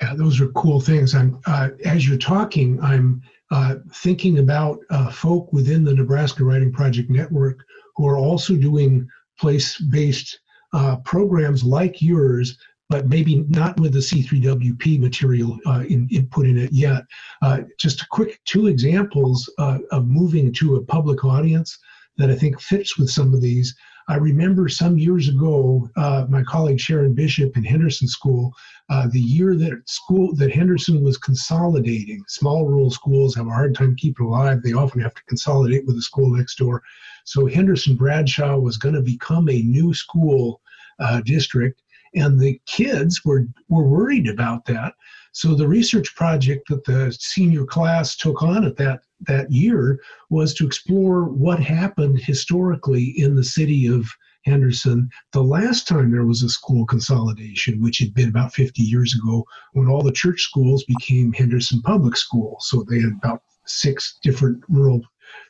Yeah, 0.03 0.15
those 0.15 0.41
are 0.41 0.49
cool 0.49 0.81
things. 0.81 1.15
I'm 1.15 1.39
uh, 1.47 1.69
as 1.85 2.09
you're 2.09 2.19
talking, 2.19 2.83
I'm 2.83 3.23
uh, 3.53 3.77
thinking 3.95 4.41
about 4.41 4.81
uh, 4.91 5.11
folk 5.13 5.53
within 5.53 5.85
the 5.85 5.95
Nebraska 5.95 6.43
Writing 6.43 6.73
Project 6.73 7.09
Network 7.09 7.65
who 7.95 8.09
are 8.09 8.19
also 8.19 8.57
doing 8.57 9.07
place-based 9.39 10.41
uh, 10.73 10.97
programs 11.05 11.63
like 11.63 12.03
yours 12.03 12.57
but 12.89 13.09
maybe 13.09 13.47
not 13.49 13.81
with 13.81 13.95
the 13.95 14.01
C3WP 14.01 15.01
material 15.01 15.59
uh, 15.67 15.83
in, 15.89 16.07
input 16.13 16.45
in 16.45 16.59
it 16.59 16.71
yet. 16.75 17.05
Uh, 17.41 17.61
just 17.79 18.03
a 18.03 18.07
quick 18.11 18.39
two 18.45 18.67
examples 18.67 19.51
uh, 19.59 19.79
of 19.93 20.09
moving 20.09 20.53
to 20.53 20.77
a 20.77 20.85
public 20.85 21.25
audience 21.25 21.79
that 22.19 22.31
I 22.31 22.35
think 22.35 22.61
fits 22.61 22.99
with 22.99 23.09
some 23.09 23.33
of 23.33 23.41
these. 23.41 23.75
I 24.09 24.17
remember 24.17 24.69
some 24.69 24.99
years 24.99 25.29
ago, 25.29 25.89
uh, 25.97 26.27
my 26.29 26.43
colleague 26.43 26.81
Sharon 26.81 27.15
Bishop 27.15 27.57
in 27.57 27.65
Henderson 27.65 28.09
School, 28.09 28.53
uh, 28.91 29.07
the 29.09 29.21
year 29.21 29.55
that 29.57 29.89
school 29.89 30.35
that 30.37 30.53
Henderson 30.53 31.03
was 31.03 31.17
consolidating. 31.19 32.23
Small 32.29 32.67
rural 32.67 32.91
schools 32.91 33.35
have 33.37 33.47
a 33.47 33.51
hard 33.51 33.75
time 33.75 33.97
keeping 33.97 34.27
alive. 34.27 34.63
They 34.63 34.73
often 34.73 35.01
have 35.01 35.15
to 35.15 35.25
consolidate 35.25 35.87
with 35.87 35.97
the 35.97 36.03
school 36.03 36.37
next 36.37 36.57
door. 36.57 36.83
So 37.25 37.47
Henderson 37.47 37.97
Bradshaw 37.97 38.59
was 38.59 38.77
going 38.77 38.95
to 38.95 39.03
become 39.03 39.49
a 39.49 39.63
new 39.63 39.95
school 39.95 40.61
uh, 40.99 41.21
district 41.23 41.83
and 42.15 42.39
the 42.39 42.61
kids 42.67 43.25
were, 43.25 43.47
were 43.69 43.89
worried 43.89 44.29
about 44.29 44.65
that. 44.67 44.95
So 45.33 45.55
the 45.55 45.69
research 45.69 46.15
project 46.15 46.69
that 46.69 46.85
the 46.85 47.17
senior 47.19 47.65
class 47.65 48.17
took 48.17 48.43
on 48.43 48.65
at 48.65 48.77
that, 48.77 49.01
that 49.27 49.51
year 49.51 50.01
was 50.31 50.55
to 50.55 50.67
explore 50.67 51.25
what 51.25 51.61
happened 51.61 52.19
historically 52.21 53.15
in 53.17 53.35
the 53.37 53.45
city 53.45 53.87
of 53.87 54.07
Henderson 54.45 55.09
the 55.33 55.43
last 55.43 55.87
time 55.87 56.11
there 56.11 56.27
was 56.27 56.43
a 56.43 56.49
school 56.49 56.85
consolidation, 56.87 57.81
which 57.81 57.99
had 57.99 58.13
been 58.15 58.29
about 58.29 58.53
50 58.53 58.83
years 58.83 59.15
ago 59.15 59.45
when 59.73 59.89
all 59.89 60.03
the 60.03 60.13
church 60.13 60.43
schools 60.43 60.85
became 60.85 61.33
Henderson 61.33 61.81
Public 61.83 62.17
Schools. 62.17 62.67
So 62.69 62.83
they 62.83 63.01
had 63.01 63.13
about 63.13 63.43
six 63.67 64.19
different 64.23 64.63
rural 64.69 65.03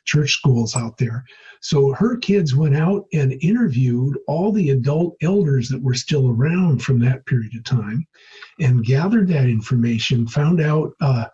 church 0.05 0.33
schools 0.33 0.75
out 0.75 0.97
there. 0.97 1.25
So 1.61 1.93
her 1.93 2.17
kids 2.17 2.55
went 2.55 2.75
out 2.75 3.05
and 3.13 3.33
interviewed 3.41 4.17
all 4.27 4.51
the 4.51 4.69
adult 4.69 5.15
elders 5.21 5.69
that 5.69 5.81
were 5.81 5.93
still 5.93 6.29
around 6.29 6.83
from 6.83 6.99
that 6.99 7.25
period 7.25 7.55
of 7.55 7.63
time 7.63 8.05
and 8.59 8.85
gathered 8.85 9.27
that 9.29 9.45
information, 9.45 10.27
found 10.27 10.61
out 10.61 10.93
uh, 11.01 11.25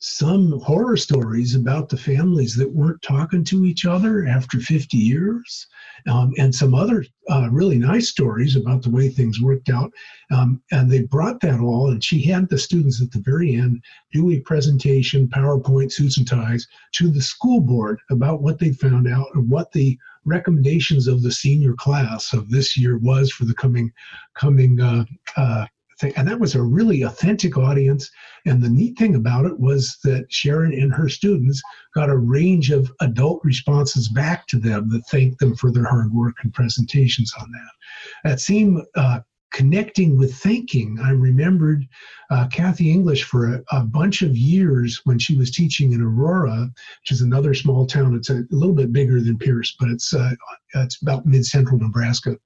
some 0.00 0.58
horror 0.60 0.96
stories 0.96 1.54
about 1.54 1.90
the 1.90 1.96
families 1.96 2.56
that 2.56 2.72
weren't 2.72 3.02
talking 3.02 3.44
to 3.44 3.66
each 3.66 3.84
other 3.84 4.26
after 4.26 4.58
50 4.58 4.96
years, 4.96 5.66
um, 6.08 6.32
and 6.38 6.54
some 6.54 6.74
other 6.74 7.04
uh, 7.30 7.48
really 7.50 7.78
nice 7.78 8.08
stories 8.08 8.56
about 8.56 8.82
the 8.82 8.90
way 8.90 9.10
things 9.10 9.42
worked 9.42 9.68
out. 9.68 9.92
Um, 10.30 10.62
and 10.72 10.90
they 10.90 11.02
brought 11.02 11.40
that 11.40 11.60
all, 11.60 11.90
and 11.90 12.02
she 12.02 12.22
had 12.22 12.48
the 12.48 12.58
students 12.58 13.02
at 13.02 13.10
the 13.10 13.20
very 13.20 13.54
end 13.54 13.84
do 14.10 14.30
a 14.30 14.40
presentation, 14.40 15.28
PowerPoint, 15.28 15.92
suits 15.92 16.16
and 16.16 16.26
ties, 16.26 16.66
to 16.92 17.10
the 17.10 17.20
school 17.20 17.60
board 17.60 18.00
about 18.10 18.40
what 18.40 18.58
they 18.58 18.72
found 18.72 19.06
out 19.06 19.26
and 19.34 19.50
what 19.50 19.70
the 19.72 19.98
recommendations 20.24 21.08
of 21.08 21.22
the 21.22 21.32
senior 21.32 21.74
class 21.74 22.32
of 22.32 22.48
this 22.48 22.76
year 22.76 22.96
was 22.98 23.30
for 23.30 23.44
the 23.44 23.54
coming 23.54 23.92
coming 24.34 24.80
uh, 24.80 25.04
uh, 25.36 25.66
thing. 26.00 26.12
And 26.16 26.26
that 26.28 26.40
was 26.40 26.54
a 26.54 26.62
really 26.62 27.02
authentic 27.02 27.56
audience. 27.56 28.10
And 28.46 28.62
the 28.62 28.70
neat 28.70 28.98
thing 28.98 29.14
about 29.14 29.46
it 29.46 29.58
was 29.58 29.98
that 30.04 30.32
Sharon 30.32 30.72
and 30.72 30.92
her 30.92 31.08
students 31.08 31.62
got 31.94 32.10
a 32.10 32.16
range 32.16 32.70
of 32.70 32.92
adult 33.00 33.40
responses 33.44 34.08
back 34.08 34.46
to 34.48 34.58
them 34.58 34.88
that 34.90 35.06
thanked 35.08 35.38
them 35.38 35.54
for 35.56 35.70
their 35.70 35.84
hard 35.84 36.12
work 36.12 36.36
and 36.42 36.52
presentations 36.54 37.32
on 37.40 37.50
that. 37.52 38.28
That 38.30 38.40
same 38.40 38.82
uh, 38.94 39.20
connecting 39.52 40.16
with 40.16 40.34
thinking. 40.34 40.98
I 41.02 41.10
remembered 41.10 41.86
uh, 42.30 42.46
Kathy 42.48 42.90
English 42.90 43.24
for 43.24 43.54
a, 43.54 43.62
a, 43.72 43.84
bunch 43.84 44.22
of 44.22 44.36
years 44.36 45.00
when 45.04 45.18
she 45.18 45.36
was 45.36 45.50
teaching 45.50 45.92
in 45.92 46.00
Aurora, 46.00 46.70
which 47.02 47.10
is 47.10 47.20
another 47.20 47.52
small 47.54 47.86
town. 47.86 48.14
It's 48.14 48.30
a, 48.30 48.38
a 48.38 48.46
little 48.50 48.74
bit 48.74 48.92
bigger 48.92 49.20
than 49.20 49.38
Pierce, 49.38 49.74
but 49.78 49.88
it's 49.88 50.14
uh, 50.14 50.34
it's 50.74 51.02
about 51.02 51.26
mid-central 51.26 51.80
Nebraska. 51.80 52.38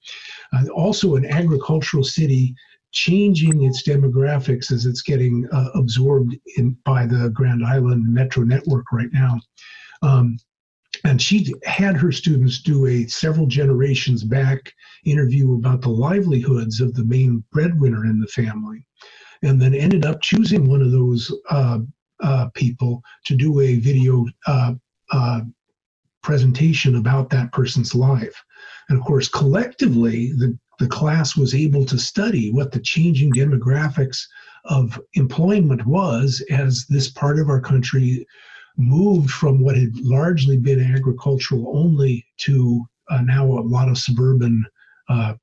Uh, 0.54 0.66
also 0.68 1.16
an 1.16 1.26
agricultural 1.26 2.04
city 2.04 2.54
changing 2.94 3.64
its 3.64 3.86
demographics 3.86 4.70
as 4.72 4.86
it's 4.86 5.02
getting 5.02 5.46
uh, 5.52 5.68
absorbed 5.74 6.36
in 6.56 6.70
by 6.84 7.04
the 7.04 7.28
Grand 7.30 7.64
Island 7.66 8.06
Metro 8.06 8.44
network 8.44 8.92
right 8.92 9.12
now. 9.12 9.40
Um, 10.02 10.38
and 11.02 11.20
she 11.20 11.52
had 11.64 11.96
her 11.96 12.12
students 12.12 12.62
do 12.62 12.86
a 12.86 13.06
several 13.06 13.46
generations 13.46 14.22
back 14.22 14.72
interview 15.04 15.54
about 15.54 15.82
the 15.82 15.90
livelihoods 15.90 16.80
of 16.80 16.94
the 16.94 17.04
main 17.04 17.44
breadwinner 17.52 18.06
in 18.06 18.20
the 18.20 18.28
family, 18.28 18.86
and 19.42 19.60
then 19.60 19.74
ended 19.74 20.06
up 20.06 20.22
choosing 20.22 20.68
one 20.68 20.80
of 20.80 20.92
those 20.92 21.34
uh, 21.50 21.80
uh, 22.22 22.48
people 22.54 23.02
to 23.26 23.34
do 23.34 23.60
a 23.60 23.76
video 23.80 24.24
uh, 24.46 24.72
uh 25.10 25.40
presentation 26.22 26.96
about 26.96 27.28
that 27.28 27.52
person's 27.52 27.94
life. 27.94 28.42
And 28.88 28.98
of 28.98 29.04
course, 29.04 29.28
collectively, 29.28 30.32
the 30.32 30.58
the 30.78 30.88
class 30.88 31.36
was 31.36 31.54
able 31.54 31.84
to 31.86 31.98
study 31.98 32.50
what 32.50 32.72
the 32.72 32.80
changing 32.80 33.32
demographics 33.32 34.26
of 34.64 35.00
employment 35.14 35.86
was 35.86 36.44
as 36.50 36.86
this 36.86 37.10
part 37.10 37.38
of 37.38 37.48
our 37.48 37.60
country 37.60 38.26
moved 38.76 39.30
from 39.30 39.60
what 39.60 39.76
had 39.76 39.94
largely 40.00 40.56
been 40.56 40.80
agricultural 40.80 41.76
only 41.76 42.26
to 42.38 42.84
uh, 43.10 43.20
now 43.20 43.44
a 43.44 43.60
lot 43.60 43.88
of 43.88 43.98
suburban 43.98 44.64
uh, 45.08 45.34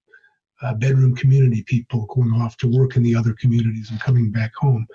uh, 0.62 0.74
bedroom 0.76 1.16
community 1.16 1.64
people 1.64 2.06
going 2.08 2.32
off 2.34 2.58
to 2.58 2.68
work 2.68 2.96
in 2.96 3.04
the 3.04 3.16
other 3.16 3.34
communities 3.40 3.90
and 3.90 4.00
coming 4.00 4.32
back 4.32 4.52
home. 4.56 4.86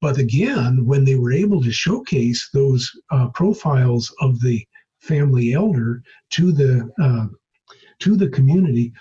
But 0.00 0.18
again, 0.18 0.84
when 0.84 1.04
they 1.04 1.14
were 1.16 1.32
able 1.32 1.62
to 1.62 1.72
showcase 1.72 2.50
those 2.52 2.90
uh, 3.10 3.28
profiles 3.28 4.14
of 4.20 4.40
the 4.40 4.64
family 5.00 5.54
elder 5.54 6.02
to 6.30 6.52
the 6.52 6.90
uh, 7.02 7.26
to 8.00 8.14
the 8.14 8.28
community, 8.28 8.92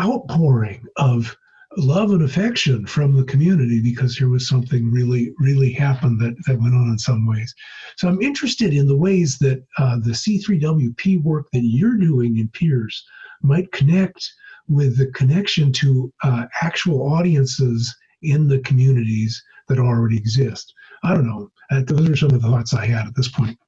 outpouring 0.00 0.84
of 0.96 1.36
love 1.78 2.10
and 2.10 2.22
affection 2.22 2.86
from 2.86 3.16
the 3.16 3.24
community 3.24 3.80
because 3.80 4.16
here 4.16 4.28
was 4.28 4.48
something 4.48 4.90
really, 4.90 5.32
really 5.38 5.72
happened 5.72 6.20
that, 6.20 6.34
that 6.46 6.60
went 6.60 6.74
on 6.74 6.88
in 6.88 6.98
some 6.98 7.26
ways. 7.26 7.54
So 7.96 8.08
I'm 8.08 8.20
interested 8.20 8.74
in 8.74 8.86
the 8.86 8.96
ways 8.96 9.38
that 9.38 9.64
uh, 9.78 9.96
the 9.96 10.10
C3WP 10.10 11.22
work 11.22 11.46
that 11.52 11.62
you're 11.62 11.96
doing 11.96 12.38
in 12.38 12.48
Pierce 12.48 13.04
might 13.42 13.72
connect 13.72 14.30
with 14.68 14.98
the 14.98 15.06
connection 15.12 15.72
to 15.72 16.12
uh, 16.22 16.44
actual 16.60 17.12
audiences 17.12 17.94
in 18.22 18.48
the 18.48 18.60
communities 18.60 19.42
that 19.68 19.78
already 19.78 20.16
exist. 20.16 20.72
I 21.02 21.14
don't 21.14 21.26
know. 21.26 21.50
Uh, 21.70 21.82
those 21.86 22.08
are 22.08 22.16
some 22.16 22.30
of 22.30 22.42
the 22.42 22.48
thoughts 22.48 22.74
I 22.74 22.86
had 22.86 23.06
at 23.06 23.14
this 23.16 23.28
point. 23.28 23.58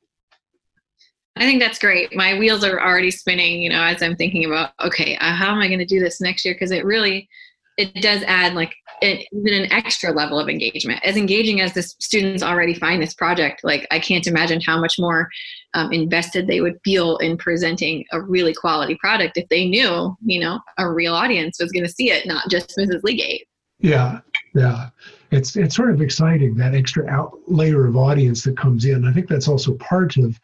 I 1.37 1.45
think 1.45 1.61
that's 1.61 1.78
great. 1.78 2.14
My 2.14 2.39
wheels 2.39 2.62
are 2.64 2.80
already 2.80 3.11
spinning, 3.11 3.61
you 3.61 3.68
know, 3.68 3.82
as 3.82 4.03
I'm 4.03 4.16
thinking 4.16 4.45
about, 4.45 4.70
okay, 4.85 5.16
uh, 5.16 5.32
how 5.32 5.51
am 5.51 5.59
I 5.59 5.66
going 5.66 5.80
to 5.80 5.85
do 5.85 5.99
this 5.99 6.20
next 6.20 6.45
year? 6.45 6.55
Because 6.55 6.70
it 6.70 6.85
really, 6.85 7.28
it 7.76 7.95
does 8.01 8.22
add 8.22 8.55
like 8.55 8.72
an, 9.03 9.18
even 9.32 9.62
an 9.62 9.72
extra 9.72 10.12
level 10.12 10.39
of 10.39 10.49
engagement. 10.49 11.01
As 11.05 11.16
engaging 11.16 11.61
as 11.61 11.72
the 11.74 11.82
students 11.82 12.45
already 12.45 12.72
find 12.72 13.03
this 13.03 13.14
project, 13.14 13.64
like 13.64 13.85
I 13.91 13.99
can't 13.99 14.28
imagine 14.28 14.61
how 14.61 14.78
much 14.80 14.95
more 14.97 15.28
um, 15.74 15.93
invested 15.93 16.47
they 16.47 16.61
would 16.61 16.78
feel 16.85 17.16
in 17.16 17.37
presenting 17.37 18.05
a 18.12 18.20
really 18.20 18.55
quality 18.55 18.97
product 19.01 19.37
if 19.37 19.49
they 19.49 19.66
knew, 19.66 20.16
you 20.24 20.39
know, 20.39 20.61
a 20.78 20.89
real 20.89 21.14
audience 21.14 21.59
was 21.59 21.72
going 21.72 21.85
to 21.85 21.93
see 21.93 22.12
it, 22.12 22.26
not 22.26 22.49
just 22.49 22.74
Mrs. 22.78 23.03
Legate. 23.03 23.49
Yeah, 23.80 24.20
yeah. 24.55 24.91
It's 25.32 25.57
it's 25.57 25.74
sort 25.74 25.91
of 25.91 26.01
exciting 26.01 26.55
that 26.55 26.76
extra 26.76 27.09
out 27.09 27.37
layer 27.49 27.87
of 27.87 27.97
audience 27.97 28.45
that 28.45 28.57
comes 28.57 28.85
in. 28.85 29.05
I 29.05 29.12
think 29.12 29.26
that's 29.28 29.49
also 29.49 29.74
part 29.74 30.16
of 30.16 30.39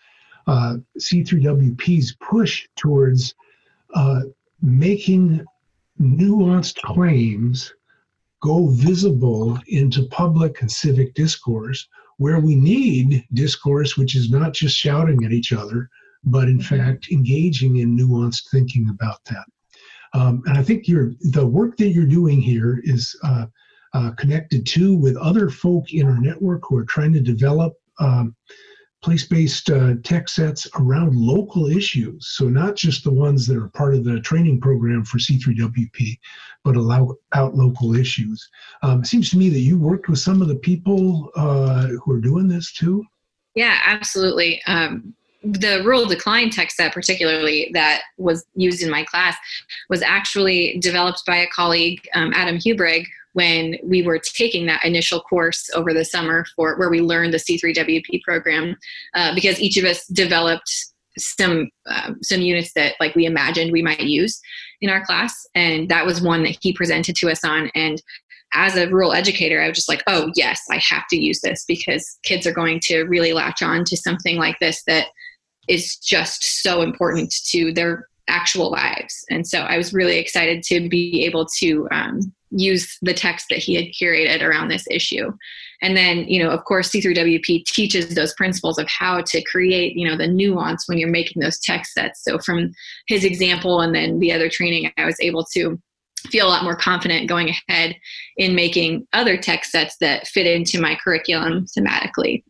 uh, 0.51 0.79
C3WP's 0.99 2.17
push 2.17 2.67
towards 2.77 3.35
uh, 3.95 4.23
making 4.61 5.45
nuanced 6.01 6.83
claims 6.83 7.73
go 8.43 8.67
visible 8.69 9.61
into 9.69 10.09
public 10.09 10.61
and 10.61 10.71
civic 10.71 11.15
discourse 11.15 11.87
where 12.17 12.41
we 12.41 12.57
need 12.57 13.25
discourse 13.33 13.97
which 13.97 14.17
is 14.17 14.29
not 14.31 14.53
just 14.53 14.77
shouting 14.77 15.25
at 15.25 15.31
each 15.31 15.53
other 15.53 15.89
but 16.25 16.49
in 16.49 16.61
fact 16.61 17.13
engaging 17.13 17.77
in 17.77 17.97
nuanced 17.97 18.51
thinking 18.51 18.89
about 18.91 19.25
that. 19.27 19.45
Um, 20.15 20.43
and 20.47 20.59
i 20.59 20.65
think 20.65 20.85
the 20.87 21.47
work 21.47 21.77
that 21.77 21.91
you're 21.91 22.17
doing 22.19 22.41
here 22.41 22.81
is 22.83 23.17
uh, 23.23 23.47
uh, 23.95 24.11
connected 24.17 24.67
to 24.67 24.97
with 24.97 25.17
other 25.17 25.49
folk 25.49 25.93
in 25.93 26.07
our 26.09 26.21
network 26.21 26.63
who 26.67 26.77
are 26.77 26.85
trying 26.85 27.13
to 27.13 27.21
develop 27.21 27.75
um, 28.01 28.35
place 29.03 29.27
based 29.27 29.71
uh, 29.71 29.95
text 30.05 30.35
sets 30.35 30.69
around 30.79 31.15
local 31.17 31.67
issues. 31.67 32.29
So, 32.29 32.49
not 32.49 32.77
just 32.77 33.05
the 33.05 33.13
ones 33.13 33.47
that 33.47 33.57
are 33.57 33.69
part 33.69 33.95
of 33.95 34.05
the 34.05 34.21
training 34.21 34.61
program 34.61 35.05
for 35.05 35.19
C3WP, 35.19 36.19
but 36.65 36.77
allow 36.77 37.15
out 37.35 37.55
local 37.55 37.97
issues. 37.97 38.49
Um, 38.83 39.01
it 39.01 39.07
seems 39.07 39.31
to 39.31 39.39
me 39.39 39.49
that 39.49 39.61
you 39.61 39.79
worked 39.79 40.09
with 40.09 40.19
some 40.19 40.43
of 40.43 40.49
the 40.49 40.57
people 40.57 41.31
uh, 41.37 41.89
who 41.89 42.13
are 42.13 42.21
doing 42.21 42.49
this 42.49 42.73
too. 42.73 43.05
Yeah, 43.55 43.79
absolutely. 43.85 44.63
Um, 44.67 45.15
the 45.43 45.83
rural 45.85 46.05
decline 46.05 46.51
text 46.51 46.77
set, 46.77 46.93
particularly 46.93 47.71
that 47.73 48.03
was 48.19 48.45
used 48.55 48.83
in 48.83 48.91
my 48.91 49.05
class, 49.05 49.37
was 49.89 50.03
actually 50.03 50.79
developed 50.81 51.23
by 51.27 51.37
a 51.37 51.47
colleague, 51.49 52.07
um, 52.15 52.33
Adam 52.35 52.59
Hubrig, 52.59 53.07
when 53.33 53.77
we 53.85 54.03
were 54.03 54.19
taking 54.19 54.67
that 54.67 54.85
initial 54.85 55.21
course 55.21 55.69
over 55.75 55.93
the 55.93 56.05
summer 56.05 56.45
for 56.57 56.77
where 56.77 56.91
we 56.91 57.01
learned 57.01 57.33
the 57.33 57.39
C3WP 57.39 58.23
program, 58.23 58.77
uh, 59.15 59.35
because 59.35 59.61
each 59.61 59.77
of 59.77 59.85
us 59.85 60.07
developed 60.09 60.71
some 61.19 61.69
uh, 61.87 62.13
some 62.23 62.41
units 62.41 62.73
that 62.75 62.95
like 63.01 63.15
we 63.15 63.27
imagined 63.27 63.73
we 63.73 63.83
might 63.83 64.01
use 64.01 64.41
in 64.81 64.91
our 64.91 65.05
class, 65.05 65.47
and 65.55 65.89
that 65.89 66.07
was 66.07 66.21
one 66.21 66.43
that 66.43 66.57
he 66.61 66.73
presented 66.73 67.17
to 67.17 67.31
us 67.31 67.45
on. 67.45 67.71
And 67.75 68.01
as 68.53 68.77
a 68.77 68.89
rural 68.89 69.13
educator, 69.13 69.61
I 69.61 69.69
was 69.69 69.77
just 69.77 69.89
like, 69.89 70.03
oh 70.07 70.31
yes, 70.35 70.61
I 70.71 70.79
have 70.79 71.07
to 71.11 71.17
use 71.17 71.41
this 71.41 71.65
because 71.67 72.19
kids 72.25 72.47
are 72.47 72.53
going 72.53 72.81
to 72.85 73.05
really 73.05 73.33
latch 73.33 73.63
on 73.63 73.85
to 73.85 73.97
something 73.97 74.37
like 74.37 74.59
this 74.59 74.83
that 74.87 75.07
is 75.69 75.97
just 75.97 76.63
so 76.63 76.83
important 76.83 77.33
to 77.47 77.73
their 77.73 78.09
actual 78.29 78.71
lives. 78.71 79.25
And 79.31 79.47
so 79.47 79.61
I 79.61 79.77
was 79.77 79.93
really 79.93 80.19
excited 80.19 80.63
to 80.65 80.89
be 80.89 81.25
able 81.25 81.47
to 81.59 81.89
um, 81.91 82.33
use 82.51 82.99
the 83.03 83.15
text 83.15 83.47
that 83.49 83.59
he 83.59 83.75
had 83.75 83.87
curated 83.87 84.43
around 84.43 84.69
this 84.69 84.87
issue. 84.91 85.33
And 85.83 85.97
then, 85.97 86.25
you 86.29 86.43
know, 86.43 86.51
of 86.51 86.65
course, 86.65 86.91
C3WP 86.91 87.65
teaches 87.65 88.15
those 88.15 88.35
principles 88.35 88.79
of 88.79 88.89
how 88.89 89.23
to 89.23 89.43
create, 89.45 89.97
you 89.97 90.09
know, 90.09 90.17
the 90.17 90.27
nuance 90.27 90.89
when 90.89 90.99
you're 90.99 91.09
making 91.09 91.41
those 91.41 91.59
text 91.59 91.95
sets. 91.95 92.23
So 92.25 92.39
from 92.39 92.73
his 93.07 93.25
example 93.25 93.81
and 93.81 93.95
then 93.95 94.19
the 94.19 94.33
other 94.33 94.49
training, 94.49 94.91
I 94.97 95.05
was 95.05 95.17
able 95.21 95.45
to 95.55 95.81
feel 96.27 96.47
a 96.47 96.51
lot 96.51 96.65
more 96.65 96.77
confident 96.77 97.29
going 97.29 97.49
ahead 97.49 97.97
in 98.37 98.55
making 98.55 99.07
other 99.13 99.37
text 99.39 99.71
sets 99.71 99.97
that 100.01 100.27
fit 100.27 100.47
into 100.47 100.81
my 100.81 100.99
curriculum 101.03 101.67
thematically. 101.79 102.45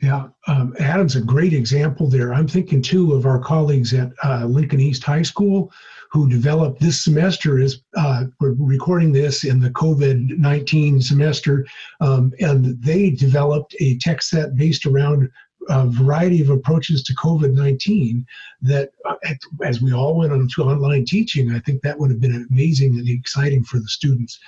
Yeah, 0.00 0.28
um, 0.46 0.74
Adam's 0.78 1.16
a 1.16 1.20
great 1.20 1.52
example 1.52 2.08
there. 2.08 2.32
I'm 2.32 2.46
thinking 2.46 2.80
too 2.80 3.14
of 3.14 3.26
our 3.26 3.40
colleagues 3.40 3.92
at 3.94 4.12
uh, 4.24 4.44
Lincoln 4.44 4.78
East 4.78 5.02
High 5.02 5.22
School 5.22 5.72
who 6.10 6.28
developed 6.28 6.80
this 6.80 7.02
semester 7.02 7.58
is 7.58 7.82
uh, 7.96 8.24
we're 8.40 8.54
recording 8.58 9.12
this 9.12 9.44
in 9.44 9.60
the 9.60 9.70
COVID-19 9.70 11.02
semester, 11.02 11.66
um, 12.00 12.32
and 12.40 12.80
they 12.82 13.10
developed 13.10 13.74
a 13.80 13.98
text 13.98 14.30
set 14.30 14.56
based 14.56 14.86
around 14.86 15.30
a 15.68 15.86
variety 15.86 16.40
of 16.40 16.48
approaches 16.48 17.02
to 17.02 17.14
COVID-19 17.14 18.24
that, 18.62 18.90
uh, 19.04 19.16
as 19.62 19.82
we 19.82 19.92
all 19.92 20.16
went 20.16 20.32
on 20.32 20.48
to 20.54 20.62
online 20.62 21.04
teaching, 21.04 21.52
I 21.52 21.60
think 21.60 21.82
that 21.82 21.98
would 21.98 22.10
have 22.10 22.20
been 22.20 22.46
amazing 22.50 22.98
and 22.98 23.08
exciting 23.08 23.64
for 23.64 23.78
the 23.78 23.88
students. 23.88 24.38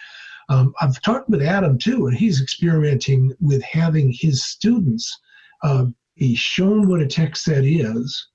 Um, 0.48 0.72
I've 0.80 1.00
talked 1.02 1.28
with 1.28 1.42
Adam 1.42 1.78
too, 1.78 2.06
and 2.06 2.16
he's 2.16 2.40
experimenting 2.40 3.34
with 3.40 3.62
having 3.62 4.12
his 4.12 4.44
students 4.44 5.18
uh, 5.62 5.86
be 6.16 6.34
shown 6.34 6.88
what 6.88 7.00
a 7.00 7.06
text 7.06 7.44
set 7.44 7.64
is, 7.64 8.29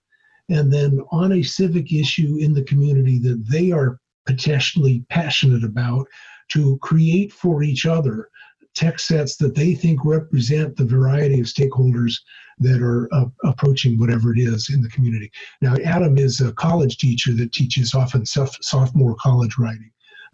and 0.49 0.71
then 0.71 0.99
on 1.11 1.33
a 1.33 1.43
civic 1.43 1.91
issue 1.91 2.37
in 2.39 2.53
the 2.53 2.63
community 2.63 3.19
that 3.19 3.43
they 3.49 3.71
are 3.71 3.99
potentially 4.25 5.03
passionate 5.09 5.63
about, 5.63 6.07
to 6.49 6.77
create 6.79 7.33
for 7.33 7.63
each 7.63 7.85
other 7.85 8.29
text 8.75 9.07
sets 9.07 9.37
that 9.37 9.55
they 9.55 9.73
think 9.73 9.99
represent 10.03 10.75
the 10.75 10.85
variety 10.85 11.39
of 11.39 11.45
stakeholders 11.45 12.15
that 12.59 12.81
are 12.81 13.09
uh, 13.13 13.25
approaching 13.43 13.97
whatever 13.97 14.33
it 14.33 14.39
is 14.39 14.69
in 14.69 14.81
the 14.81 14.89
community. 14.89 15.31
Now, 15.61 15.75
Adam 15.83 16.17
is 16.17 16.41
a 16.41 16.53
college 16.53 16.97
teacher 16.97 17.33
that 17.33 17.53
teaches 17.53 17.93
often 17.93 18.25
sophomore 18.25 19.15
college 19.15 19.57
writing. 19.57 19.91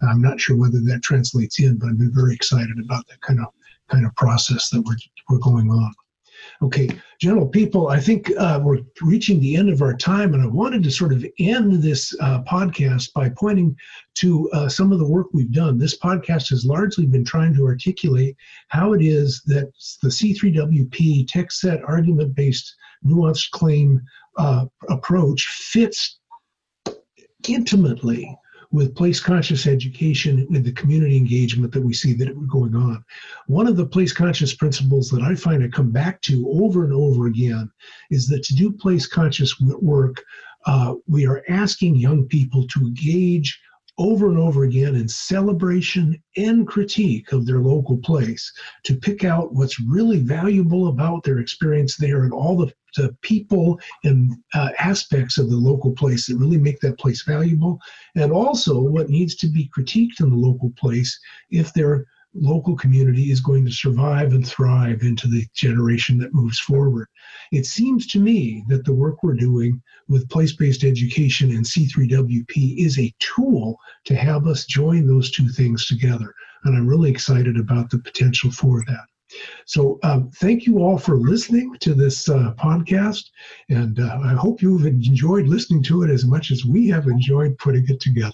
I'm 0.09 0.21
not 0.21 0.41
sure 0.41 0.57
whether 0.57 0.81
that 0.81 1.03
translates 1.03 1.59
in, 1.59 1.77
but 1.77 1.89
I've 1.89 1.99
been 1.99 2.13
very 2.13 2.33
excited 2.33 2.79
about 2.83 3.07
that 3.07 3.21
kind 3.21 3.39
of 3.39 3.47
kind 3.89 4.05
of 4.05 4.15
process 4.15 4.69
that 4.69 4.81
we're 4.81 4.95
we're 5.29 5.37
going 5.37 5.69
on. 5.69 5.93
Okay, 6.63 6.89
general 7.19 7.47
people, 7.47 7.87
I 7.87 7.99
think 7.99 8.31
uh, 8.37 8.59
we're 8.61 8.81
reaching 9.01 9.39
the 9.39 9.55
end 9.55 9.69
of 9.69 9.81
our 9.81 9.95
time, 9.95 10.35
and 10.35 10.43
I 10.43 10.45
wanted 10.45 10.83
to 10.83 10.91
sort 10.91 11.11
of 11.11 11.25
end 11.39 11.81
this 11.81 12.13
uh, 12.19 12.43
podcast 12.43 13.11
by 13.13 13.29
pointing 13.29 13.75
to 14.15 14.47
uh, 14.51 14.69
some 14.69 14.91
of 14.91 14.99
the 14.99 15.07
work 15.07 15.27
we've 15.33 15.51
done. 15.51 15.79
This 15.79 15.97
podcast 15.97 16.49
has 16.49 16.63
largely 16.63 17.07
been 17.07 17.25
trying 17.25 17.55
to 17.55 17.65
articulate 17.65 18.37
how 18.67 18.93
it 18.93 19.01
is 19.01 19.41
that 19.47 19.71
the 20.03 20.09
C3WP 20.09 21.27
text 21.27 21.61
set 21.61 21.83
argument 21.83 22.35
based 22.35 22.75
nuanced 23.03 23.49
claim 23.49 23.99
uh, 24.37 24.65
approach 24.87 25.47
fits 25.47 26.19
intimately 27.47 28.37
with 28.71 28.95
place 28.95 29.19
conscious 29.19 29.67
education 29.67 30.47
with 30.49 30.63
the 30.63 30.71
community 30.71 31.17
engagement 31.17 31.73
that 31.73 31.83
we 31.83 31.93
see 31.93 32.13
that 32.13 32.29
are 32.29 32.33
going 32.33 32.75
on. 32.75 33.03
One 33.47 33.67
of 33.67 33.75
the 33.75 33.85
place 33.85 34.13
conscious 34.13 34.53
principles 34.53 35.09
that 35.09 35.21
I 35.21 35.35
find 35.35 35.63
I 35.63 35.67
come 35.67 35.91
back 35.91 36.21
to 36.21 36.47
over 36.49 36.85
and 36.85 36.93
over 36.93 37.27
again 37.27 37.69
is 38.09 38.27
that 38.29 38.43
to 38.43 38.55
do 38.55 38.71
place 38.71 39.07
conscious 39.07 39.59
work, 39.59 40.23
uh, 40.65 40.95
we 41.07 41.25
are 41.25 41.43
asking 41.49 41.95
young 41.95 42.27
people 42.27 42.65
to 42.67 42.79
engage 42.81 43.59
over 43.97 44.29
and 44.29 44.37
over 44.37 44.63
again 44.63 44.95
in 44.95 45.07
celebration 45.07 46.21
and 46.37 46.67
critique 46.67 47.33
of 47.33 47.45
their 47.45 47.59
local 47.59 47.97
place 47.97 48.51
to 48.83 48.95
pick 48.95 49.23
out 49.23 49.53
what's 49.53 49.79
really 49.79 50.19
valuable 50.19 50.87
about 50.87 51.23
their 51.23 51.39
experience 51.39 51.97
there 51.97 52.23
and 52.23 52.33
all 52.33 52.57
the, 52.57 52.73
the 52.95 53.15
people 53.21 53.79
and 54.03 54.35
uh, 54.53 54.69
aspects 54.79 55.37
of 55.37 55.49
the 55.49 55.55
local 55.55 55.91
place 55.91 56.27
that 56.27 56.37
really 56.37 56.57
make 56.57 56.79
that 56.79 56.99
place 56.99 57.23
valuable 57.23 57.79
and 58.15 58.31
also 58.31 58.79
what 58.81 59.09
needs 59.09 59.35
to 59.35 59.47
be 59.47 59.69
critiqued 59.75 60.19
in 60.19 60.29
the 60.29 60.35
local 60.35 60.71
place 60.77 61.19
if 61.49 61.73
their 61.73 62.05
local 62.33 62.75
community 62.75 63.31
is 63.31 63.41
going 63.41 63.65
to 63.65 63.71
survive 63.71 64.31
and 64.31 64.47
thrive 64.47 65.01
into 65.01 65.27
the 65.27 65.45
generation 65.53 66.17
that 66.17 66.33
moves 66.33 66.59
forward. 66.59 67.07
It 67.51 67.65
seems 67.65 68.07
to 68.07 68.19
me 68.19 68.63
that 68.69 68.85
the 68.85 68.93
work 68.93 69.21
we're 69.21 69.33
doing 69.33 69.81
with 70.07 70.29
place 70.29 70.55
based 70.55 70.83
education 70.83 71.51
and 71.51 71.65
C3WP 71.65 72.77
is 72.77 72.97
a 72.97 73.13
tool 73.19 73.77
to 74.05 74.15
have 74.15 74.47
us 74.47 74.65
join 74.65 75.07
those 75.07 75.31
two 75.31 75.49
things 75.49 75.85
together. 75.87 76.33
And 76.63 76.75
I'm 76.75 76.87
really 76.87 77.11
excited 77.11 77.57
about 77.57 77.89
the 77.89 77.99
potential 77.99 78.51
for 78.51 78.83
that. 78.87 79.05
So, 79.65 79.99
um, 80.03 80.29
thank 80.35 80.65
you 80.65 80.79
all 80.79 80.97
for 80.97 81.17
listening 81.17 81.75
to 81.79 81.93
this 81.93 82.29
uh, 82.29 82.53
podcast. 82.57 83.29
And 83.69 83.99
uh, 83.99 84.19
I 84.23 84.33
hope 84.33 84.61
you've 84.61 84.85
enjoyed 84.85 85.47
listening 85.47 85.83
to 85.83 86.03
it 86.03 86.09
as 86.09 86.25
much 86.25 86.51
as 86.51 86.65
we 86.65 86.87
have 86.89 87.07
enjoyed 87.07 87.57
putting 87.57 87.87
it 87.87 87.99
together. 87.99 88.31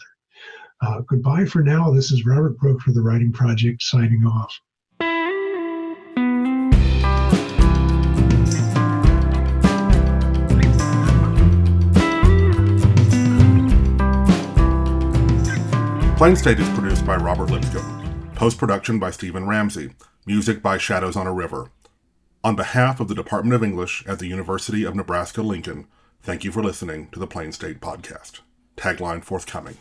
Uh, 0.81 1.01
goodbye 1.01 1.45
for 1.45 1.63
now. 1.63 1.91
This 1.91 2.11
is 2.11 2.25
Robert 2.25 2.57
Brooke 2.57 2.81
for 2.81 2.91
the 2.91 3.01
Writing 3.01 3.31
Project 3.31 3.81
signing 3.81 4.25
off. 4.25 4.59
Plain 16.17 16.35
State 16.35 16.59
is 16.59 16.67
produced 16.69 17.05
by 17.05 17.15
Robert 17.15 17.51
Lipscomb. 17.51 18.31
Post 18.33 18.57
production 18.57 18.97
by 18.97 19.11
Stephen 19.11 19.45
Ramsay. 19.45 19.91
Music 20.27 20.61
by 20.61 20.77
Shadows 20.77 21.15
on 21.15 21.25
a 21.25 21.33
River. 21.33 21.71
On 22.43 22.53
behalf 22.53 22.99
of 22.99 23.07
the 23.07 23.15
Department 23.15 23.53
of 23.53 23.63
English 23.63 24.03
at 24.05 24.19
the 24.19 24.27
University 24.27 24.83
of 24.83 24.93
Nebraska 24.93 25.41
Lincoln, 25.41 25.87
thank 26.21 26.43
you 26.43 26.51
for 26.51 26.61
listening 26.61 27.07
to 27.13 27.19
the 27.19 27.25
Plain 27.25 27.53
State 27.53 27.79
Podcast. 27.79 28.41
Tagline 28.75 29.23
forthcoming. 29.23 29.77